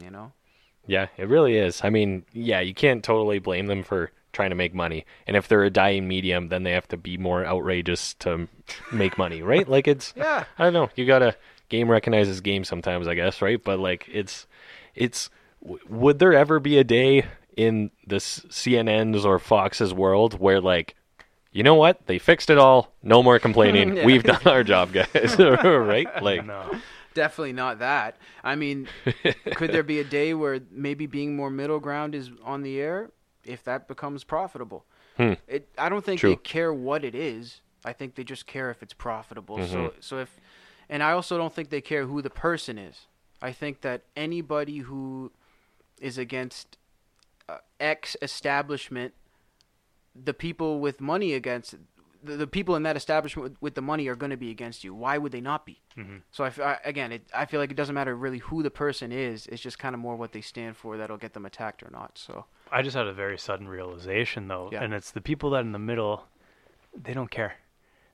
You 0.00 0.10
know. 0.10 0.32
Yeah, 0.86 1.08
it 1.16 1.28
really 1.28 1.56
is. 1.56 1.80
I 1.82 1.90
mean, 1.90 2.24
yeah, 2.32 2.60
you 2.60 2.72
can't 2.74 3.02
totally 3.02 3.38
blame 3.40 3.66
them 3.66 3.82
for 3.82 4.12
trying 4.32 4.50
to 4.50 4.56
make 4.56 4.74
money. 4.74 5.04
And 5.26 5.36
if 5.36 5.48
they're 5.48 5.64
a 5.64 5.70
dying 5.70 6.06
medium, 6.06 6.48
then 6.48 6.62
they 6.62 6.72
have 6.72 6.86
to 6.88 6.96
be 6.96 7.16
more 7.16 7.44
outrageous 7.44 8.14
to 8.20 8.48
make 8.92 9.18
money, 9.18 9.42
right? 9.42 9.68
Like 9.68 9.88
it's 9.88 10.12
Yeah. 10.16 10.44
I 10.58 10.64
don't 10.64 10.72
know. 10.72 10.90
You 10.94 11.06
gotta 11.06 11.34
game 11.68 11.90
recognizes 11.90 12.40
game 12.40 12.62
sometimes, 12.62 13.08
I 13.08 13.14
guess, 13.14 13.42
right? 13.42 13.62
But 13.62 13.78
like 13.80 14.08
it's 14.12 14.46
it's 14.94 15.30
would 15.88 16.18
there 16.18 16.34
ever 16.34 16.60
be 16.60 16.78
a 16.78 16.84
day 16.84 17.26
in 17.56 17.90
this 18.06 18.40
CNN's 18.50 19.24
or 19.24 19.38
Fox's 19.38 19.92
world 19.94 20.38
where 20.38 20.60
like 20.60 20.94
you 21.50 21.62
know 21.62 21.74
what? 21.74 22.06
They 22.06 22.18
fixed 22.18 22.50
it 22.50 22.58
all. 22.58 22.92
No 23.02 23.22
more 23.22 23.38
complaining. 23.46 23.96
Yeah. 23.96 24.04
We've 24.04 24.22
done 24.22 24.42
our 24.44 24.62
job, 24.62 24.92
guys. 24.92 25.36
right? 25.38 26.22
Like 26.22 26.44
No. 26.44 26.70
Definitely 27.16 27.54
not 27.54 27.78
that. 27.78 28.18
I 28.44 28.56
mean, 28.56 28.88
could 29.54 29.72
there 29.72 29.82
be 29.82 30.00
a 30.00 30.04
day 30.04 30.34
where 30.34 30.60
maybe 30.70 31.06
being 31.06 31.34
more 31.34 31.48
middle 31.50 31.80
ground 31.80 32.14
is 32.14 32.30
on 32.44 32.62
the 32.62 32.78
air 32.78 33.10
if 33.42 33.64
that 33.64 33.88
becomes 33.88 34.22
profitable? 34.22 34.84
Hmm. 35.16 35.32
It. 35.48 35.68
I 35.78 35.88
don't 35.88 36.04
think 36.04 36.20
True. 36.20 36.30
they 36.30 36.36
care 36.36 36.74
what 36.74 37.04
it 37.04 37.14
is. 37.14 37.62
I 37.86 37.94
think 37.94 38.16
they 38.16 38.22
just 38.24 38.46
care 38.46 38.68
if 38.70 38.82
it's 38.82 38.92
profitable. 38.92 39.56
So 39.66 39.78
Mhm. 39.78 39.92
so 40.00 40.18
if, 40.18 40.38
and 40.90 41.02
I 41.02 41.12
also 41.12 41.38
don't 41.38 41.54
think 41.54 41.70
they 41.70 41.80
care 41.80 42.04
who 42.04 42.20
the 42.20 42.28
person 42.30 42.76
is. 42.78 43.06
I 43.40 43.52
think 43.52 43.80
that 43.80 44.02
anybody 44.14 44.78
who 44.78 45.32
is 45.98 46.18
against 46.18 46.76
uh, 47.48 47.58
X 47.80 48.14
establishment, 48.20 49.14
the 50.14 50.34
people 50.34 50.80
with 50.80 51.00
money 51.00 51.32
against 51.32 51.76
the, 52.26 52.36
the 52.36 52.46
people 52.46 52.76
in 52.76 52.82
that 52.82 52.96
establishment 52.96 53.42
with, 53.50 53.62
with 53.62 53.74
the 53.74 53.82
money 53.82 54.06
are 54.08 54.14
going 54.16 54.30
to 54.30 54.36
be 54.36 54.50
against 54.50 54.84
you. 54.84 54.94
Why 54.94 55.16
would 55.18 55.32
they 55.32 55.40
not 55.40 55.64
be? 55.64 55.80
Mhm. 55.96 56.22
So 56.32 56.44
I, 56.44 56.52
I- 56.62 56.78
again, 56.84 57.12
it, 57.12 57.22
I 57.34 57.46
feel 57.46 57.60
like 57.60 57.70
it 57.70 57.76
doesn't 57.76 57.94
matter 57.94 58.14
really 58.14 58.38
who 58.38 58.62
the 58.62 58.70
person 58.70 59.12
is. 59.12 59.46
It's 59.46 59.62
just 59.62 59.78
kind 59.78 59.94
of 59.94 60.00
more 60.00 60.16
what 60.16 60.32
they 60.32 60.40
stand 60.42 60.76
for 60.76 60.96
that'll 60.98 61.16
get 61.16 61.32
them 61.32 61.46
attacked 61.46 61.82
or 61.82 61.90
not. 61.90 62.18
So 62.18 62.44
I 62.70 62.82
just 62.82 62.96
had 62.96 63.06
a 63.06 63.12
very 63.12 63.38
sudden 63.38 63.68
realization 63.68 64.48
though, 64.48 64.68
Yeah. 64.72 64.82
and 64.82 64.92
it's 64.92 65.10
the 65.12 65.20
people 65.20 65.50
that 65.50 65.60
in 65.60 65.72
the 65.72 65.78
middle, 65.78 66.24
they 66.94 67.14
don't 67.14 67.30
care. 67.30 67.54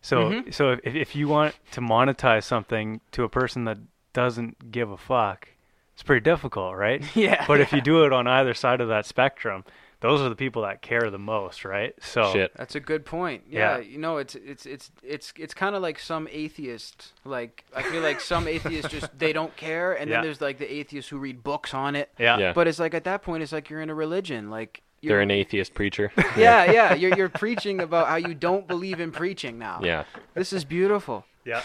So 0.00 0.30
Mhm. 0.30 0.52
so 0.54 0.72
if 0.82 0.94
if 0.94 1.16
you 1.16 1.28
want 1.28 1.54
to 1.72 1.80
monetize 1.80 2.42
something 2.44 3.00
to 3.12 3.22
a 3.24 3.28
person 3.28 3.64
that 3.64 3.78
doesn't 4.12 4.70
give 4.72 4.90
a 4.90 4.96
fuck, 4.96 5.48
it's 5.94 6.02
pretty 6.02 6.22
difficult, 6.24 6.76
right? 6.76 7.04
yeah. 7.16 7.44
But 7.46 7.60
if 7.60 7.72
you 7.72 7.80
do 7.92 8.04
it 8.04 8.12
on 8.12 8.26
either 8.26 8.52
side 8.54 8.80
of 8.80 8.88
that 8.88 9.06
spectrum, 9.06 9.64
those 10.02 10.20
are 10.20 10.28
the 10.28 10.36
people 10.36 10.62
that 10.62 10.82
care 10.82 11.08
the 11.10 11.18
most, 11.18 11.64
right? 11.64 11.94
So 12.02 12.32
shit. 12.32 12.52
That's 12.56 12.74
a 12.74 12.80
good 12.80 13.04
point. 13.06 13.44
Yeah, 13.48 13.78
Yeah. 13.78 13.82
you 13.84 13.98
know, 13.98 14.18
it's 14.18 14.34
it's 14.34 14.66
it's 14.66 14.90
it's 15.02 15.32
it's 15.38 15.54
kind 15.54 15.74
of 15.74 15.80
like 15.82 15.98
some 15.98 16.28
atheists. 16.30 17.12
Like 17.24 17.64
I 17.74 17.82
feel 17.82 18.02
like 18.02 18.20
some 18.20 18.46
atheists 18.48 18.90
just 18.90 19.18
they 19.18 19.32
don't 19.32 19.56
care, 19.56 19.94
and 19.94 20.10
Yeah. 20.10 20.16
then 20.16 20.24
there's 20.24 20.40
like 20.40 20.58
the 20.58 20.70
atheists 20.72 21.08
who 21.10 21.18
read 21.18 21.42
books 21.42 21.72
on 21.72 21.96
it. 21.96 22.10
yeah. 22.18 22.36
Yeah. 22.38 22.52
But 22.52 22.66
it's 22.68 22.78
like 22.78 22.92
at 22.94 23.04
that 23.04 23.22
point, 23.22 23.42
it's 23.42 23.52
like 23.52 23.70
you're 23.70 23.80
in 23.80 23.88
a 23.90 23.94
religion. 23.94 24.50
Like 24.50 24.82
They're 25.02 25.12
you're 25.12 25.20
an 25.20 25.30
atheist 25.30 25.72
preacher. 25.74 26.12
yeah, 26.36 26.70
yeah. 26.70 26.94
You're 26.94 27.16
you're 27.16 27.28
preaching 27.28 27.80
about 27.80 28.08
how 28.08 28.16
you 28.16 28.34
don't 28.34 28.66
believe 28.68 29.00
in 29.00 29.12
preaching 29.12 29.58
now. 29.58 29.80
yeah. 29.82 30.04
This 30.34 30.52
is 30.52 30.64
beautiful. 30.64 31.24
Yeah. 31.44 31.62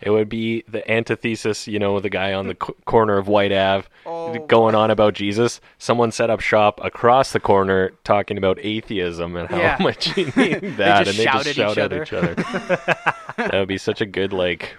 It 0.00 0.10
would 0.10 0.28
be 0.28 0.62
the 0.68 0.88
antithesis, 0.90 1.66
you 1.66 1.78
know, 1.80 1.98
the 1.98 2.08
guy 2.10 2.32
on 2.32 2.46
the 2.46 2.56
c- 2.64 2.72
corner 2.84 3.18
of 3.18 3.26
Whyte 3.26 3.50
Ave 3.52 3.88
Oh, 4.06 4.32
going 4.46 4.74
on 4.76 4.90
about 4.92 5.14
Jesus. 5.14 5.60
Someone 5.78 6.12
set 6.12 6.30
up 6.30 6.38
shop 6.40 6.80
across 6.84 7.32
the 7.32 7.40
corner 7.40 7.90
talking 8.04 8.38
about 8.38 8.58
atheism 8.62 9.34
and 9.36 9.48
how 9.48 9.56
Yeah. 9.58 9.76
much 9.80 10.16
you 10.16 10.26
need 10.36 10.60
that, 10.76 11.04
just 11.06 11.18
and 11.18 11.18
they 11.18 11.24
just 11.24 11.52
shout 11.54 11.72
each 11.72 11.78
at 11.78 11.78
other. 11.78 12.02
each 12.04 12.12
other. 12.12 12.34
that 13.36 13.50
would 13.54 13.66
be 13.68 13.78
such 13.78 14.00
a 14.00 14.06
good 14.06 14.32
like 14.32 14.76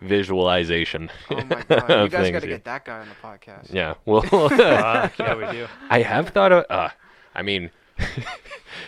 visualization. 0.00 1.10
Oh 1.30 1.36
my 1.36 1.62
god! 1.68 1.88
You 2.02 2.08
guys 2.08 2.30
got 2.30 2.42
to 2.42 2.46
get 2.46 2.64
that 2.64 2.84
guy 2.84 3.00
on 3.00 3.08
the 3.08 3.14
podcast. 3.26 3.72
Yeah, 3.72 3.94
well, 4.04 4.24
Uh, 4.32 5.08
yeah, 5.18 5.34
we 5.34 5.50
do. 5.52 5.66
I 5.90 6.02
have 6.02 6.28
thought 6.30 6.52
of. 6.52 6.64
Uh, 6.70 6.90
I 7.34 7.42
mean, 7.42 7.70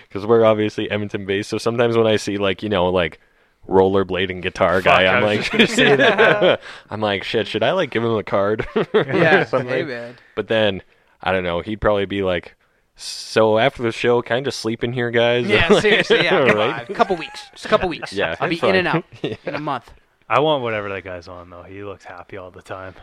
because 0.09 0.27
we're 0.27 0.45
obviously 0.45 0.91
Edmonton 0.91 1.27
based, 1.27 1.51
so 1.51 1.59
sometimes 1.59 1.97
when 1.97 2.07
I 2.07 2.17
see 2.17 2.39
like 2.39 2.63
you 2.63 2.69
know 2.69 2.89
like 2.89 3.21
rollerblading 3.69 4.43
guitar 4.43 4.81
guy, 4.81 5.05
Fuck, 5.05 5.15
I 5.15 5.17
I'm 5.17 5.23
like, 5.25 5.69
say 5.69 5.97
that. 5.97 6.61
I'm 6.91 7.01
like, 7.01 7.23
shit, 7.25 7.47
should 7.47 7.63
I 7.63 7.73
like 7.73 7.91
give 7.91 8.03
him 8.05 8.15
a 8.17 8.23
card? 8.25 8.67
Yeah, 8.95 9.45
Something. 9.45 9.69
hey 9.69 9.85
man. 9.85 10.17
But 10.35 10.49
then 10.49 10.83
I 11.23 11.33
don't 11.33 11.45
know. 11.45 11.61
He'd 11.61 11.81
probably 11.81 12.07
be 12.07 12.23
like, 12.23 12.55
so 12.97 13.59
after 13.59 13.83
the 13.83 13.93
show, 13.93 14.23
kind 14.23 14.41
of 14.41 14.45
just 14.47 14.61
sleep 14.61 14.83
in 14.83 14.93
here, 14.93 15.11
guys? 15.11 15.47
Yeah, 15.47 15.69
Like, 15.69 15.83
seriously. 15.83 16.25
Yeah, 16.25 16.39
right? 16.39 16.89
A 16.91 16.95
couple 16.95 17.15
weeks. 17.17 17.41
Just 17.53 17.67
a 17.67 17.69
couple 17.69 17.89
weeks. 17.89 18.13
Yeah, 18.13 18.35
I'll 18.41 18.49
be 18.49 18.55
it's 18.57 18.65
in 18.65 18.75
and 18.75 18.89
fine. 18.89 19.05
out 19.33 19.39
in 19.45 19.55
a 19.55 19.61
month. 19.61 19.93
I 20.29 20.41
want 20.41 20.63
whatever 20.63 20.89
that 20.91 21.05
guy's 21.05 21.29
on 21.29 21.51
though. 21.51 21.63
He 21.63 21.83
looks 21.85 22.05
happy 22.05 22.37
all 22.37 22.51
the 22.51 22.63
time. 22.63 22.95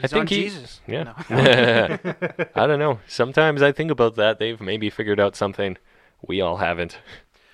He's 0.00 0.10
think 0.10 0.20
on 0.22 0.26
he- 0.28 0.42
Jesus. 0.44 0.80
Yeah. 0.86 1.14
No. 1.28 2.44
I 2.54 2.66
don't 2.66 2.78
know. 2.78 3.00
Sometimes 3.08 3.62
I 3.62 3.72
think 3.72 3.90
about 3.90 4.14
that. 4.16 4.38
They've 4.38 4.60
maybe 4.60 4.90
figured 4.90 5.18
out 5.18 5.34
something 5.34 5.76
we 6.26 6.40
all 6.40 6.58
haven't. 6.58 6.98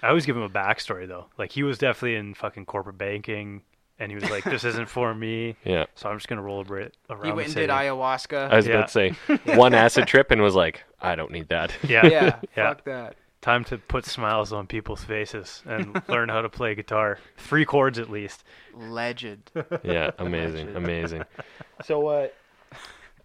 I 0.05 0.09
always 0.09 0.27
give 0.27 0.37
him 0.37 0.43
a 0.43 0.51
backstory 0.51 1.09
though. 1.09 1.27
Like 1.39 1.53
he 1.53 1.63
was 1.63 1.79
definitely 1.79 2.17
in 2.17 2.35
fucking 2.35 2.67
corporate 2.67 2.99
banking, 2.99 3.63
and 3.99 4.11
he 4.11 4.15
was 4.17 4.29
like, 4.31 4.45
"This 4.45 4.65
isn't 4.65 4.89
for 4.89 5.15
me." 5.15 5.57
Yeah. 5.65 5.87
So 5.95 6.09
I'm 6.09 6.17
just 6.19 6.29
gonna 6.29 6.43
rollerblade 6.43 6.91
around 7.11 7.25
He 7.25 7.31
the 7.31 7.35
went 7.37 7.47
and 7.47 7.53
city. 7.55 7.67
did 7.67 7.71
ayahuasca. 7.71 8.51
I 8.51 8.57
was 8.57 8.67
Yeah. 8.67 8.75
about 8.75 8.89
to 8.89 8.93
say 8.93 9.11
one 9.57 9.75
acid 9.75 10.07
trip 10.07 10.31
and 10.31 10.43
was 10.43 10.55
like, 10.55 10.85
I 11.01 11.15
don't 11.17 11.31
need 11.33 11.49
that. 11.49 11.73
yeah. 11.89 12.07
yeah, 12.07 12.37
Yeah. 12.57 12.69
fuck 12.69 12.85
that. 12.85 13.17
Time 13.41 13.63
to 13.65 13.77
put 13.77 14.07
smiles 14.07 14.55
on 14.55 14.67
people's 14.67 15.05
faces 15.05 15.63
and 15.67 16.01
learn 16.09 16.31
how 16.31 16.41
to 16.41 16.49
play 16.49 16.75
guitar. 16.75 17.19
Three 17.37 17.67
chords 17.67 17.99
at 17.99 18.09
least. 18.11 18.43
Legend. 18.75 19.51
Yeah, 19.83 20.13
amazing, 20.19 20.69
Legend. 20.69 20.77
amazing. 20.77 21.23
So, 21.85 22.07
uh, 22.09 22.29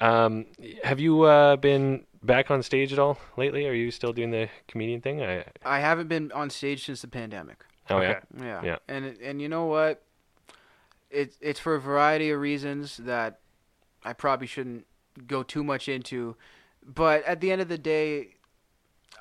um, 0.02 0.46
have 0.84 1.00
you 1.00 1.24
uh, 1.24 1.56
been 1.58 2.06
back 2.24 2.52
on 2.52 2.64
stage 2.64 2.94
at 2.94 3.00
all 3.00 3.18
lately? 3.38 3.68
Are 3.68 3.74
you 3.74 3.92
still 3.92 4.14
doing 4.14 4.32
the 4.32 4.50
comedian 4.68 5.02
thing? 5.02 5.22
I, 5.22 5.46
I 5.64 5.80
haven't 5.80 6.08
been 6.08 6.32
on 6.32 6.50
stage 6.50 6.86
since 6.86 7.02
the 7.02 7.08
pandemic. 7.08 7.66
oh 7.90 8.02
yeah, 8.02 8.10
Okay. 8.10 8.20
Yeah. 8.40 8.64
Yeah. 8.64 8.78
And 8.88 9.18
and 9.22 9.42
you 9.42 9.50
know 9.50 9.66
what? 9.66 10.04
It's 11.10 11.38
it's 11.42 11.60
for 11.60 11.76
a 11.76 11.82
variety 11.82 12.30
of 12.30 12.40
reasons 12.40 12.98
that 12.98 13.40
I 14.04 14.14
probably 14.14 14.48
shouldn't 14.48 14.86
go 15.28 15.44
too 15.44 15.64
much 15.64 15.90
into, 15.90 16.36
but 16.86 17.24
at 17.26 17.42
the 17.42 17.52
end 17.52 17.62
of 17.62 17.68
the 17.68 17.78
day, 17.78 18.36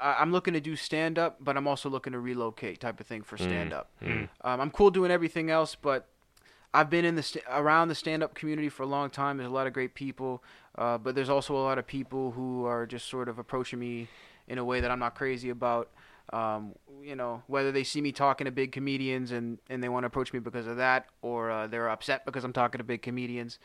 I, 0.01 0.16
I'm 0.20 0.31
looking 0.33 0.55
to 0.55 0.61
do 0.61 0.76
stand 0.76 1.18
up, 1.18 1.39
but 1.41 1.57
I'm 1.57 1.66
also 1.66 1.89
looking 1.89 2.12
to 2.12 2.20
relocate 2.20 2.81
type 2.81 3.01
of 3.01 3.07
thing 3.07 3.22
for 3.22 3.37
stand 3.37 3.72
up. 3.72 3.91
Mm. 4.03 4.29
Um, 4.43 4.61
I'm 4.61 4.70
cool 4.70 4.91
doing 4.91 5.11
everything 5.11 5.51
else, 5.51 5.74
but 5.74 6.09
I've 6.75 6.91
been 6.91 7.05
in 7.05 7.14
the 7.16 7.23
st- 7.23 7.45
around 7.51 7.89
the 7.89 7.95
stand 7.95 8.23
up 8.23 8.35
community 8.35 8.69
for 8.69 8.83
a 8.83 8.87
long 8.87 9.11
time. 9.11 9.37
There's 9.39 9.49
a 9.51 9.53
lot 9.55 9.66
of 9.66 9.73
great 9.73 9.95
people, 9.95 10.43
uh, 10.77 10.99
but 10.99 11.14
there's 11.14 11.31
also 11.31 11.57
a 11.57 11.62
lot 11.64 11.79
of 11.79 11.87
people 11.87 12.33
who 12.33 12.64
are 12.66 12.87
just 12.87 13.09
sort 13.09 13.29
of 13.29 13.39
approaching 13.39 13.79
me 13.79 14.09
in 14.49 14.59
a 14.59 14.64
way 14.64 14.81
that 14.81 14.91
I'm 14.91 14.99
not 14.99 15.14
crazy 15.14 15.51
about. 15.51 15.89
Um, 16.31 16.75
you 17.03 17.16
know, 17.16 17.43
whether 17.47 17.73
they 17.73 17.85
see 17.85 18.03
me 18.03 18.12
talking 18.12 18.45
to 18.45 18.51
big 18.51 18.73
comedians 18.73 19.33
and, 19.33 19.59
and 19.71 19.83
they 19.83 19.89
want 19.89 20.03
to 20.03 20.09
approach 20.09 20.33
me 20.35 20.41
because 20.41 20.66
of 20.66 20.77
that, 20.77 21.07
or 21.23 21.51
uh, 21.51 21.66
they're 21.69 21.89
upset 21.89 22.27
because 22.27 22.45
I'm 22.45 22.53
talking 22.53 22.79
to 22.79 22.85
big 22.85 23.01
comedians. 23.01 23.59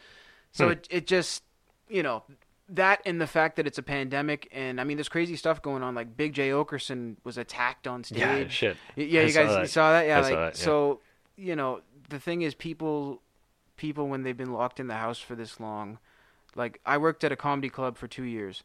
So 0.53 0.67
Hmm. 0.67 0.71
it 0.71 0.87
it 0.89 1.07
just 1.07 1.43
you 1.89 2.03
know 2.03 2.23
that 2.69 3.01
and 3.05 3.19
the 3.19 3.27
fact 3.27 3.57
that 3.57 3.67
it's 3.67 3.77
a 3.77 3.83
pandemic 3.83 4.47
and 4.53 4.79
I 4.79 4.85
mean 4.85 4.95
there's 4.95 5.09
crazy 5.09 5.35
stuff 5.35 5.61
going 5.61 5.83
on. 5.83 5.93
Like 5.93 6.15
Big 6.15 6.31
Jay 6.33 6.51
Oakerson 6.51 7.17
was 7.25 7.37
attacked 7.37 7.85
on 7.85 8.05
stage. 8.05 8.19
yeah, 8.19 8.47
shit. 8.47 8.77
Yeah, 8.95 9.19
I 9.19 9.23
you 9.23 9.29
saw 9.31 9.43
guys 9.43 9.59
you 9.59 9.67
saw 9.67 9.91
that? 9.91 10.07
Yeah, 10.07 10.17
I 10.17 10.21
like 10.21 10.29
saw 10.31 10.35
that, 10.37 10.45
yeah. 10.57 10.63
so 10.63 10.99
you 11.35 11.55
know, 11.55 11.81
the 12.09 12.19
thing 12.19 12.41
is 12.41 12.53
people 12.55 13.21
people 13.75 14.07
when 14.07 14.23
they've 14.23 14.37
been 14.37 14.53
locked 14.53 14.79
in 14.79 14.87
the 14.87 14.95
house 14.95 15.19
for 15.19 15.35
this 15.35 15.59
long, 15.59 15.97
like 16.55 16.79
I 16.85 16.97
worked 16.97 17.23
at 17.23 17.31
a 17.31 17.35
comedy 17.35 17.69
club 17.69 17.97
for 17.97 18.07
2 18.07 18.23
years 18.23 18.63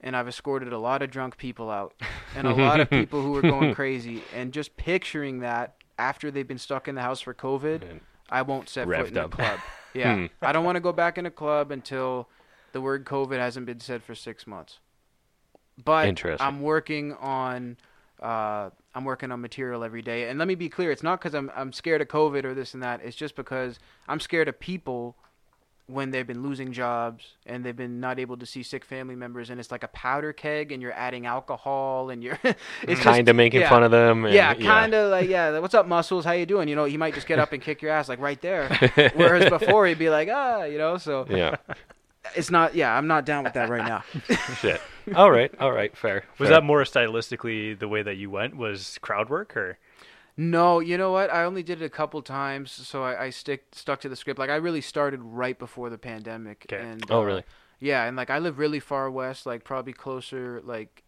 and 0.00 0.16
I've 0.16 0.28
escorted 0.28 0.72
a 0.72 0.78
lot 0.78 1.02
of 1.02 1.10
drunk 1.10 1.36
people 1.36 1.70
out 1.70 1.94
and 2.34 2.46
a 2.46 2.54
lot 2.54 2.80
of 2.80 2.90
people 2.90 3.22
who 3.22 3.32
were 3.32 3.42
going 3.42 3.74
crazy 3.80 4.22
and 4.34 4.52
just 4.52 4.76
picturing 4.76 5.40
that 5.40 5.76
after 5.98 6.30
they've 6.30 6.46
been 6.46 6.58
stuck 6.58 6.88
in 6.88 6.94
the 6.94 7.02
house 7.02 7.20
for 7.20 7.34
COVID, 7.34 8.00
I 8.28 8.42
won't 8.42 8.68
set 8.68 8.86
foot 8.86 9.08
in 9.08 9.14
the 9.14 9.24
up. 9.24 9.30
club. 9.30 9.60
Yeah. 9.94 10.14
Hmm. 10.14 10.26
I 10.42 10.52
don't 10.52 10.66
want 10.66 10.76
to 10.76 10.80
go 10.80 10.92
back 10.92 11.16
in 11.16 11.24
a 11.24 11.30
club 11.30 11.70
until 11.70 12.28
the 12.72 12.82
word 12.82 13.06
COVID 13.06 13.38
hasn't 13.38 13.64
been 13.64 13.80
said 13.80 14.02
for 14.02 14.14
6 14.14 14.46
months. 14.46 14.78
But 15.82 16.22
I'm 16.38 16.60
working 16.60 17.14
on 17.14 17.78
uh, 18.20 18.70
I'm 18.94 19.04
working 19.04 19.30
on 19.30 19.40
material 19.40 19.84
every 19.84 20.02
day. 20.02 20.28
And 20.28 20.38
let 20.38 20.48
me 20.48 20.54
be 20.54 20.68
clear, 20.68 20.90
it's 20.90 21.02
not 21.02 21.20
because 21.20 21.34
I'm 21.34 21.50
I'm 21.54 21.72
scared 21.72 22.00
of 22.00 22.08
COVID 22.08 22.44
or 22.44 22.54
this 22.54 22.74
and 22.74 22.82
that. 22.82 23.00
It's 23.02 23.16
just 23.16 23.36
because 23.36 23.78
I'm 24.08 24.20
scared 24.20 24.48
of 24.48 24.58
people 24.58 25.16
when 25.88 26.10
they've 26.10 26.26
been 26.26 26.42
losing 26.42 26.72
jobs 26.72 27.34
and 27.46 27.64
they've 27.64 27.76
been 27.76 28.00
not 28.00 28.18
able 28.18 28.36
to 28.36 28.44
see 28.44 28.62
sick 28.62 28.84
family 28.84 29.14
members 29.14 29.50
and 29.50 29.60
it's 29.60 29.70
like 29.70 29.84
a 29.84 29.88
powder 29.88 30.32
keg 30.32 30.72
and 30.72 30.82
you're 30.82 30.92
adding 30.92 31.26
alcohol 31.26 32.10
and 32.10 32.24
you're 32.24 32.38
it's 32.82 33.00
kind 33.02 33.28
of 33.28 33.36
making 33.36 33.60
yeah. 33.60 33.68
fun 33.68 33.84
of 33.84 33.92
them. 33.92 34.24
And, 34.24 34.34
yeah, 34.34 34.52
kind 34.54 34.94
of 34.94 35.10
like 35.10 35.28
yeah. 35.28 35.50
like, 35.50 35.62
What's 35.62 35.74
up, 35.74 35.86
muscles? 35.86 36.24
How 36.24 36.32
you 36.32 36.46
doing? 36.46 36.68
You 36.68 36.74
know, 36.74 36.86
he 36.86 36.96
might 36.96 37.14
just 37.14 37.26
get 37.26 37.38
up 37.38 37.52
and 37.52 37.62
kick 37.62 37.82
your 37.82 37.92
ass 37.92 38.08
like 38.08 38.18
right 38.18 38.40
there. 38.40 38.68
Whereas 39.14 39.48
before 39.48 39.86
he'd 39.86 39.98
be 39.98 40.10
like 40.10 40.28
ah, 40.30 40.64
you 40.64 40.78
know. 40.78 40.98
So 40.98 41.26
Yeah, 41.28 41.56
it's 42.34 42.50
not. 42.50 42.74
Yeah, 42.74 42.92
I'm 42.96 43.06
not 43.06 43.24
down 43.24 43.44
with 43.44 43.54
that 43.54 43.68
right 43.68 43.86
now. 43.86 44.02
shit. 44.60 44.80
All 45.14 45.30
right, 45.30 45.54
all 45.60 45.70
right, 45.70 45.96
fair. 45.96 46.24
Was 46.40 46.48
fair. 46.48 46.56
that 46.56 46.64
more 46.64 46.82
stylistically 46.82 47.78
the 47.78 47.86
way 47.86 48.02
that 48.02 48.16
you 48.16 48.28
went? 48.28 48.56
Was 48.56 48.98
crowd 49.02 49.28
work 49.30 49.56
or? 49.56 49.78
No, 50.36 50.80
you 50.80 50.98
know 50.98 51.12
what? 51.12 51.32
I 51.32 51.44
only 51.44 51.62
did 51.62 51.80
it 51.80 51.84
a 51.84 51.88
couple 51.88 52.20
times, 52.22 52.72
so 52.72 53.04
I, 53.04 53.26
I 53.26 53.30
stick 53.30 53.66
stuck 53.70 54.00
to 54.00 54.08
the 54.08 54.16
script. 54.16 54.38
Like 54.40 54.50
I 54.50 54.56
really 54.56 54.80
started 54.80 55.20
right 55.22 55.56
before 55.56 55.90
the 55.90 55.96
pandemic. 55.98 56.66
'Kay. 56.68 56.78
And 56.80 57.04
Oh, 57.08 57.20
uh, 57.20 57.24
really? 57.24 57.44
Yeah, 57.78 58.04
and 58.04 58.16
like 58.16 58.30
I 58.30 58.38
live 58.40 58.58
really 58.58 58.80
far 58.80 59.08
west, 59.10 59.46
like 59.46 59.62
probably 59.62 59.92
closer 59.92 60.60
like 60.64 61.04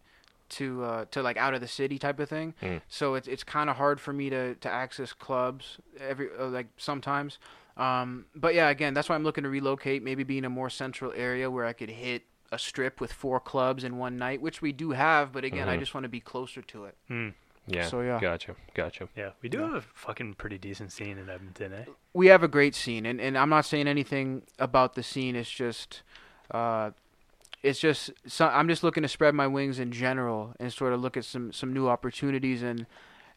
to 0.49 0.83
uh 0.83 1.05
to 1.11 1.21
like 1.21 1.37
out 1.37 1.53
of 1.53 1.61
the 1.61 1.67
city 1.67 1.97
type 1.99 2.19
of 2.19 2.29
thing. 2.29 2.53
Mm. 2.61 2.81
So 2.87 3.15
it's 3.15 3.27
it's 3.27 3.43
kind 3.43 3.69
of 3.69 3.75
hard 3.77 3.99
for 4.01 4.13
me 4.13 4.29
to 4.29 4.55
to 4.55 4.69
access 4.69 5.13
clubs 5.13 5.77
every 5.99 6.29
uh, 6.37 6.47
like 6.47 6.67
sometimes. 6.77 7.37
Um, 7.77 8.25
but 8.35 8.53
yeah, 8.55 8.69
again, 8.69 8.93
that's 8.93 9.07
why 9.07 9.15
I'm 9.15 9.23
looking 9.23 9.43
to 9.45 9.49
relocate. 9.49 10.03
Maybe 10.03 10.23
be 10.23 10.37
in 10.37 10.45
a 10.45 10.49
more 10.49 10.69
central 10.69 11.13
area 11.15 11.49
where 11.49 11.65
I 11.65 11.73
could 11.73 11.89
hit 11.89 12.23
a 12.51 12.59
strip 12.59 12.99
with 12.99 13.13
four 13.13 13.39
clubs 13.39 13.83
in 13.83 13.97
one 13.97 14.17
night, 14.17 14.41
which 14.41 14.61
we 14.61 14.71
do 14.73 14.91
have. 14.91 15.31
But 15.31 15.43
again, 15.45 15.69
I 15.69 15.77
Mhm. 15.77 15.79
just 15.79 15.93
want 15.93 16.03
to 16.03 16.09
be 16.09 16.19
closer 16.19 16.61
to 16.63 16.85
it. 16.85 16.97
Hmm. 17.07 17.29
Yeah. 17.67 17.85
So, 17.85 18.01
yeah. 18.01 18.19
Gotcha. 18.19 18.55
Gotcha. 18.73 19.07
Yeah, 19.15 19.29
we 19.43 19.47
do 19.49 19.59
Yeah. 19.59 19.65
have 19.67 19.75
a 19.75 19.81
fucking 19.81 20.33
pretty 20.33 20.57
decent 20.57 20.91
scene 20.91 21.19
in 21.19 21.29
Edmonton, 21.29 21.71
eh? 21.71 21.85
we 22.13 22.25
have 22.27 22.41
a 22.41 22.47
great 22.47 22.73
scene, 22.73 23.05
and, 23.05 23.21
and 23.21 23.37
I'm 23.37 23.49
not 23.49 23.63
saying 23.65 23.87
anything 23.87 24.41
about 24.57 24.95
the 24.95 25.03
scene. 25.03 25.35
It's 25.35 25.51
just, 25.51 26.01
uh, 26.49 26.91
it's 27.63 27.79
just 27.79 28.11
so, 28.25 28.47
I'm 28.47 28.67
just 28.67 28.83
looking 28.83 29.03
to 29.03 29.09
spread 29.09 29.33
my 29.35 29.47
wings 29.47 29.79
in 29.79 29.91
general 29.91 30.53
and 30.59 30.71
sort 30.71 30.93
of 30.93 31.01
look 31.01 31.17
at 31.17 31.25
some 31.25 31.51
some 31.51 31.73
new 31.73 31.87
opportunities 31.89 32.61
and 32.63 32.85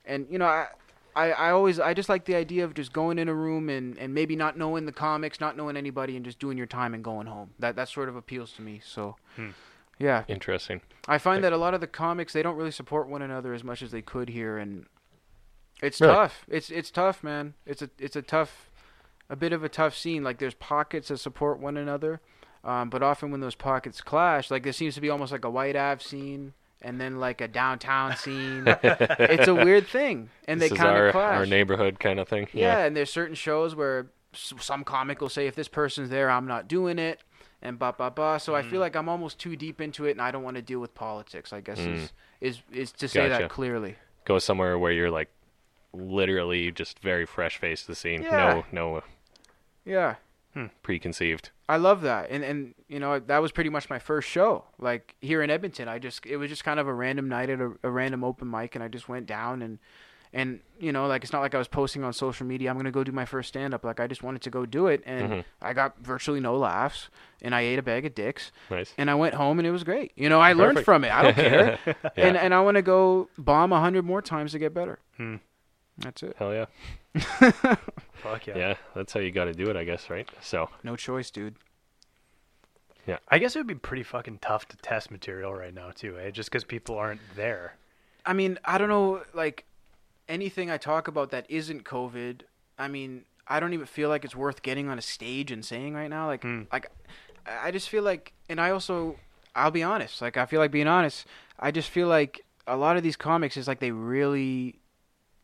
and 0.05 0.27
you 0.31 0.39
know 0.39 0.47
I. 0.47 0.69
I, 1.15 1.31
I 1.33 1.51
always 1.51 1.79
I 1.79 1.93
just 1.93 2.09
like 2.09 2.25
the 2.25 2.37
idea 2.37 2.65
of 2.65 2.73
just 2.73 2.91
going 2.91 3.19
in 3.19 3.29
a 3.29 3.35
room 3.35 3.69
and, 3.69 3.99
and 3.99 4.15
maybe 4.15 4.35
not 4.35 4.57
knowing 4.57 4.87
the 4.87 4.93
comics, 4.93 5.41
not 5.41 5.59
knowing 5.59 5.77
anybody, 5.77 6.17
and 6.17 6.25
just 6.25 6.39
doing 6.39 6.57
your 6.57 6.67
time 6.67 6.95
and 6.95 7.05
going 7.05 7.27
home. 7.27 7.51
That 7.59 7.77
that 7.77 7.91
sort 7.91 8.09
of 8.09 8.17
appeals 8.17 8.53
to 8.53 8.63
me. 8.63 8.81
So, 8.83 9.17
Hmm. 9.37 9.51
yeah, 9.99 10.25
Interesting. 10.27 10.81
I 11.07 11.19
find 11.19 11.45
that 11.45 11.53
a 11.53 11.59
lot 11.59 11.75
of 11.75 11.83
the 11.83 11.87
comics 11.87 12.33
they 12.33 12.43
don't 12.43 12.57
really 12.57 12.71
support 12.71 13.09
one 13.11 13.21
another 13.21 13.53
as 13.53 13.63
much 13.63 13.83
as 13.83 13.91
they 13.91 14.01
could 14.01 14.31
here, 14.31 14.57
and 14.57 14.87
it's 15.83 16.01
Really? 16.01 16.15
tough. 16.15 16.47
It's 16.49 16.71
it's 16.71 16.91
tough, 16.91 17.23
man. 17.23 17.53
It's 17.67 17.83
a 17.83 17.91
it's 17.99 18.17
a 18.17 18.23
tough, 18.23 18.71
a 19.29 19.37
bit 19.37 19.53
of 19.53 19.63
a 19.63 19.69
tough 19.69 19.95
scene. 19.95 20.25
Like 20.25 20.39
there's 20.39 20.55
pockets 20.55 21.09
that 21.09 21.19
support 21.19 21.59
one 21.61 21.77
another, 21.77 22.23
um, 22.65 22.91
but 22.91 23.03
often 23.03 23.31
when 23.31 23.41
those 23.41 23.55
pockets 23.55 24.01
clash, 24.01 24.51
like 24.51 24.63
there 24.63 24.73
seems 24.73 24.95
to 24.95 25.01
be 25.01 25.11
almost 25.11 25.33
like 25.33 25.45
a 25.45 25.51
Whyte 25.51 25.77
Ave 25.77 26.03
scene 26.03 26.53
and 26.81 27.01
then 27.01 27.19
like 27.21 27.41
a 27.41 27.49
downtown 27.49 28.17
scene. 28.17 28.65
it's 28.67 29.49
a 29.49 29.55
weird 29.55 29.87
thing, 29.87 30.31
and 30.49 30.61
this 30.61 30.71
they 30.71 30.77
kind 30.77 30.97
of 31.07 31.13
clash. 31.13 31.37
our 31.39 31.47
neighborhood 31.47 31.99
kind 32.01 32.19
of 32.21 32.29
thing. 32.29 32.49
Yeah, 32.53 32.79
and 32.85 32.97
there's 32.97 33.11
certain 33.13 33.35
shows 33.37 33.75
where 33.75 34.07
some 34.33 34.83
comic 34.85 35.21
will 35.21 35.29
say, 35.29 35.47
if 35.47 35.55
this 35.55 35.69
person's 35.69 36.09
there, 36.11 36.31
I'm 36.31 36.47
not 36.47 36.67
doing 36.69 36.99
it, 36.99 37.21
and 37.61 37.79
ba 37.79 37.95
ba 37.97 38.11
ba. 38.11 38.39
So 38.41 38.55
I 38.57 38.63
feel 38.63 38.79
Mm. 38.79 38.81
like 38.81 38.97
I'm 38.97 39.09
almost 39.09 39.39
too 39.39 39.57
deep 39.57 39.81
into 39.81 40.07
it, 40.07 40.13
and 40.13 40.23
I 40.23 40.31
don't 40.31 40.43
want 40.43 40.57
to 40.57 40.63
deal 40.63 40.81
with 40.81 40.95
politics. 40.95 41.53
I 41.53 41.61
guess 41.61 41.79
Mm. 41.79 41.95
is 41.95 42.13
is 42.41 42.63
is 42.73 42.93
to 42.93 43.09
say 43.09 43.29
Gotcha. 43.29 43.43
that 43.45 43.51
clearly. 43.51 43.97
Go 44.25 44.39
somewhere 44.39 44.79
where 44.79 44.91
you're 44.93 45.11
like 45.11 45.29
literally 45.93 46.71
just 46.73 46.99
very 47.01 47.27
fresh 47.27 47.59
faced 47.59 47.83
to 47.87 47.93
the 47.93 47.95
scene. 47.97 48.23
Yeah. 48.23 48.63
No, 48.73 48.93
no. 48.95 49.03
Yeah, 49.85 50.15
preconceived. 50.83 51.51
I 51.69 51.77
love 51.77 52.03
that, 52.03 52.31
and 52.31 52.45
and 52.45 52.75
you 52.89 53.01
know 53.01 53.19
that 53.19 53.39
was 53.41 53.53
pretty 53.53 53.71
much 53.71 53.89
my 53.89 53.99
first 53.99 54.29
show. 54.29 54.65
Like 54.79 55.15
here 55.21 55.43
in 55.43 55.51
Edmonton, 55.51 55.89
I 55.89 55.99
just 55.99 56.27
it 56.27 56.37
was 56.37 56.49
just 56.51 56.65
kind 56.65 56.79
of 56.81 56.87
a 56.89 56.95
random 56.95 57.29
night 57.29 57.51
at 57.51 57.61
a, 57.61 57.73
a 57.83 57.91
random 57.91 58.25
open 58.25 58.51
mic, 58.51 58.75
and 58.75 58.85
I 58.85 58.89
just 58.89 59.09
went 59.09 59.27
down 59.27 59.63
and 59.63 59.79
and 60.35 60.61
you 60.79 60.93
know 60.93 61.07
like 61.07 61.23
it's 61.25 61.33
not 61.33 61.41
like 61.41 61.55
I 61.55 61.59
was 61.59 61.69
posting 61.69 62.05
on 62.05 62.13
social 62.13 62.47
media. 62.47 62.71
I'm 62.71 62.77
gonna 62.77 62.91
go 62.91 63.05
do 63.05 63.13
my 63.13 63.25
first 63.25 63.49
stand 63.49 63.73
up. 63.75 63.85
Like 63.85 64.01
I 64.01 64.07
just 64.07 64.23
wanted 64.23 64.43
to 64.43 64.51
go 64.51 64.67
do 64.67 64.87
it, 64.89 65.03
and 65.07 65.31
Mhm. 65.33 65.45
I 65.63 65.73
got 65.73 65.99
virtually 65.99 66.41
no 66.41 66.57
laughs, 66.57 67.09
and 67.41 67.55
I 67.55 67.63
ate 67.63 67.79
a 67.79 67.83
bag 67.83 68.05
of 68.07 68.15
dicks, 68.15 68.51
Nice. 68.71 68.93
and 68.99 69.11
I 69.11 69.15
went 69.15 69.35
home, 69.35 69.59
and 69.59 69.67
it 69.67 69.73
was 69.73 69.85
great. 69.85 70.13
You 70.17 70.29
know, 70.29 70.41
I 70.41 70.53
learned 70.53 70.85
from 70.85 71.05
it. 71.05 71.13
I 71.13 71.23
don't 71.23 71.35
care, 71.35 71.79
Yeah. 71.87 71.95
and 72.17 72.37
and 72.37 72.55
I 72.55 72.61
want 72.61 72.77
to 72.77 72.83
go 72.83 73.29
bomb 73.39 73.73
a 73.73 73.81
hundred 73.81 74.05
more 74.05 74.21
times 74.23 74.53
to 74.53 74.59
get 74.59 74.75
better. 74.75 74.99
Hmm. 75.17 75.37
That's 75.99 76.23
it. 76.23 76.35
Hell 76.39 76.53
yeah. 76.53 76.67
Fuck 78.15 78.47
yeah. 78.47 78.57
yeah. 78.57 78.75
that's 78.95 79.13
how 79.13 79.21
you 79.21 79.31
got 79.31 79.45
to 79.45 79.53
do 79.53 79.69
it, 79.71 79.77
I 79.77 79.85
guess, 79.85 80.09
right? 80.11 80.29
So, 80.41 80.69
No 80.83 80.97
choice, 80.97 81.31
dude. 81.31 81.57
Yeah. 83.07 83.19
I 83.29 83.39
guess 83.39 83.57
it 83.57 83.59
would 83.59 83.67
be 83.67 83.75
pretty 83.75 84.05
fucking 84.05 84.39
tough 84.41 84.69
to 84.69 84.77
test 84.79 85.11
material 85.11 85.53
right 85.53 85.75
now 85.75 85.91
too, 85.91 86.19
eh? 86.19 86.31
Just 86.31 86.51
because 86.51 86.65
people 86.65 86.97
aren't 86.97 87.21
there. 87.35 87.77
I 88.25 88.33
mean, 88.33 88.59
I 88.65 88.79
don't 88.79 88.89
know, 88.89 89.23
like 89.35 89.65
anything 90.29 90.71
I 90.71 90.77
talk 90.79 91.09
about 91.09 91.31
that 91.33 91.47
isn't 91.49 91.85
COVID. 91.85 92.43
I 92.79 92.87
mean, 92.89 93.25
I 93.49 93.59
don't 93.59 93.73
even 93.73 93.87
feel 93.87 94.09
like 94.09 94.25
it's 94.25 94.37
worth 94.37 94.63
getting 94.63 94.89
on 94.89 94.99
a 94.99 95.03
stage 95.03 95.51
and 95.51 95.65
saying 95.65 95.95
right 95.95 96.09
now. 96.09 96.27
Like, 96.27 96.43
Hmm. 96.43 96.63
like 96.73 96.87
I 97.45 97.69
I 97.69 97.71
just 97.73 97.89
feel 97.89 98.05
like, 98.05 98.33
and 98.49 98.61
I 98.61 98.71
also, 98.71 99.17
I'll 99.57 99.73
be 99.73 99.83
honest. 99.83 100.23
Like, 100.23 100.37
I 100.37 100.47
feel 100.47 100.61
like 100.61 100.71
being 100.71 100.87
honest. 100.87 101.27
I 101.59 101.73
just 101.73 101.91
feel 101.91 102.07
like 102.07 102.45
a 102.69 102.77
lot 102.77 102.97
of 102.97 103.03
these 103.03 103.17
comics 103.17 103.57
is 103.57 103.67
like 103.67 103.81
they 103.81 103.91
really. 103.91 104.79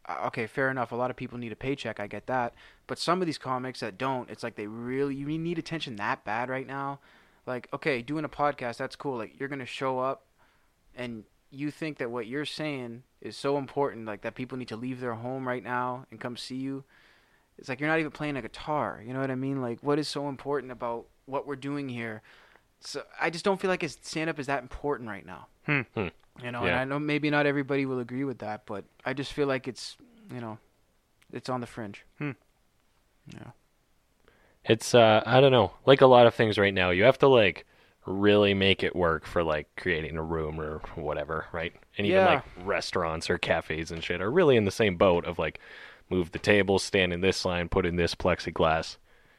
Uh, 0.09 0.27
Okay, 0.27 0.47
fair 0.47 0.71
enough. 0.71 0.93
A 0.93 0.97
lot 0.97 1.11
of 1.11 1.17
people 1.17 1.39
need 1.39 1.53
a 1.53 1.57
paycheck. 1.57 2.01
I 2.01 2.07
get 2.07 2.27
that. 2.27 2.55
But 2.87 2.99
some 2.99 3.21
of 3.21 3.27
these 3.27 3.39
comics 3.39 3.81
that 3.81 3.99
don't, 3.99 4.29
it's 4.31 4.43
like 4.43 4.57
they 4.57 4.67
really 4.67 5.15
you 5.15 5.27
need 5.27 5.59
attention 5.59 5.97
that 5.97 6.25
bad 6.25 6.49
right 6.49 6.67
now. 6.67 7.01
Like, 7.47 7.69
okay, 7.73 8.03
doing 8.03 8.25
a 8.25 8.29
podcast, 8.29 8.77
that's 8.77 8.97
cool. 8.97 9.17
Like, 9.17 9.39
you're 9.39 9.49
gonna 9.49 9.67
show 9.67 9.99
up, 9.99 10.27
and 10.95 11.25
you 11.51 11.71
think 11.71 11.99
that 11.99 12.11
what 12.11 12.27
you're 12.27 12.45
saying 12.45 13.03
is 13.21 13.37
so 13.37 13.57
important, 13.57 14.07
like 14.07 14.23
that 14.23 14.35
people 14.35 14.59
need 14.59 14.69
to 14.69 14.77
leave 14.77 15.01
their 15.01 15.15
home 15.15 15.49
right 15.49 15.63
now 15.63 16.07
and 16.11 16.21
come 16.21 16.37
see 16.37 16.57
you. 16.57 16.85
It's 17.59 17.69
like 17.69 17.81
you're 17.81 17.89
not 17.89 17.99
even 17.99 18.13
playing 18.13 18.37
a 18.37 18.43
guitar. 18.43 19.03
You 19.05 19.13
know 19.13 19.21
what 19.21 19.31
I 19.31 19.35
mean? 19.35 19.61
Like, 19.61 19.81
what 19.83 19.99
is 19.99 20.09
so 20.09 20.29
important 20.29 20.71
about 20.73 21.07
what 21.27 21.47
we're 21.47 21.57
doing 21.57 21.89
here? 21.89 22.23
So 22.81 23.03
I 23.21 23.31
just 23.31 23.45
don't 23.45 23.61
feel 23.61 23.71
like 23.71 23.89
stand 23.89 24.31
up 24.31 24.39
is 24.39 24.47
that 24.47 24.63
important 24.63 25.09
right 25.09 25.27
now. 25.27 25.49
Hmm. 25.67 26.09
You 26.43 26.53
know, 26.53 26.64
Yeah. 26.64 26.70
and 26.70 26.76
I 26.80 26.84
know 26.84 26.99
maybe 26.99 27.30
not 27.30 27.47
everybody 27.47 27.84
will 27.86 27.99
agree 27.99 28.24
with 28.24 28.39
that, 28.39 28.64
but 28.66 28.84
I 29.05 29.12
just 29.12 29.32
feel 29.32 29.47
like 29.49 29.66
it's, 29.66 29.97
you 30.32 30.41
know, 30.41 30.59
it's 31.32 31.49
on 31.49 31.61
the 31.61 31.66
fringe. 31.66 32.05
Hmm. 32.18 32.32
Yeah. 33.34 33.51
it's 34.64 34.95
uh 34.95 35.22
I 35.26 35.41
don't 35.41 35.53
know, 35.53 35.72
like 35.86 36.01
a 36.01 36.07
lot 36.07 36.26
of 36.26 36.34
things 36.34 36.59
right 36.59 36.74
now, 36.74 36.91
you 36.91 37.05
have 37.05 37.18
to 37.18 37.28
like 37.28 37.66
really 38.07 38.55
make 38.55 38.82
it 38.82 38.97
work 38.97 39.26
for 39.26 39.43
like 39.43 39.68
creating 39.76 40.16
a 40.16 40.22
room 40.22 40.61
or 40.61 40.78
whatever, 40.95 41.47
right? 41.53 41.74
And 41.97 42.07
even 42.07 42.20
Yeah. 42.20 42.26
like 42.34 42.45
restaurants 42.64 43.28
or 43.30 43.36
cafes 43.39 43.91
and 43.91 44.03
shit 44.03 44.20
are 44.22 44.30
really 44.30 44.57
in 44.57 44.64
the 44.64 44.70
same 44.70 44.97
boat 44.97 45.24
of 45.26 45.39
like 45.39 45.61
move 46.09 46.32
the 46.32 46.39
table, 46.39 46.78
stand 46.78 47.12
in 47.12 47.20
this 47.20 47.45
line, 47.45 47.68
put 47.68 47.84
in 47.84 47.97
this 47.97 48.14
plexiglass. 48.14 48.97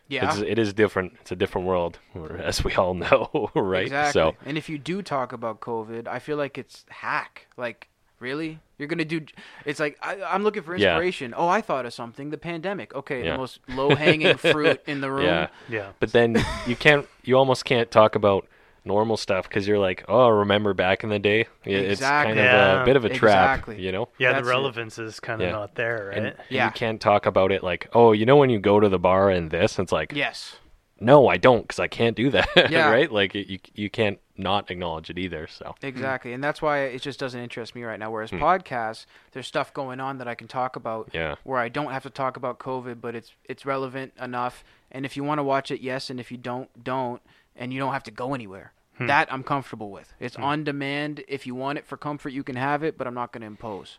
Yeah. 0.10 0.30
It's, 0.32 0.40
it 0.42 0.60
is 0.60 0.74
different. 0.74 1.14
It's 1.22 1.32
a 1.32 1.36
different 1.36 1.68
world, 1.68 2.00
as 2.40 2.64
we 2.64 2.74
all 2.76 2.94
know, 2.96 3.52
right? 3.56 3.84
Exactly. 3.84 4.20
So 4.20 4.36
and 4.46 4.58
if 4.58 4.68
you 4.68 4.78
do 4.78 5.02
talk 5.02 5.32
about 5.32 5.62
COVID, 5.62 6.08
I 6.08 6.20
feel 6.20 6.36
like 6.36 6.58
it's 6.58 6.84
hack. 6.90 7.48
Like, 7.58 7.88
really? 8.20 8.60
You're 8.78 8.88
gonna 8.88 9.06
do? 9.06 9.22
It's 9.66 9.80
like 9.80 9.98
I, 10.02 10.22
I'm 10.24 10.44
looking 10.44 10.64
for 10.64 10.76
Yeah. 10.76 10.94
inspiration. 10.96 11.34
Oh, 11.38 11.48
I 11.48 11.62
thought 11.62 11.86
of 11.86 11.94
something. 11.94 12.32
The 12.32 12.38
pandemic. 12.38 12.94
Okay, 12.96 13.24
Yeah. 13.24 13.34
the 13.34 13.38
most 13.38 13.60
low 13.70 13.94
hanging 13.96 14.36
fruit 14.38 14.82
in 14.88 15.02
the 15.02 15.12
room. 15.12 15.26
yeah, 15.26 15.48
Yeah. 15.70 15.90
but 16.00 16.12
then 16.12 16.44
you 16.66 16.76
can't. 16.76 17.08
You 17.24 17.38
almost 17.38 17.64
can't 17.66 17.92
talk 17.92 18.16
about 18.16 18.48
normal 18.86 19.18
stuff 19.18 19.48
because 19.48 19.68
you're 19.68 19.80
like, 19.80 20.04
oh, 20.08 20.30
remember 20.30 20.74
back 20.74 21.04
in 21.04 21.10
the 21.10 21.20
day? 21.20 21.48
Yeah, 21.66 21.78
It's 21.78 22.02
kind 22.02 22.32
Exactly. 22.40 22.48
of 22.48 22.82
a 22.82 22.86
bit 22.86 22.96
of 22.96 23.06
a 23.06 23.10
trap, 23.10 23.60
Exactly. 23.60 23.82
you 23.82 23.92
know. 23.92 24.10
Yeah, 24.18 24.34
That's 24.34 24.46
the 24.46 24.50
relevance 24.50 24.98
is 25.00 25.20
kind 25.20 25.42
of 25.42 25.48
Yeah. 25.48 25.52
not 25.54 25.76
there, 25.76 26.08
right? 26.10 26.18
And 26.18 26.36
Yeah. 26.50 26.66
you 26.66 26.72
can't 26.72 27.00
talk 27.02 27.26
about 27.26 27.52
it 27.52 27.64
like, 27.64 27.88
oh, 27.94 28.12
you 28.12 28.26
know 28.26 28.38
when 28.38 28.50
you 28.50 28.60
go 28.60 28.80
to 28.80 28.90
the 28.90 29.00
bar 29.00 29.30
and 29.30 29.52
this, 29.52 29.78
it's 29.80 29.92
like, 29.92 30.14
Yes. 30.16 30.58
no, 31.00 31.28
I 31.28 31.38
don't, 31.38 31.62
because 31.62 31.80
I 31.80 31.88
can't 31.88 32.16
do 32.16 32.30
that, 32.32 32.48
Yeah. 32.70 32.90
right? 32.90 33.12
Like 33.12 33.36
it, 33.36 33.48
you 33.48 33.60
you 33.74 33.90
can't 33.90 34.20
not 34.38 34.72
acknowledge 34.72 35.10
it 35.10 35.18
either. 35.20 35.48
So 35.48 35.76
Exactly. 35.82 36.32
And 36.32 36.42
that's 36.42 36.62
why 36.62 36.84
it 36.84 37.02
just 37.02 37.20
doesn't 37.20 37.42
interest 37.42 37.76
me 37.76 37.84
right 37.84 38.00
now. 38.00 38.10
Whereas 38.10 38.30
Hmm. 38.30 38.38
podcasts, 38.42 39.06
there's 39.34 39.46
stuff 39.48 39.74
going 39.74 40.00
on 40.00 40.18
that 40.20 40.30
I 40.30 40.36
can 40.36 40.48
talk 40.48 40.78
about 40.78 41.10
yeah, 41.14 41.36
where 41.44 41.60
I 41.60 41.68
don't 41.68 41.92
have 41.92 42.04
to 42.04 42.10
talk 42.10 42.38
about 42.38 42.58
COVID, 42.58 43.02
but 43.02 43.16
it's 43.16 43.34
it's 43.44 43.66
relevant 43.66 44.14
enough. 44.22 44.64
And 44.92 45.06
if 45.06 45.16
you 45.18 45.24
want 45.26 45.40
to 45.40 45.44
watch 45.44 45.70
it, 45.72 45.82
yes. 45.82 46.10
And 46.10 46.20
if 46.20 46.32
you 46.32 46.38
don't, 46.38 46.70
don't. 46.84 47.22
And 47.56 47.74
you 47.74 47.80
don't 47.80 47.94
have 47.94 48.04
to 48.04 48.12
go 48.12 48.34
anywhere. 48.34 48.74
Hmm. 48.98 49.08
That 49.08 49.32
I'm 49.32 49.44
comfortable 49.44 49.92
with. 49.92 50.14
It's 50.20 50.36
on 50.36 50.64
demand. 50.64 51.24
If 51.28 51.46
you 51.48 51.56
want 51.56 51.78
it 51.78 51.86
for 51.86 51.98
comfort, 51.98 52.30
you 52.30 52.44
can 52.44 52.56
have 52.56 52.84
it, 52.84 52.98
but 52.98 53.08
I'm 53.08 53.14
not 53.14 53.32
going 53.32 53.42
to 53.42 53.48
impose. 53.48 53.98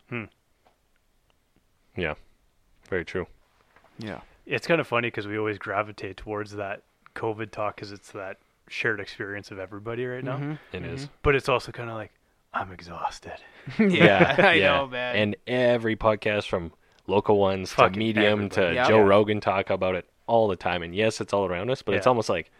yeah, 1.95 2.13
very 2.89 3.05
true. 3.05 3.27
Yeah. 3.99 4.21
It's 4.45 4.65
kind 4.67 4.81
of 4.81 4.87
funny 4.87 5.07
because 5.07 5.27
we 5.27 5.37
always 5.37 5.57
gravitate 5.57 6.17
towards 6.17 6.53
that 6.53 6.83
COVID 7.15 7.51
talk 7.51 7.75
because 7.75 7.91
it's 7.91 8.11
that 8.11 8.37
shared 8.67 8.99
experience 8.99 9.51
of 9.51 9.59
everybody 9.59 10.05
right 10.05 10.23
now. 10.23 10.37
Mhm. 10.37 10.59
It 10.71 10.83
is. 10.85 11.09
But 11.23 11.35
it's 11.35 11.49
also 11.49 11.71
kind 11.71 11.89
of 11.89 11.95
like, 11.95 12.11
I'm 12.53 12.71
exhausted. 12.71 13.39
yeah, 13.79 14.35
I 14.37 14.53
yeah. 14.53 14.77
know, 14.77 14.87
man. 14.87 15.15
And 15.15 15.35
every 15.47 15.95
podcast 15.95 16.47
from 16.47 16.73
local 17.07 17.37
ones 17.37 17.69
to 17.71 17.75
Fucking 17.75 17.99
medium 17.99 18.49
to 18.49 18.61
everybody. 18.61 18.75
Yeah. 18.75 18.87
Joe 18.87 18.97
Yeah. 18.97 19.03
Rogan 19.03 19.41
talk 19.41 19.69
about 19.69 19.95
it 19.95 20.09
all 20.27 20.47
the 20.47 20.55
time. 20.55 20.83
And 20.83 20.95
yes, 20.95 21.21
it's 21.21 21.33
all 21.33 21.45
around 21.45 21.69
us, 21.69 21.81
but 21.81 21.95
it's 21.95 22.07
almost 22.07 22.29
like 22.29 22.51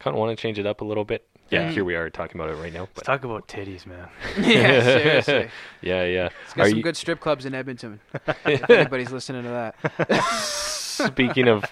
kind 0.00 0.14
of 0.14 0.20
want 0.20 0.36
to 0.36 0.40
change 0.40 0.58
it 0.58 0.66
up 0.66 0.80
a 0.80 0.84
little 0.84 1.04
bit. 1.04 1.26
Yeah, 1.50 1.68
Mhm. 1.68 1.72
here 1.72 1.84
we 1.84 1.94
are 1.94 2.10
talking 2.10 2.38
about 2.40 2.52
it 2.54 2.60
right 2.60 2.72
now. 2.72 2.88
Let's 2.94 3.02
talk 3.06 3.24
about 3.24 3.48
titties, 3.48 3.86
man. 3.86 4.08
yeah, 4.38 4.82
seriously. 4.82 5.50
yeah, 5.80 6.04
yeah. 6.04 6.22
Let's 6.24 6.54
get 6.54 6.62
Are 6.62 6.68
some 6.68 6.76
you- 6.76 6.82
good 6.82 6.96
strip 6.96 7.20
clubs 7.20 7.46
in 7.46 7.54
Edmonton. 7.54 8.00
if 8.44 8.68
anybody's 8.68 9.10
listening 9.10 9.44
to 9.44 9.48
that. 9.48 10.22
Speaking 10.42 11.48
of, 11.48 11.64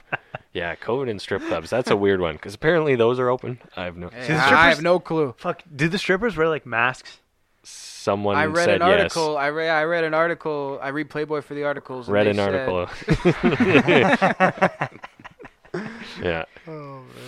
yeah, 0.54 0.74
COVID 0.76 1.10
and 1.10 1.20
strip 1.20 1.42
clubs. 1.42 1.68
That's 1.68 1.90
a 1.90 1.96
weird 1.96 2.20
one 2.20 2.36
because 2.36 2.54
apparently 2.54 2.94
those 2.96 3.18
are 3.20 3.28
open. 3.28 3.58
I 3.76 3.84
have 3.84 3.96
no. 3.98 4.08
Hey, 4.08 4.28
the 4.28 4.34
I, 4.34 4.66
I 4.66 4.68
have 4.70 4.80
no 4.82 4.98
clue. 4.98 5.34
Fuck, 5.36 5.62
do 5.74 5.88
the 5.88 5.98
strippers 5.98 6.36
wear 6.36 6.48
like 6.48 6.64
masks? 6.64 7.18
Someone 7.64 8.36
I 8.36 8.46
read 8.46 8.64
said 8.66 8.80
an 8.82 8.88
yes. 8.88 9.00
article. 9.16 9.36
I 9.36 9.48
read. 9.50 9.68
I 9.68 9.82
read 9.82 10.04
an 10.04 10.14
article. 10.14 10.78
I 10.80 10.88
read 10.90 11.10
Playboy 11.10 11.40
for 11.40 11.54
the 11.54 11.64
articles. 11.64 12.06
and 12.06 12.14
Read 12.14 12.26
they 12.26 12.30
an 12.30 12.36
said- 12.36 12.68
article. 12.68 13.96
Yeah. 16.22 16.44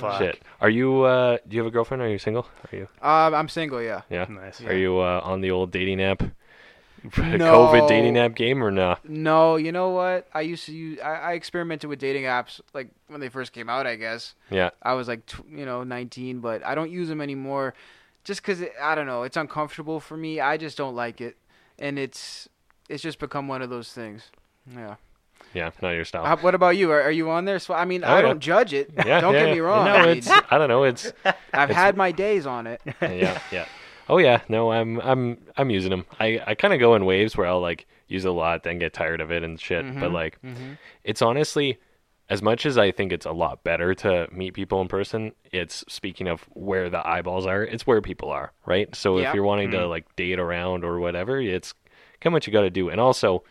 Fuck. 0.01 0.19
Shit. 0.19 0.43
Are 0.61 0.71
you? 0.71 1.03
uh 1.03 1.39
Do 1.47 1.57
you 1.57 1.61
have 1.63 1.67
a 1.69 1.71
girlfriend? 1.71 2.03
Are 2.03 2.09
you 2.09 2.19
single? 2.19 2.47
Are 2.73 2.77
you? 2.77 2.89
Um, 3.03 3.35
I'm 3.35 3.49
single. 3.49 3.81
Yeah. 3.83 4.03
Yeah. 4.11 4.27
Nice. 4.29 4.61
Are 4.63 4.77
you 4.77 4.99
uh, 4.99 5.21
on 5.25 5.41
the 5.41 5.51
old 5.51 5.71
dating 5.71 6.03
app? 6.03 6.23
No. 7.17 7.69
COVID 7.69 7.89
dating 7.89 8.19
app 8.19 8.35
game 8.35 8.63
or 8.63 8.73
no? 8.73 8.97
No, 9.05 9.55
you 9.55 9.71
know 9.71 9.91
what? 9.91 10.27
I 10.35 10.41
used 10.41 10.67
to 10.67 10.73
use. 10.73 10.99
I, 10.99 11.15
I 11.15 11.33
experimented 11.35 11.89
with 11.89 12.01
dating 12.01 12.25
apps 12.25 12.61
like 12.75 12.89
when 13.07 13.21
they 13.21 13.29
first 13.29 13.53
came 13.53 13.69
out. 13.69 13.87
I 13.87 13.95
guess 13.95 14.35
Yeah. 14.51 14.71
I 14.83 14.95
was 14.95 15.07
like, 15.07 15.25
tw- 15.25 15.47
you 15.49 15.65
know, 15.65 15.85
19, 15.85 16.41
but 16.41 16.67
I 16.67 16.75
don't 16.75 16.91
use 16.91 17.09
them 17.09 17.21
anymore, 17.21 17.75
just 18.25 18.43
because 18.43 18.65
I 18.83 18.97
don't 18.97 19.07
know. 19.07 19.23
It's 19.23 19.37
uncomfortable 19.37 20.01
for 20.01 20.17
me. 20.17 20.41
I 20.41 20.57
just 20.57 20.77
don't 20.77 20.97
like 20.97 21.21
it, 21.21 21.37
and 21.79 22.01
it's 22.01 22.49
it's 22.89 23.03
just 23.03 23.21
become 23.21 23.47
one 23.47 23.63
of 23.63 23.71
those 23.71 23.93
things. 23.93 24.33
Yeah. 24.75 24.97
Yeah. 25.55 25.71
Not 25.83 25.91
your 25.91 26.05
style. 26.05 26.25
How, 26.25 26.37
what 26.37 26.55
about 26.55 26.77
you? 26.77 26.91
Are, 26.91 27.03
are 27.03 27.11
you 27.11 27.31
on 27.31 27.45
there? 27.45 27.59
So 27.59 27.75
I 27.75 27.85
mean, 27.85 28.05
Oh, 28.05 28.09
I 28.09 28.17
yeah. 28.17 28.23
don't 28.23 28.41
judge 28.41 28.73
it. 28.75 28.91
yeah. 29.07 29.21
don't 29.21 29.35
yeah, 29.35 29.47
get 29.47 29.55
me 29.55 29.61
wrong. 29.61 29.85
No, 29.87 29.93
I 29.95 30.07
mean, 30.07 30.19
it's. 30.19 30.29
I 30.31 30.59
don't 30.59 30.69
know. 30.69 30.85
It's. 30.85 31.13
I've 31.25 31.71
it's- 31.71 31.75
had 31.75 31.97
my 31.97 32.13
days 32.13 32.47
on 32.47 32.67
it. 32.67 32.81
yeah. 33.03 33.41
Yeah. 33.51 33.65
Oh 34.09 34.19
yeah. 34.19 34.41
No, 34.49 34.71
I'm. 34.73 35.01
I'm. 35.01 35.39
I'm 35.57 35.71
using 35.71 35.91
them. 35.91 36.07
I. 36.21 36.41
I 36.47 36.55
kind 36.55 36.73
of 36.75 36.81
go 36.81 36.95
in 36.95 37.05
waves 37.05 37.37
where 37.37 37.47
I'll 37.47 37.61
like 37.61 37.87
use 38.09 38.25
a 38.25 38.31
lot, 38.33 38.63
then 38.63 38.79
get 38.79 38.93
tired 38.95 39.21
of 39.21 39.31
it 39.31 39.43
and 39.43 39.61
shit. 39.61 39.85
But 40.01 40.11
Mhm, 40.11 40.13
like, 40.13 40.39
mhm. 40.43 40.79
it's 41.05 41.21
honestly 41.23 41.79
as 42.31 42.43
much 42.43 42.67
as 42.67 42.77
I 42.77 42.91
think 42.91 43.11
it's 43.13 43.25
a 43.25 43.33
lot 43.33 43.65
better 43.65 43.95
to 43.95 44.29
meet 44.31 44.53
people 44.53 44.83
in 44.83 44.89
person, 44.89 45.33
it's 45.51 45.83
speaking 45.89 46.29
of 46.29 46.43
where 46.53 46.91
the 46.91 47.07
eyeballs 47.07 47.47
are, 47.47 47.63
it's 47.63 47.87
where 47.87 48.03
people 48.03 48.29
are, 48.29 48.53
right? 48.67 48.95
So 48.95 49.19
Yeah. 49.19 49.29
if 49.31 49.35
you're 49.35 49.45
wanting 49.45 49.71
to 49.71 49.79
Mhm. 49.79 49.89
like 49.89 50.15
date 50.15 50.39
around 50.39 50.85
or 50.85 51.01
whatever, 51.01 51.41
it's 51.41 51.73
kind 52.21 52.31
of 52.31 52.35
what 52.35 52.47
you 52.47 52.53
got 52.53 52.63
to 52.63 52.71
do. 52.71 52.91
And 52.91 53.01
also, 53.01 53.45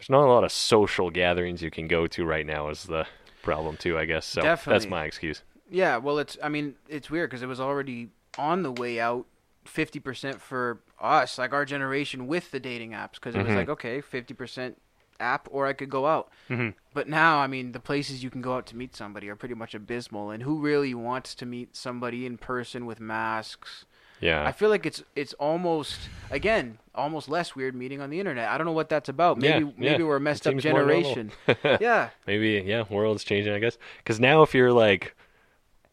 there's 0.00 0.08
not 0.08 0.24
a 0.24 0.32
lot 0.32 0.44
of 0.44 0.50
social 0.50 1.10
gatherings 1.10 1.60
you 1.60 1.70
can 1.70 1.86
go 1.86 2.06
to 2.06 2.24
right 2.24 2.46
now 2.46 2.70
is 2.70 2.84
the 2.84 3.06
problem 3.42 3.76
too, 3.76 3.98
I 3.98 4.06
guess. 4.06 4.24
So 4.24 4.40
Definitely. 4.40 4.78
that's 4.78 4.90
my 4.90 5.04
excuse. 5.04 5.42
Yeah, 5.70 5.98
well, 5.98 6.18
it's. 6.18 6.38
I 6.42 6.48
mean, 6.48 6.74
it's 6.88 7.10
weird 7.10 7.28
because 7.30 7.42
it 7.42 7.46
was 7.46 7.60
already 7.60 8.08
on 8.38 8.62
the 8.62 8.72
way 8.72 8.98
out, 8.98 9.26
fifty 9.66 10.00
percent 10.00 10.40
for 10.40 10.80
us, 11.00 11.36
like 11.38 11.52
our 11.52 11.64
generation, 11.66 12.26
with 12.26 12.50
the 12.50 12.58
dating 12.58 12.92
apps, 12.92 13.14
because 13.14 13.34
it 13.34 13.42
was 13.42 13.52
Mhm. 13.52 13.56
like, 13.56 13.68
okay, 13.68 14.00
fifty 14.00 14.32
percent 14.34 14.80
app, 15.20 15.46
or 15.50 15.66
I 15.66 15.74
could 15.74 15.90
go 15.90 16.06
out. 16.06 16.30
Mhm. 16.48 16.74
But 16.94 17.06
now, 17.08 17.38
I 17.38 17.46
mean, 17.46 17.72
the 17.72 17.78
places 17.78 18.24
you 18.24 18.30
can 18.30 18.40
go 18.40 18.54
out 18.56 18.66
to 18.68 18.76
meet 18.76 18.96
somebody 18.96 19.28
are 19.28 19.36
pretty 19.36 19.54
much 19.54 19.74
abysmal, 19.74 20.30
and 20.30 20.42
who 20.42 20.58
really 20.60 20.94
wants 20.94 21.34
to 21.36 21.44
meet 21.46 21.76
somebody 21.76 22.24
in 22.24 22.38
person 22.38 22.86
with 22.86 22.98
masks? 23.00 23.84
Yeah. 24.20 24.44
I 24.46 24.52
feel 24.52 24.68
like 24.68 24.84
it's 24.86 25.02
it's 25.16 25.32
almost 25.34 25.98
again 26.30 26.78
almost 26.94 27.28
less 27.28 27.56
weird 27.56 27.74
meeting 27.74 28.00
on 28.00 28.10
the 28.10 28.18
internet. 28.20 28.48
I 28.48 28.58
don't 28.58 28.66
know 28.66 28.72
what 28.72 28.88
that's 28.88 29.08
about. 29.08 29.38
Maybe 29.38 29.64
Yeah, 29.66 29.72
maybe 29.78 30.02
yeah. 30.02 30.08
we're 30.08 30.16
a 30.16 30.20
messed 30.20 30.46
It 30.46 30.54
up 30.56 30.60
seems 30.60 30.64
more 30.72 30.84
normal. 30.84 31.14
generation. 31.14 31.32
yeah. 31.80 32.10
Maybe 32.26 32.62
yeah, 32.66 32.84
world's 32.90 33.24
changing, 33.24 33.52
I 33.54 33.58
guess. 33.58 33.78
Because 33.98 34.20
now 34.20 34.42
if 34.42 34.54
you're 34.54 34.72
like 34.72 35.14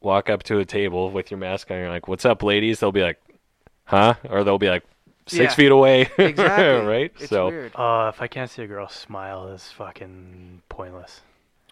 walk 0.01 0.30
up 0.30 0.43
to 0.43 0.59
a 0.59 0.65
table 0.65 1.09
with 1.11 1.32
your 1.32 1.38
mask 1.39 1.71
on, 1.71 1.78
you're 1.78 1.89
like, 1.89 2.07
"What's 2.07 2.25
up, 2.25 2.43
ladies?" 2.43 2.80
They'll 2.80 2.91
be 2.91 3.01
like, 3.01 3.19
"Huh?" 3.86 4.15
Or 4.30 4.43
they'll 4.43 4.57
be 4.59 4.69
like, 4.69 4.84
six 5.25 5.51
Yeah. 5.51 5.55
feet 5.55 5.71
away. 5.71 6.09
Exactly. 6.17 6.86
right? 6.86 7.11
It's 7.19 7.30
so 7.30 7.47
weird. 7.47 7.71
Uh, 7.75 8.11
if 8.13 8.21
I 8.21 8.28
can't 8.28 8.49
see 8.49 8.61
a 8.63 8.67
girl 8.67 8.88
smile, 8.89 9.47
it's 9.53 9.71
fucking 9.71 10.61
pointless. 10.69 11.21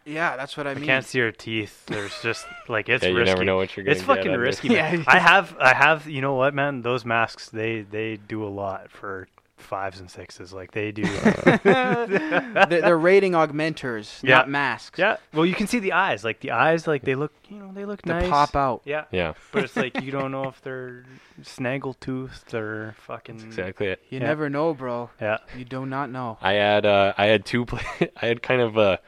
Yeah, 0.06 0.36
that's 0.38 0.56
what 0.56 0.68
I 0.68 0.72
I 0.72 0.76
mean. 0.76 0.86
can't 0.86 1.06
see 1.06 1.20
her 1.20 1.32
teeth. 1.32 1.86
There's 1.88 2.14
just 2.22 2.46
like 2.68 2.90
it's 2.90 3.04
yeah, 3.04 3.10
you 3.10 3.18
risky. 3.18 3.32
never 3.34 3.44
know 3.44 3.58
what 3.58 3.76
you're 3.76 3.84
gonna 3.86 3.96
It's 3.96 4.04
fucking 4.06 4.28
out 4.30 4.36
of 4.36 4.42
risky. 4.42 4.68
Yeah. 4.74 5.04
I 5.08 5.18
have, 5.20 5.56
I 5.60 5.74
have. 5.74 6.08
You 6.08 6.22
know 6.22 6.36
what, 6.36 6.54
man? 6.54 6.82
Those 6.84 7.06
masks, 7.06 7.50
they 7.50 7.82
they 7.82 8.18
do 8.18 8.44
a 8.46 8.50
lot 8.50 8.92
for 8.92 9.28
fives 9.58 10.00
and 10.00 10.12
sixes. 10.12 10.54
Like 10.54 10.72
they 10.74 10.92
do. 10.92 11.04
they're, 11.64 12.66
they're 12.68 12.98
rating 12.98 13.32
augmenters, 13.32 14.22
Yeah. 14.22 14.36
not 14.38 14.50
masks. 14.50 15.00
yeah. 15.00 15.18
Well, 15.34 15.46
you 15.46 15.56
can 15.56 15.66
see 15.66 15.80
the 15.80 15.94
eyes. 15.94 16.24
Like 16.24 16.40
the 16.42 16.52
eyes, 16.52 16.86
like 16.86 17.02
they 17.04 17.16
look. 17.16 17.32
You 17.50 17.58
know, 17.60 17.72
they 17.74 17.86
look 17.86 18.02
They 18.04 18.12
nice. 18.14 18.30
pop 18.30 18.56
out. 18.56 18.82
Yeah. 18.86 19.06
Yeah, 19.12 19.34
But 19.52 19.64
it's 19.64 19.76
like 19.76 20.02
you 20.02 20.12
don't 20.12 20.32
know 20.32 20.48
if 20.50 20.62
they're 20.62 21.06
snaggletooth 21.42 22.54
or 22.54 22.96
fucking. 23.08 23.40
exactly 23.42 23.88
it. 23.88 24.02
You 24.10 24.20
Yeah. 24.20 24.26
never 24.28 24.50
know, 24.50 24.74
bro. 24.74 25.10
Yeah. 25.20 25.38
You 25.58 25.66
do 25.66 25.86
not 25.86 26.10
know. 26.12 26.38
I 26.42 26.54
had 26.54 26.86
uh, 26.86 27.14
I 27.18 27.26
had 27.26 27.46
two 27.46 27.66
pla 27.66 27.80
I 28.22 28.26
had 28.28 28.42
kind 28.44 28.62
of 28.62 28.78
a 28.78 29.00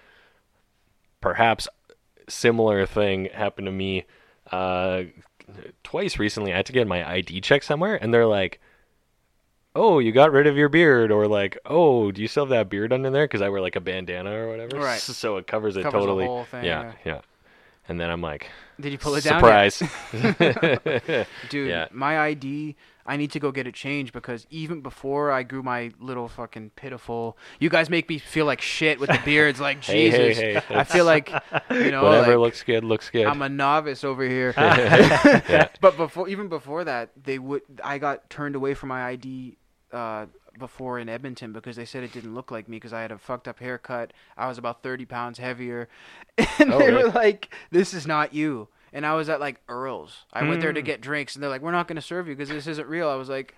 perhaps 1.21 1.67
similar 2.29 2.85
thing 2.85 3.25
happened 3.33 3.65
to 3.67 3.71
me 3.71 4.05
uh, 4.51 5.03
twice 5.83 6.19
recently. 6.19 6.53
I 6.53 6.57
had 6.57 6.65
to 6.67 6.73
get 6.73 6.87
my 6.87 7.09
ID 7.09 7.41
checked 7.41 7.65
somewhere, 7.65 7.95
and 7.95 8.13
they're 8.13 8.25
like, 8.25 8.59
"Oh, 9.75 9.99
you 9.99 10.11
got 10.11 10.31
rid 10.31 10.47
of 10.47 10.57
your 10.57 10.69
beard," 10.69 11.11
or 11.11 11.27
like, 11.27 11.57
"Oh, 11.65 12.11
do 12.11 12.21
you 12.21 12.27
still 12.27 12.43
have 12.45 12.49
that 12.49 12.69
beard 12.69 12.91
under 12.93 13.09
there?" 13.09 13.25
Because 13.25 13.41
I 13.41 13.49
wear 13.49 13.61
like 13.61 13.75
a 13.75 13.81
bandana 13.81 14.31
or 14.31 14.49
whatever, 14.49 14.77
Right. 14.77 14.99
So 14.99 15.37
it 15.37 15.47
covers 15.47 15.77
it 15.77 15.83
Covers 15.83 16.01
totally. 16.01 16.45
thing, 16.51 16.65
yeah, 16.65 16.93
yeah. 17.05 17.21
And 17.87 17.99
then 17.99 18.09
I'm 18.09 18.21
like, 18.21 18.49
Did 18.79 18.91
you 18.91 18.97
pull 18.97 19.15
it 19.15 19.23
down? 19.23 19.39
surprise. 19.39 19.81
Dude, 21.49 21.69
Yeah. 21.69 21.87
my 21.91 22.19
ID, 22.19 22.75
I 23.05 23.17
need 23.17 23.31
to 23.31 23.39
go 23.39 23.51
get 23.51 23.67
it 23.67 23.73
changed 23.73 24.13
because 24.13 24.45
even 24.49 24.81
before 24.81 25.31
I 25.31 25.43
grew 25.43 25.63
my 25.63 25.91
little 25.99 26.27
fucking 26.27 26.71
pitiful, 26.75 27.37
you 27.59 27.69
guys 27.69 27.89
make 27.89 28.07
me 28.09 28.17
feel 28.19 28.45
like 28.45 28.61
shit 28.61 28.99
with 28.99 29.09
the 29.09 29.19
beards. 29.23 29.59
Like 29.59 29.83
Hey, 29.83 30.09
hey, 30.09 30.27
Jesus, 30.29 30.43
hey, 30.43 30.61
I 30.69 30.83
feel 30.83 31.05
like 31.05 31.29
you 31.71 31.91
know, 31.91 32.03
Whatever 32.03 32.31
like, 32.31 32.39
looks 32.39 32.63
good 32.63 32.83
looks 32.83 33.09
good. 33.09 33.25
I'm 33.25 33.41
a 33.41 33.49
novice 33.49 34.03
over 34.03 34.27
here. 34.27 34.53
yeah. 34.57 35.69
But 35.81 35.97
before, 35.97 36.27
even 36.27 36.47
before 36.49 36.83
that, 36.83 37.11
they 37.21 37.39
would. 37.39 37.61
I 37.83 37.97
got 37.97 38.29
turned 38.29 38.55
away 38.55 38.73
from 38.73 38.89
my 38.89 39.05
ID 39.05 39.57
uh, 39.91 40.25
before 40.59 40.99
in 40.99 41.09
Edmonton 41.09 41.51
because 41.53 41.75
they 41.75 41.85
said 41.85 42.03
it 42.03 42.11
didn't 42.13 42.33
look 42.35 42.51
like 42.51 42.67
me 42.67 42.77
because 42.77 42.93
I 42.93 43.01
had 43.01 43.11
a 43.11 43.17
fucked 43.17 43.47
up 43.47 43.59
haircut. 43.59 44.13
I 44.37 44.47
was 44.47 44.57
about 44.57 44.83
thirty 44.83 45.05
pounds 45.05 45.37
heavier, 45.39 45.89
and 46.59 46.73
Oh, 46.73 46.79
they 46.79 46.91
really? 46.91 47.03
were 47.05 47.09
like, 47.11 47.53
"This 47.71 47.93
is 47.93 48.05
not 48.07 48.33
you." 48.33 48.67
And 48.93 49.05
I 49.05 49.13
was 49.15 49.27
at 49.29 49.39
like 49.39 49.61
Earl's. 49.67 50.25
I 50.33 50.43
went 50.47 50.61
there 50.61 50.73
to 50.73 50.81
Mm. 50.81 50.85
get 50.85 51.01
drinks, 51.01 51.35
and 51.35 51.43
they're 51.43 51.49
like, 51.49 51.61
"We're 51.61 51.71
not 51.71 51.87
going 51.87 51.97
to 51.97 52.01
serve 52.01 52.27
you 52.27 52.35
because 52.35 52.49
this 52.49 52.67
isn't 52.67 52.87
real." 52.87 53.09
I 53.09 53.15
was 53.15 53.29
like. 53.29 53.55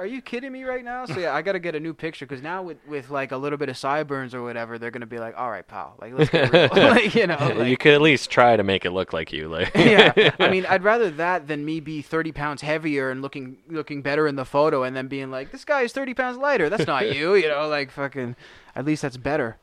Are 0.00 0.06
you 0.06 0.22
kidding 0.22 0.50
me 0.50 0.64
right 0.64 0.82
now? 0.82 1.04
So 1.04 1.18
yeah, 1.18 1.34
I 1.34 1.42
got 1.42 1.52
to 1.52 1.58
get 1.58 1.74
a 1.74 1.80
new 1.80 1.92
picture 1.92 2.24
because 2.24 2.42
now 2.42 2.62
with, 2.62 2.78
with 2.88 3.10
like 3.10 3.32
a 3.32 3.36
little 3.36 3.58
bit 3.58 3.68
of 3.68 3.76
sideburns 3.76 4.34
or 4.34 4.42
whatever, 4.42 4.78
they're 4.78 4.90
gonna 4.90 5.04
be 5.04 5.18
like, 5.18 5.36
"All 5.36 5.50
right, 5.50 5.66
pal, 5.66 5.94
like 6.00 6.14
let's 6.14 6.30
get 6.30 6.50
real." 6.50 6.70
like, 6.72 7.14
you 7.14 7.26
know, 7.26 7.36
like, 7.54 7.68
you 7.68 7.76
could 7.76 7.92
at 7.92 8.00
least 8.00 8.30
try 8.30 8.56
to 8.56 8.62
make 8.64 8.86
it 8.86 8.92
look 8.92 9.12
like 9.12 9.30
you. 9.30 9.48
Like, 9.48 9.70
yeah, 9.74 10.34
I 10.38 10.48
mean, 10.48 10.64
I'd 10.64 10.84
rather 10.84 11.10
that 11.10 11.48
than 11.48 11.66
me 11.66 11.80
be 11.80 12.00
30 12.00 12.32
pounds 12.32 12.62
heavier 12.62 13.10
and 13.10 13.20
looking 13.20 13.58
looking 13.68 14.00
better 14.00 14.26
in 14.26 14.36
the 14.36 14.46
photo, 14.46 14.84
and 14.84 14.96
then 14.96 15.06
being 15.06 15.30
like, 15.30 15.52
"This 15.52 15.66
guy 15.66 15.82
is 15.82 15.92
30 15.92 16.14
pounds 16.14 16.38
lighter." 16.38 16.70
That's 16.70 16.86
not 16.86 17.14
you, 17.14 17.34
you 17.34 17.48
know. 17.48 17.68
Like 17.68 17.90
fucking, 17.90 18.36
at 18.74 18.86
least 18.86 19.02
that's 19.02 19.18
better. 19.18 19.58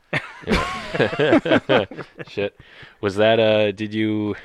Shit. 2.28 2.56
Was 3.00 3.16
that 3.16 3.40
uh 3.40 3.72
did 3.72 3.92
you 3.92 4.36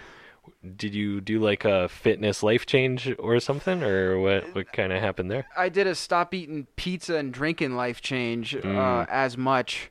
did 0.78 0.94
you 0.96 1.22
do 1.22 1.40
like 1.40 1.66
a 1.66 1.88
fitness 1.90 2.42
life 2.44 2.66
change 2.66 3.14
or 3.20 3.40
something 3.40 3.84
or 3.84 4.20
what 4.20 4.54
what 4.56 4.72
kind 4.74 4.92
of 4.94 5.02
happened 5.02 5.30
there? 5.32 5.46
I 5.58 5.70
did 5.70 5.88
a 5.88 5.96
stop 5.96 6.34
eating 6.34 6.68
pizza 6.76 7.16
and 7.18 7.34
drinking 7.34 7.76
life 7.76 8.02
change 8.02 8.56
uh, 8.56 8.60
Mm. 8.62 9.08
as 9.10 9.38
much. 9.38 9.90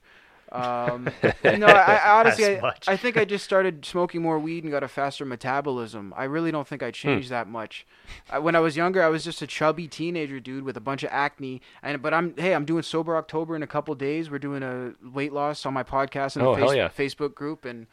Um, 0.51 1.09
no, 1.45 1.67
I, 1.67 1.95
I 2.05 2.11
honestly, 2.21 2.59
I. 2.61 2.73
I 2.87 2.97
think 2.99 3.17
I 3.17 3.25
just 3.25 3.43
started 3.43 3.87
smoking 3.87 4.21
more 4.21 4.39
weed 4.39 4.65
and 4.65 4.71
got 4.71 4.83
a 4.83 4.89
faster 4.89 5.25
metabolism. 5.25 6.13
I 6.15 6.25
really 6.25 6.53
don't 6.53 6.69
think 6.69 6.83
I 6.83 6.91
changed 6.91 7.31
that 7.31 7.49
much. 7.49 7.87
I, 8.29 8.39
when 8.39 8.55
I 8.55 8.61
was 8.61 8.77
younger, 8.77 9.03
I 9.03 9.09
was 9.09 9.25
just 9.25 9.41
a 9.41 9.47
chubby 9.47 9.89
teenager 9.89 10.41
dude 10.41 10.65
with 10.65 10.77
a 10.77 10.81
bunch 10.81 11.03
of 11.05 11.11
acne. 11.11 11.63
And 11.83 12.03
but 12.03 12.13
I'm 12.13 12.35
hey, 12.37 12.55
I'm 12.55 12.67
doing 12.67 12.83
sober 12.83 13.17
October 13.17 13.57
in 13.57 13.63
a 13.63 13.67
couple 13.67 13.95
days. 13.95 14.31
We're 14.31 14.39
doing 14.39 14.63
a 14.63 14.93
weight 15.03 15.33
loss 15.33 15.65
on 15.65 15.73
my 15.73 15.83
podcast 15.85 16.37
and 16.37 16.45
Oh, 16.47 16.55
face- 16.55 16.75
yeah. 16.77 16.89
Facebook 16.91 17.35
group, 17.35 17.65
and 17.65 17.87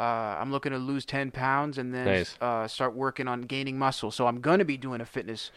uh, 0.00 0.38
I'm 0.40 0.50
looking 0.50 0.72
to 0.72 0.78
lose 0.78 1.04
10 1.04 1.30
pounds 1.30 1.76
and 1.78 1.94
then 1.94 2.06
Nice. 2.06 2.36
uh, 2.40 2.66
start 2.66 2.94
working 2.94 3.28
on 3.28 3.42
gaining 3.42 3.78
muscle. 3.78 4.10
So 4.10 4.26
I'm 4.26 4.40
gonna 4.40 4.64
be 4.64 4.76
doing 4.76 5.00
a 5.00 5.06
fitness 5.06 5.50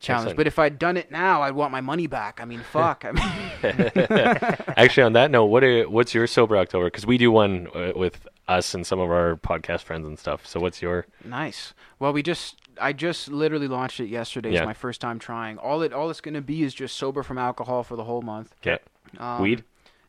challenge. 0.00 0.22
Excellent. 0.30 0.36
But 0.36 0.46
if 0.48 0.58
I'd 0.58 0.78
done 0.78 0.96
it 0.96 1.10
now, 1.12 1.42
I'd 1.42 1.54
want 1.54 1.70
my 1.72 1.80
money 1.80 2.06
back. 2.08 2.40
I 2.42 2.44
mean, 2.44 2.60
fuck. 2.72 3.04
I 3.06 3.12
mean, 3.12 3.92
Actually, 4.76 5.04
on 5.04 5.12
that 5.14 5.30
note, 5.30 5.46
what 5.46 5.62
are, 5.62 5.88
what's 5.88 6.12
your 6.14 6.26
sober 6.26 6.56
October? 6.56 6.86
Because 6.86 7.06
we 7.06 7.18
do 7.18 7.30
one 7.30 7.68
uh, 7.74 7.92
with 7.94 8.26
us 8.48 8.74
and 8.74 8.86
some 8.86 8.98
of 9.00 9.10
our 9.10 9.36
podcast 9.36 9.82
friends 9.82 10.06
and 10.06 10.18
stuff. 10.18 10.46
So 10.46 10.60
what's 10.60 10.82
your? 10.82 11.06
nice. 11.24 11.72
Well, 11.98 12.12
we 12.12 12.22
just 12.22 12.56
I 12.80 12.92
just 12.92 13.28
literally 13.30 13.68
launched 13.68 14.00
it 14.00 14.08
yesterday. 14.08 14.52
It's 14.54 14.66
my 14.66 14.74
first 14.74 15.00
time 15.00 15.18
trying. 15.20 15.58
All 15.58 15.80
it 15.82 15.92
all 15.92 16.10
it's 16.10 16.20
gonna 16.20 16.42
be 16.42 16.62
is 16.64 16.74
just 16.74 16.96
sober 16.96 17.22
from 17.22 17.38
alcohol 17.38 17.84
for 17.84 17.96
the 17.96 18.04
whole 18.04 18.20
month. 18.22 18.52
Yeah. 18.64 18.78
Um, 19.18 19.40
Weed? 19.40 19.62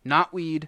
Not 0.04 0.34
weed, 0.34 0.68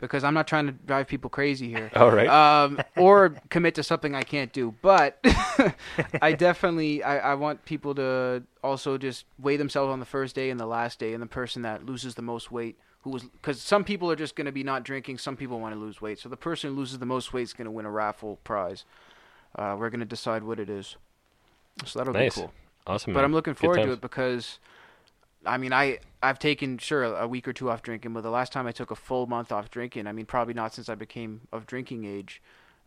because 0.00 0.24
I'm 0.24 0.34
not 0.34 0.46
trying 0.46 0.66
to 0.66 0.72
drive 0.72 1.06
people 1.06 1.30
crazy 1.30 1.68
here. 1.68 1.90
All 1.94 2.10
right. 2.10 2.28
um, 2.28 2.80
or 2.96 3.36
commit 3.50 3.74
to 3.76 3.82
something 3.82 4.14
I 4.14 4.22
can't 4.22 4.52
do. 4.52 4.74
But 4.82 5.18
I 6.22 6.32
definitely 6.32 7.02
I, 7.02 7.32
I 7.32 7.34
want 7.34 7.64
people 7.64 7.94
to 7.96 8.42
also 8.62 8.98
just 8.98 9.24
weigh 9.38 9.56
themselves 9.56 9.92
on 9.92 10.00
the 10.00 10.06
first 10.06 10.34
day 10.34 10.50
and 10.50 10.58
the 10.58 10.66
last 10.66 10.98
day, 10.98 11.12
and 11.12 11.22
the 11.22 11.26
person 11.26 11.62
that 11.62 11.86
loses 11.86 12.14
the 12.14 12.22
most 12.22 12.50
weight. 12.50 12.78
Who 13.02 13.10
was 13.10 13.22
because 13.24 13.60
some 13.60 13.84
people 13.84 14.10
are 14.10 14.16
just 14.16 14.34
going 14.34 14.46
to 14.46 14.52
be 14.52 14.62
not 14.62 14.82
drinking. 14.82 15.18
Some 15.18 15.36
people 15.36 15.60
want 15.60 15.74
to 15.74 15.80
lose 15.80 16.00
weight. 16.00 16.18
So 16.18 16.28
the 16.28 16.38
person 16.38 16.70
who 16.70 16.76
loses 16.76 16.98
the 16.98 17.06
most 17.06 17.32
weight 17.32 17.42
is 17.42 17.52
going 17.52 17.66
to 17.66 17.70
win 17.70 17.84
a 17.84 17.90
raffle 17.90 18.38
prize. 18.44 18.84
Uh, 19.56 19.76
we're 19.78 19.90
going 19.90 20.00
to 20.00 20.06
decide 20.06 20.42
what 20.42 20.58
it 20.58 20.70
is. 20.70 20.96
So 21.84 21.98
that'll 21.98 22.14
nice. 22.14 22.34
be 22.34 22.40
cool. 22.40 22.52
Awesome. 22.86 23.12
But 23.12 23.20
man. 23.20 23.26
I'm 23.26 23.32
looking 23.32 23.54
forward 23.54 23.82
to 23.82 23.92
it 23.92 24.00
because, 24.00 24.58
I 25.46 25.56
mean, 25.58 25.72
I 25.72 25.98
I've 26.22 26.38
taken 26.38 26.78
sure 26.78 27.02
a 27.04 27.26
week 27.28 27.46
or 27.46 27.52
two 27.52 27.70
off 27.70 27.82
drinking, 27.82 28.12
but 28.14 28.22
the 28.22 28.30
last 28.30 28.52
time 28.52 28.66
I 28.66 28.72
took 28.72 28.90
a 28.90 28.96
full 28.96 29.26
month 29.26 29.52
off 29.52 29.70
drinking, 29.70 30.06
I 30.06 30.12
mean, 30.12 30.26
probably 30.26 30.54
not 30.54 30.74
since 30.74 30.88
I 30.88 30.94
became 30.94 31.42
of 31.52 31.66
drinking 31.66 32.04
age. 32.04 32.40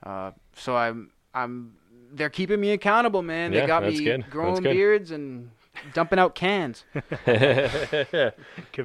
Uh, 0.03 0.31
so 0.55 0.75
I'm 0.75 1.11
I'm 1.33 1.73
they're 2.13 2.29
keeping 2.29 2.59
me 2.59 2.71
accountable, 2.71 3.21
man. 3.21 3.51
Yeah, 3.53 3.61
they 3.61 3.67
got 3.67 3.81
that's 3.83 3.97
me 3.97 4.03
good. 4.05 4.29
Growing 4.29 4.63
good. 4.63 4.73
beards 4.73 5.11
and 5.11 5.51
dumping 5.93 6.17
out 6.19 6.33
cans. 6.35 6.83
Good 7.25 8.33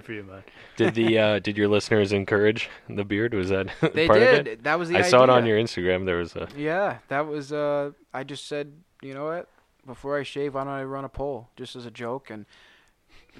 for 0.02 0.12
you, 0.12 0.24
man. 0.24 0.42
did 0.76 0.94
the 0.94 1.18
uh, 1.18 1.38
did 1.38 1.56
your 1.56 1.68
listeners 1.68 2.12
encourage 2.12 2.68
the 2.88 3.04
beard? 3.04 3.34
Was 3.34 3.48
that 3.50 3.68
They 3.94 4.06
part 4.06 4.18
did. 4.18 4.40
of 4.40 4.46
it? 4.46 4.62
That 4.64 4.78
was 4.78 4.88
the 4.88 4.96
I 4.96 4.98
idea. 5.00 5.10
saw 5.10 5.24
it 5.24 5.30
on 5.30 5.46
your 5.46 5.58
Instagram. 5.58 6.04
There 6.06 6.16
was 6.18 6.34
a 6.36 6.48
Yeah, 6.56 6.98
that 7.08 7.26
was. 7.26 7.52
Uh, 7.52 7.92
I 8.12 8.24
just 8.24 8.46
said, 8.46 8.72
you 9.00 9.14
know 9.14 9.24
what? 9.26 9.48
Before 9.86 10.18
I 10.18 10.22
shave, 10.22 10.54
why 10.54 10.64
don't 10.64 10.72
I 10.72 10.84
run 10.84 11.04
a 11.04 11.08
poll 11.08 11.48
just 11.56 11.74
as 11.76 11.86
a 11.86 11.90
joke? 11.90 12.30
And 12.30 12.46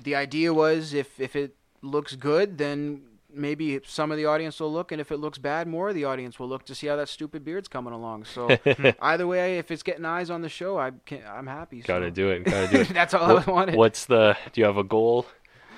the 0.01 0.15
idea 0.15 0.53
was, 0.55 0.95
if 0.95 1.19
if 1.21 1.35
it 1.37 1.57
looks 1.83 2.15
good, 2.17 2.59
then 2.59 3.03
maybe 3.35 3.81
some 3.87 4.11
of 4.11 4.17
the 4.19 4.27
audience 4.27 4.61
will 4.61 4.73
look, 4.73 4.93
and 4.93 5.01
if 5.01 5.11
it 5.11 5.17
looks 5.17 5.39
bad, 5.39 5.67
more 5.67 5.89
of 5.89 5.95
the 5.95 6.05
audience 6.05 6.39
will 6.39 6.49
look 6.49 6.65
to 6.67 6.75
see 6.75 6.87
how 6.87 6.97
that 6.97 7.09
stupid 7.09 7.45
beard's 7.45 7.69
coming 7.69 7.93
along. 7.93 8.25
So 8.25 8.49
either 9.03 9.27
way, 9.27 9.59
if 9.59 9.71
it's 9.71 9.83
getting 9.83 10.05
eyes 10.05 10.31
on 10.31 10.43
the 10.43 10.49
show, 10.49 10.79
I 10.79 10.93
can, 11.07 11.23
I'm 11.27 11.47
happy. 11.47 11.81
Gotta 11.81 12.11
do 12.11 12.31
it. 12.31 12.45
Gotta 12.45 12.69
do 12.69 12.81
it. 12.83 12.89
That's 12.93 13.15
all 13.15 13.35
What- 13.35 13.49
I 13.49 13.51
wanted. 13.51 13.75
What's 13.77 14.05
the? 14.07 14.37
Do 14.53 14.61
you 14.61 14.67
have 14.67 14.77
a 14.77 14.85
goal 14.85 15.27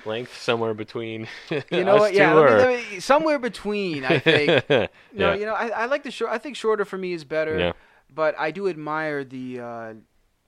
length 0.05 0.39
somewhere 0.39 0.73
between? 0.73 1.27
you 1.49 1.83
know 1.83 1.95
what? 1.95 2.13
Yeah, 2.13 2.33
let 2.33 2.51
me- 2.51 2.57
let 2.57 2.91
me- 2.91 2.99
somewhere 2.99 3.39
between. 3.39 4.03
I 4.05 4.19
think. 4.19 4.69
No, 4.69 4.87
yeah. 5.13 5.35
you 5.35 5.45
know, 5.45 5.53
I, 5.53 5.67
I 5.69 5.85
like 5.85 6.03
the 6.03 6.11
short. 6.11 6.31
I 6.31 6.37
think 6.37 6.55
shorter 6.55 6.85
for 6.85 6.97
me 6.97 7.13
is 7.13 7.23
better. 7.23 7.57
Yeah. 7.57 7.71
But 8.13 8.37
I 8.37 8.51
do 8.51 8.67
admire 8.67 9.23
the 9.23 9.59
uh, 9.59 9.93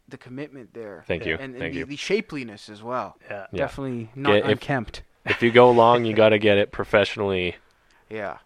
the 0.09 0.17
commitment 0.17 0.73
there. 0.73 1.03
Thank 1.07 1.25
you. 1.25 1.33
And, 1.35 1.53
and 1.53 1.59
Thank 1.59 1.73
the, 1.73 1.79
you. 1.79 1.85
the 1.85 1.97
shapeliness 1.97 2.69
as 2.69 2.81
well. 2.81 3.17
Yeah. 3.29 3.47
Yeah. 3.51 3.57
Definitely 3.57 4.09
not 4.15 4.31
Get- 4.33 4.43
if- 4.45 4.51
unkempt. 4.51 5.03
if 5.25 5.41
you 5.43 5.51
go 5.51 5.69
long, 5.71 6.05
you 6.05 6.13
got 6.23 6.29
to 6.29 6.39
get 6.39 6.57
it 6.57 6.71
professionally 6.71 7.55
Yeah. 8.09 8.37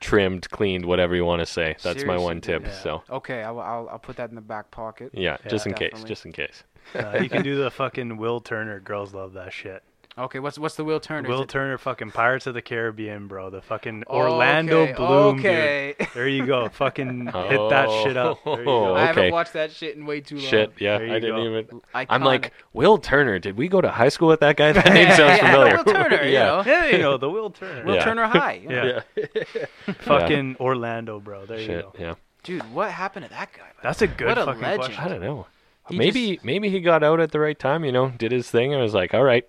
trimmed, 0.00 0.48
cleaned, 0.50 0.84
whatever 0.86 1.14
you 1.14 1.24
want 1.24 1.40
to 1.40 1.46
say. 1.46 1.76
That's 1.82 2.04
my 2.04 2.16
one 2.16 2.40
tip. 2.40 2.64
dude. 2.64 2.72
So 2.72 3.02
Okay, 3.10 3.42
I'll, 3.42 3.60
I'll 3.60 3.88
I'll 3.90 3.98
put 3.98 4.16
that 4.16 4.30
in 4.30 4.34
the 4.34 4.40
back 4.40 4.70
pocket. 4.70 5.10
yeah, 5.12 5.36
Yeah, 5.44 5.50
just 5.50 5.66
in 5.66 5.74
case, 5.74 6.02
just 6.04 6.24
in 6.24 6.32
case. 6.32 6.62
Uh, 6.94 7.18
you 7.20 7.28
can 7.28 7.42
do 7.50 7.56
the 7.62 7.70
fucking 7.70 8.16
Will 8.16 8.40
Turner. 8.40 8.80
Girls 8.80 9.12
love 9.12 9.34
that 9.34 9.52
shit. 9.52 9.82
Okay, 10.20 10.38
what's 10.38 10.58
what's 10.58 10.74
the 10.74 10.84
Will 10.84 11.00
Turner? 11.00 11.28
Will 11.28 11.46
Turner, 11.46 11.78
fucking 11.78 12.10
Pirates 12.10 12.46
of 12.46 12.52
the 12.54 12.60
Caribbean, 12.60 13.26
bro. 13.26 13.48
The 13.48 13.62
fucking 13.62 14.04
Orlando 14.06 14.82
Okay, 14.82 14.92
Bloom, 14.92 15.38
okay. 15.38 15.94
dude. 15.98 16.08
There 16.14 16.28
you 16.28 16.44
go. 16.44 16.68
Fucking 16.68 17.26
hit 17.26 17.32
that 17.70 17.88
shit 18.02 18.16
up. 18.18 18.38
There 18.44 18.62
you 18.62 18.68
oh, 18.70 18.84
go. 18.86 18.96
I 18.96 19.06
haven't 19.06 19.32
watched 19.32 19.54
that 19.54 19.72
shit 19.72 19.96
in 19.96 20.04
way 20.04 20.20
too 20.20 20.36
long. 20.36 20.44
Shit, 20.46 20.72
yeah, 20.78 20.98
There 20.98 21.06
you 21.06 21.14
I 21.14 21.18
didn't 21.20 21.36
go. 21.36 21.42
even. 21.58 21.80
Iconic. 21.94 22.06
I'm 22.10 22.22
like 22.22 22.52
Will 22.74 22.98
Turner. 22.98 23.38
Did 23.38 23.56
we 23.56 23.68
go 23.68 23.80
to 23.80 23.88
high 23.90 24.10
school 24.10 24.28
with 24.28 24.40
that 24.40 24.56
guy? 24.56 24.72
That 24.80 24.92
name 24.92 25.08
Yeah, 25.08 25.16
sounds 25.16 25.40
yeah, 25.42 25.50
familiar. 25.52 25.76
Will 25.78 25.84
Turner, 25.84 26.22
you 26.24 26.32
yeah. 26.34 26.44
know. 26.44 26.62
Yeah, 26.66 26.86
you 26.88 26.98
know 26.98 27.16
the 27.16 27.30
Will 27.30 27.50
Turner. 27.50 27.84
Will 27.84 27.94
Yeah. 27.94 28.04
Turner 28.04 28.26
High. 28.26 28.52
you? 28.62 28.70
Yeah. 28.70 29.00
Yeah. 29.16 29.94
Fucking 30.00 30.56
Orlando, 30.60 31.18
bro. 31.20 31.46
There 31.46 31.60
you 31.60 31.66
go. 31.68 31.92
Yeah. 31.98 32.14
Dude, 32.42 32.62
what 32.74 32.90
happened 32.90 33.24
to 33.26 33.30
that 33.30 33.52
guy? 33.52 33.70
That's 33.82 34.02
a 34.02 34.06
good 34.06 34.28
What 34.28 34.38
a 34.38 34.44
fucking 34.44 34.60
legend. 34.62 34.80
question. 34.82 35.04
I 35.04 35.08
don't 35.08 35.20
know. 35.20 35.46
He 35.88 35.96
maybe 35.98 36.34
just- 36.34 36.44
maybe 36.44 36.68
he 36.70 36.80
got 36.80 37.02
out 37.02 37.20
at 37.20 37.32
the 37.32 37.40
right 37.40 37.58
time. 37.58 37.84
You 37.84 37.92
know, 37.92 38.10
did 38.10 38.32
his 38.32 38.50
thing, 38.50 38.72
and 38.72 38.82
was 38.82 38.94
like, 38.94 39.12
all 39.14 39.24
right, 39.24 39.44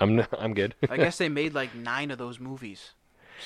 I'm 0.00 0.18
n- 0.20 0.26
I'm 0.38 0.54
good. 0.54 0.74
I 0.90 0.96
guess 0.96 1.18
they 1.22 1.28
made 1.28 1.54
like 1.54 1.74
nine 1.74 2.10
of 2.10 2.18
those 2.18 2.38
movies. 2.40 2.90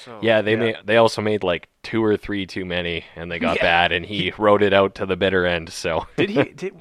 So 0.05 0.19
Yeah, 0.23 0.41
they 0.43 0.53
Yeah. 0.53 0.59
made 0.59 0.77
they 0.85 0.97
also 0.97 1.21
made 1.23 1.43
like 1.43 1.69
two 1.83 2.03
or 2.05 2.17
three 2.17 2.47
too 2.47 2.65
many, 2.65 3.05
and 3.17 3.31
they 3.31 3.39
got 3.39 3.57
Yeah. 3.57 3.63
bad, 3.63 3.93
and 3.93 4.05
he 4.07 4.33
wrote 4.39 4.63
it 4.63 4.73
out 4.73 4.95
to 4.97 5.07
the 5.07 5.17
bitter 5.17 5.45
end. 5.47 5.71
So 5.71 6.07
Did 6.17 6.31
he? 6.31 6.43
Did, 6.45 6.75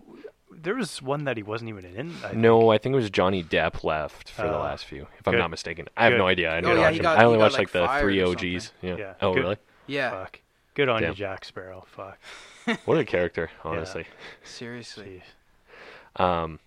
there 0.51 0.75
was 0.75 1.01
one 1.01 1.23
that 1.23 1.37
he 1.37 1.43
wasn't 1.43 1.69
even 1.69 1.85
in. 1.85 2.09
I 2.17 2.29
think. 2.29 2.33
no, 2.35 2.69
I 2.69 2.77
think 2.77 2.93
it 2.93 2.97
was 2.97 3.09
Johnny 3.09 3.43
Depp 3.43 3.83
left 3.85 4.29
for 4.29 4.41
the 4.43 4.57
Uh, 4.57 4.61
last 4.61 4.83
few, 4.85 5.07
if 5.17 5.25
I'm 5.27 5.37
not 5.37 5.49
mistaken. 5.49 5.87
I 5.95 6.03
have 6.03 6.11
Good. 6.13 6.17
no 6.17 6.27
idea. 6.27 6.51
I, 6.51 6.57
Oh, 6.57 6.61
didn't 6.61 6.75
yeah, 6.77 6.81
watch 6.83 6.91
he 6.91 6.97
them. 6.97 7.03
got- 7.03 7.17
I 7.19 7.23
only 7.23 7.37
watched 7.39 7.53
like, 7.57 7.73
like 7.73 7.89
the 7.93 7.99
three 8.01 8.21
OGs. 8.21 8.73
Yeah. 8.81 8.95
Yeah, 8.97 9.13
Oh, 9.21 9.33
good. 9.33 9.39
really? 9.43 9.57
Yeah, 9.87 10.09
Fuck. 10.11 10.41
Good 10.75 10.89
on 10.89 11.01
Damn. 11.01 11.11
you, 11.11 11.15
Jack 11.15 11.45
Sparrow. 11.45 11.85
Fuck. 11.87 12.19
What 12.85 12.97
a 12.99 13.05
character, 13.05 13.49
honestly. 13.63 14.05
seriously. 14.43 15.23
Jeez. 16.17 16.21
Um, 16.23 16.59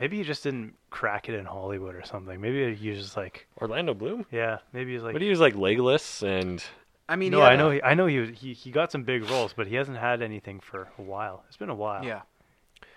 Maybe 0.00 0.18
he 0.18 0.22
just 0.22 0.42
didn't 0.44 0.74
crack 0.90 1.28
it 1.28 1.34
in 1.34 1.44
Hollywood 1.44 1.94
or 1.94 2.04
something. 2.04 2.40
Maybe 2.40 2.74
he 2.74 2.90
was 2.90 3.00
just 3.00 3.16
like, 3.16 3.46
Orlando 3.60 3.94
Bloom. 3.94 4.26
yeah. 4.30 4.58
Maybe 4.72 4.92
he's 4.92 5.02
like. 5.02 5.12
But 5.12 5.22
he 5.22 5.30
was 5.30 5.40
like 5.40 5.54
legless 5.54 6.22
and 6.22 6.62
I 7.08 7.16
mean, 7.16 7.32
no, 7.32 7.38
he 7.38 7.44
had 7.44 7.52
I 7.52 7.56
know. 7.56 7.70
He, 7.70 7.82
I 7.82 7.94
know 7.94 8.06
he, 8.06 8.18
was, 8.18 8.30
he 8.38 8.52
he 8.52 8.70
got 8.70 8.92
some 8.92 9.02
big 9.02 9.28
roles, 9.30 9.52
but 9.54 9.66
he 9.66 9.74
hasn't 9.76 9.96
had 9.96 10.20
anything 10.22 10.60
for 10.60 10.88
a 10.98 11.02
while. 11.02 11.44
It's 11.48 11.56
been 11.56 11.70
a 11.70 11.74
while. 11.74 12.04
yeah. 12.04 12.22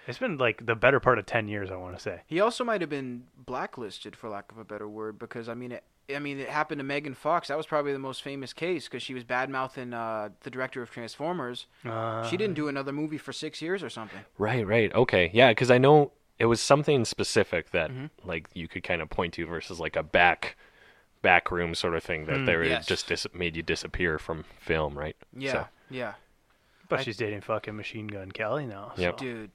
It's 0.07 0.17
been 0.17 0.37
like 0.37 0.65
the 0.65 0.75
better 0.75 0.99
part 0.99 1.19
of 1.19 1.25
ten 1.25 1.47
years. 1.47 1.71
I 1.71 1.75
want 1.75 1.95
to 1.95 2.01
say. 2.01 2.21
He 2.25 2.39
also 2.39 2.63
might 2.63 2.81
have 2.81 2.89
been 2.89 3.23
blacklisted, 3.37 4.15
for 4.15 4.29
lack 4.29 4.51
of 4.51 4.57
a 4.57 4.65
better 4.65 4.89
word, 4.89 5.19
because 5.19 5.47
I 5.47 5.53
mean, 5.53 5.71
it, 5.71 5.83
I 6.13 6.19
mean, 6.19 6.39
it 6.39 6.49
happened 6.49 6.79
to 6.79 6.83
Megan 6.83 7.13
Fox. 7.13 7.47
That 7.47 7.55
was 7.55 7.67
probably 7.67 7.93
the 7.93 7.99
most 7.99 8.23
famous 8.23 8.51
case 8.51 8.85
because 8.85 9.03
she 9.03 9.13
was 9.13 9.23
bad 9.23 9.49
mouthing 9.49 9.93
uh, 9.93 10.29
the 10.41 10.49
director 10.49 10.81
of 10.81 10.89
Transformers. 10.89 11.67
Uh, 11.85 12.27
she 12.27 12.35
didn't 12.35 12.55
do 12.55 12.67
another 12.67 12.91
movie 12.91 13.19
for 13.19 13.31
six 13.31 13.61
years 13.61 13.83
or 13.83 13.89
something. 13.89 14.21
right, 14.37 14.65
right, 14.65 14.93
okay, 14.93 15.29
yeah, 15.33 15.49
because 15.49 15.71
I 15.71 15.77
know 15.77 16.11
it 16.41 16.45
was 16.45 16.59
something 16.59 17.05
specific 17.05 17.69
that 17.69 17.91
Mhm. 17.91 18.09
like 18.23 18.47
you 18.53 18.67
could 18.67 18.83
kind 18.83 18.99
of 19.01 19.09
point 19.11 19.33
to 19.35 19.45
versus 19.45 19.79
like 19.79 19.95
a 19.95 20.01
back 20.03 20.55
back 21.21 21.51
room 21.51 21.75
sort 21.75 21.93
of 21.95 22.03
thing 22.03 22.25
that 22.25 22.37
Mm, 22.37 22.45
they 22.47 22.55
were 22.55 22.63
yes. 22.63 22.87
just 22.87 23.07
dis- 23.07 23.27
made 23.31 23.55
you 23.55 23.61
disappear 23.61 24.17
from 24.17 24.43
film, 24.59 24.97
right? 24.97 25.15
Yeah, 25.37 25.51
So- 25.51 25.67
yeah, 25.91 26.13
But 26.89 27.01
I- 27.01 27.03
she's 27.03 27.15
dating 27.17 27.41
fucking 27.41 27.75
Machine 27.77 28.07
Gun 28.07 28.31
Kelly 28.31 28.65
now. 28.65 28.93
Yep. 28.97 29.19
so- 29.19 29.25
dude. 29.25 29.51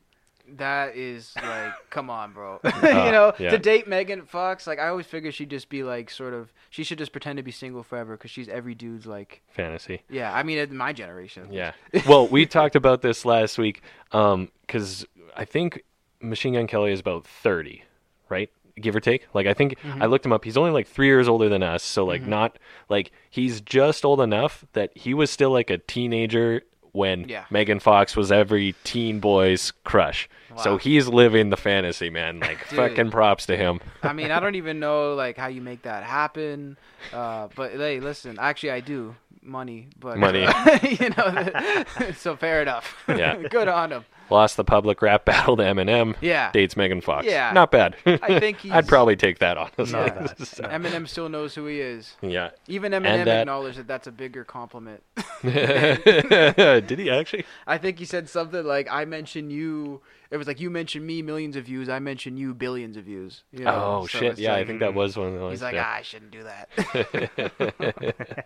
That 0.48 0.94
is 0.94 1.34
like, 1.34 1.72
come 1.90 2.08
on, 2.08 2.32
bro. 2.32 2.60
you 2.64 2.70
Uh, 2.70 3.10
know, 3.10 3.32
yeah. 3.36 3.50
to 3.50 3.58
date 3.58 3.88
Megan 3.88 4.22
Fox, 4.26 4.64
like 4.68 4.78
I 4.78 4.86
always 4.86 5.06
figured 5.06 5.34
she'd 5.34 5.50
just 5.50 5.68
be 5.68 5.82
like, 5.82 6.08
sort 6.08 6.34
of, 6.34 6.52
she 6.70 6.84
should 6.84 6.98
just 6.98 7.10
pretend 7.10 7.38
to 7.38 7.42
be 7.42 7.50
single 7.50 7.82
forever 7.82 8.16
because 8.16 8.30
she's 8.30 8.48
every 8.48 8.76
dude's 8.76 9.06
like, 9.08 9.42
Fantasy. 9.48 10.02
yeah. 10.08 10.32
I 10.32 10.44
mean, 10.44 10.58
in 10.58 10.76
my 10.76 10.92
generation. 10.92 11.48
Yeah. 11.52 11.72
well, 12.06 12.28
we 12.28 12.46
talked 12.58 12.76
about 12.76 13.02
this 13.02 13.24
last 13.24 13.58
week 13.58 13.82
because 14.12 15.04
I 15.36 15.44
think 15.44 15.82
Machine 16.20 16.54
Gun 16.54 16.66
Kelly 16.66 16.92
is 16.92 17.00
about 17.00 17.26
30, 17.26 17.82
right? 18.28 18.50
Give 18.80 18.94
or 18.94 19.00
take. 19.00 19.26
Like, 19.34 19.46
I 19.46 19.54
think 19.54 19.78
Mm-hmm. 19.80 20.02
I 20.02 20.06
looked 20.06 20.26
him 20.26 20.32
up. 20.32 20.44
He's 20.44 20.56
only 20.56 20.70
like 20.70 20.86
three 20.86 21.06
years 21.06 21.28
older 21.28 21.48
than 21.48 21.62
us. 21.62 21.82
So, 21.82 22.04
like, 22.04 22.22
not 22.22 22.58
like 22.88 23.10
he's 23.30 23.60
just 23.60 24.04
old 24.04 24.20
enough 24.20 24.64
that 24.74 24.90
he 24.96 25.14
was 25.14 25.30
still 25.30 25.50
like 25.50 25.70
a 25.70 25.78
teenager 25.78 26.62
when 26.92 27.28
Yeah. 27.28 27.44
Megan 27.50 27.78
Fox 27.80 28.16
was 28.16 28.30
every 28.32 28.74
teen 28.84 29.20
boy's 29.20 29.72
crush. 29.84 30.28
So 30.62 30.78
he's 30.78 31.06
living 31.06 31.50
the 31.50 31.56
fantasy, 31.58 32.08
man. 32.08 32.40
Like, 32.40 32.66
Dude. 32.70 32.76
fucking 32.78 33.10
props 33.10 33.44
to 33.46 33.56
him. 33.58 33.80
I 34.02 34.14
mean, 34.14 34.30
I 34.30 34.40
don't 34.40 34.54
even 34.62 34.80
know 34.80 35.14
like 35.14 35.36
how 35.36 35.48
you 35.48 35.60
make 35.60 35.82
that 35.82 36.02
happen. 36.02 36.78
Uh, 37.12 37.48
but 37.54 37.72
hey, 37.72 38.00
listen, 38.00 38.38
actually, 38.40 38.70
I 38.70 38.80
do 38.80 39.14
money, 39.46 39.88
but 39.98 40.18
Money. 40.18 40.40
you 40.82 41.10
know, 41.16 41.84
so 42.16 42.36
fair 42.36 42.62
enough. 42.62 42.96
Yeah. 43.08 43.36
good 43.50 43.68
on 43.68 43.92
him. 43.92 44.04
Lost 44.28 44.56
the 44.56 44.64
public 44.64 45.02
rap 45.02 45.24
battle 45.24 45.56
to 45.56 45.62
Eminem. 45.62 46.16
Yeah, 46.20 46.50
Dates 46.50 46.76
Megan 46.76 47.00
Fox. 47.00 47.26
Yeah. 47.26 47.52
Not 47.52 47.70
bad. 47.70 47.94
I 48.04 48.40
think. 48.40 48.58
I'd 48.68 48.88
probably 48.88 49.14
take 49.14 49.38
that, 49.38 49.56
honestly. 49.56 49.92
Not. 49.92 50.36
So, 50.44 50.64
Eminem 50.64 51.06
still 51.08 51.28
knows 51.28 51.54
who 51.54 51.66
he 51.66 51.80
is. 51.80 52.16
yeah. 52.22 52.50
Even 52.66 52.90
Eminem 52.90 53.24
that- 53.24 53.42
acknowledged 53.42 53.78
that 53.78 53.86
that's 53.86 54.08
a 54.08 54.12
bigger 54.12 54.42
compliment. 54.42 55.04
Did 55.44 56.98
he 56.98 57.08
actually? 57.08 57.44
I 57.68 57.78
think 57.78 58.00
he 58.00 58.04
said 58.04 58.28
something 58.28 58.64
like, 58.64 58.88
"I 58.90 59.04
mentioned 59.04 59.52
you." 59.52 60.00
It 60.28 60.38
was 60.38 60.48
like 60.48 60.58
you 60.58 60.70
mentioned 60.70 61.06
me 61.06 61.22
millions 61.22 61.54
of 61.54 61.66
views. 61.66 61.88
I 61.88 62.00
mentioned 62.00 62.36
you 62.36 62.52
billions 62.52 62.96
of 62.96 63.04
views. 63.04 63.44
You 63.52 63.62
know? 63.64 64.00
Oh 64.02 64.06
So 64.08 64.18
shit! 64.18 64.38
Yeah, 64.38 64.56
I 64.56 64.64
think 64.64 64.80
that 64.80 64.92
was 64.92 65.16
one 65.16 65.28
of 65.28 65.34
those. 65.34 65.52
He's 65.52 65.62
like, 65.62 65.74
yeah. 65.74 65.84
ah, 65.86 65.94
I 65.98 66.02
shouldn't 66.02 66.32
do 66.32 66.42
that. 66.42 68.44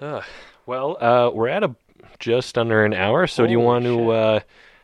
Ugh. 0.00 0.24
well, 0.66 0.96
uh, 1.00 1.30
we're 1.32 1.48
at 1.48 1.62
a 1.64 1.74
just 2.18 2.56
under 2.58 2.84
an 2.84 2.94
hour. 2.94 3.26
So 3.26 3.46
do 3.46 3.52
you 3.52 3.58
Holy 3.58 3.66
want 3.66 3.84
to 3.84 4.10
uh, 4.10 4.40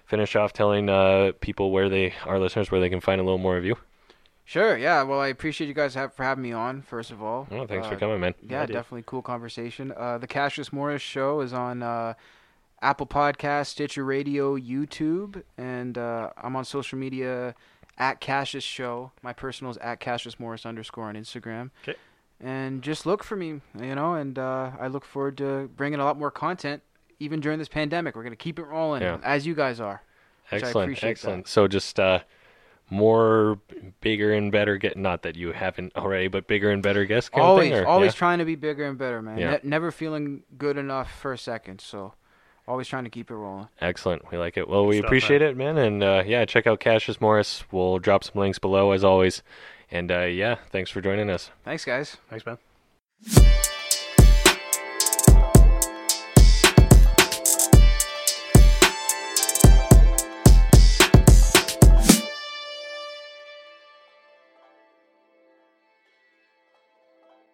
finish 0.07 0.37
off 0.37 0.53
telling 0.53 0.89
uh, 0.89 1.33
people 1.41 1.71
where 1.71 1.89
they, 1.89 2.14
our 2.25 2.39
listeners, 2.39 2.71
where 2.71 2.81
they 2.81 2.89
can 2.89 3.01
find 3.01 3.21
a 3.21 3.25
little 3.25 3.39
more 3.39 3.57
of 3.57 3.64
you? 3.64 3.77
Sure. 4.45 4.77
Yeah. 4.77 5.03
Well, 5.03 5.21
I 5.21 5.29
appreciate 5.29 5.67
you 5.67 5.75
guys 5.75 5.95
have, 5.95 6.14
for 6.14 6.23
having 6.23 6.43
me 6.43 6.53
on. 6.53 6.83
First 6.83 7.11
of 7.11 7.23
all. 7.23 7.49
Oh, 7.51 7.67
thanks 7.67 7.87
for 7.89 7.95
Uh, 7.95 7.99
coming, 7.99 8.21
man. 8.21 8.35
Yeah, 8.41 8.61
Yeah, 8.61 8.67
definitely 8.67 9.03
cool 9.07 9.23
conversation. 9.23 9.93
Uh, 9.97 10.19
the 10.19 10.27
Cassius 10.29 10.73
Morris 10.73 11.03
Show 11.03 11.41
is 11.41 11.53
on 11.53 11.83
uh, 11.83 12.14
Apple 12.81 13.07
Podcast, 13.07 13.67
Stitcher 13.67 14.05
Radio, 14.05 14.57
YouTube, 14.57 15.43
and 15.59 15.99
uh, 15.99 16.31
I'm 16.37 16.55
on 16.55 16.64
social 16.64 16.97
media 16.99 17.55
at 17.99 18.21
Cassius 18.21 18.62
Show. 18.64 19.11
My 19.23 19.33
personal 19.33 19.73
is 19.73 19.79
at 19.79 19.99
Cassius 19.99 20.39
Morris 20.39 20.64
underscore 20.64 21.05
on 21.05 21.17
Instagram. 21.17 21.71
'Kay. 21.83 21.95
And 22.41 22.82
just 22.82 23.07
look 23.07 23.24
for 23.24 23.34
me, 23.37 23.61
you 23.80 23.95
know, 23.95 24.14
and 24.14 24.39
uh, 24.39 24.72
I 24.78 24.89
look 24.89 25.05
forward 25.05 25.39
to 25.39 25.70
bringing 25.74 26.01
a 26.01 26.05
lot 26.05 26.18
more 26.18 26.30
content 26.30 26.82
even 27.18 27.41
during 27.41 27.59
this 27.59 27.68
pandemic. 27.68 28.14
We're 28.14 28.22
going 28.22 28.32
to 28.32 28.37
keep 28.37 28.59
it 28.59 28.64
rolling 28.64 29.03
Yeah. 29.03 29.18
as 29.22 29.47
you 29.47 29.55
guys 29.55 29.80
are. 29.80 30.03
which 30.51 30.62
I 30.62 30.66
Excellent, 30.66 30.84
appreciate 30.89 31.11
excellent. 31.12 31.49
So 31.49 31.66
just 31.66 31.99
uh, 31.99 32.20
more, 32.91 33.59
bigger 34.01 34.32
and 34.34 34.53
better. 34.53 34.76
Get 34.76 34.97
not 34.97 35.22
that 35.22 35.34
you 35.34 35.53
haven't 35.53 35.97
already, 35.97 36.28
but 36.28 36.47
bigger 36.47 36.70
and 36.70 36.82
better 36.82 37.05
guests. 37.05 37.30
Kind 37.30 37.43
always, 37.43 37.70
of 37.72 37.76
thing, 37.78 37.84
or- 37.84 37.89
always 37.89 38.12
yeah? 38.14 38.18
trying 38.18 38.39
to 38.39 38.45
be 38.45 38.55
bigger 38.55 38.84
and 38.84 38.99
better, 38.99 39.22
man. 39.22 39.39
Yeah. 39.39 39.51
Ne- 39.53 39.61
never 39.64 39.91
feeling 39.91 40.43
good 40.59 40.76
enough 40.76 41.11
for 41.20 41.32
a 41.32 41.39
second. 41.39 41.80
So 41.80 42.12
always 42.68 42.87
trying 42.87 43.05
to 43.05 43.11
keep 43.11 43.30
it 43.30 43.34
rolling. 43.34 43.68
Excellent. 43.80 44.30
We 44.30 44.39
like 44.39 44.57
it. 44.57 44.68
Well, 44.68 44.87
we 44.87 44.99
Stuff, 44.99 45.07
appreciate 45.07 45.43
it, 45.43 45.57
man. 45.57 45.78
And 45.78 46.03
uh, 46.05 46.22
yeah, 46.26 46.45
check 46.45 46.66
out 46.66 46.80
Cassius 46.80 47.20
Morris. 47.20 47.64
We'll 47.72 47.99
drop 47.99 48.24
some 48.24 48.39
links 48.41 48.59
below 48.59 48.93
as 48.93 49.05
always. 49.05 49.43
And 49.91 50.11
uh, 50.11 50.22
yeah, 50.22 50.57
thanks 50.70 50.91
for 50.91 51.01
joining 51.01 51.30
us. 51.30 51.51
Thanks, 51.64 51.84
guys. 51.84 52.16
Thanks, 52.28 52.45
man. 52.45 52.59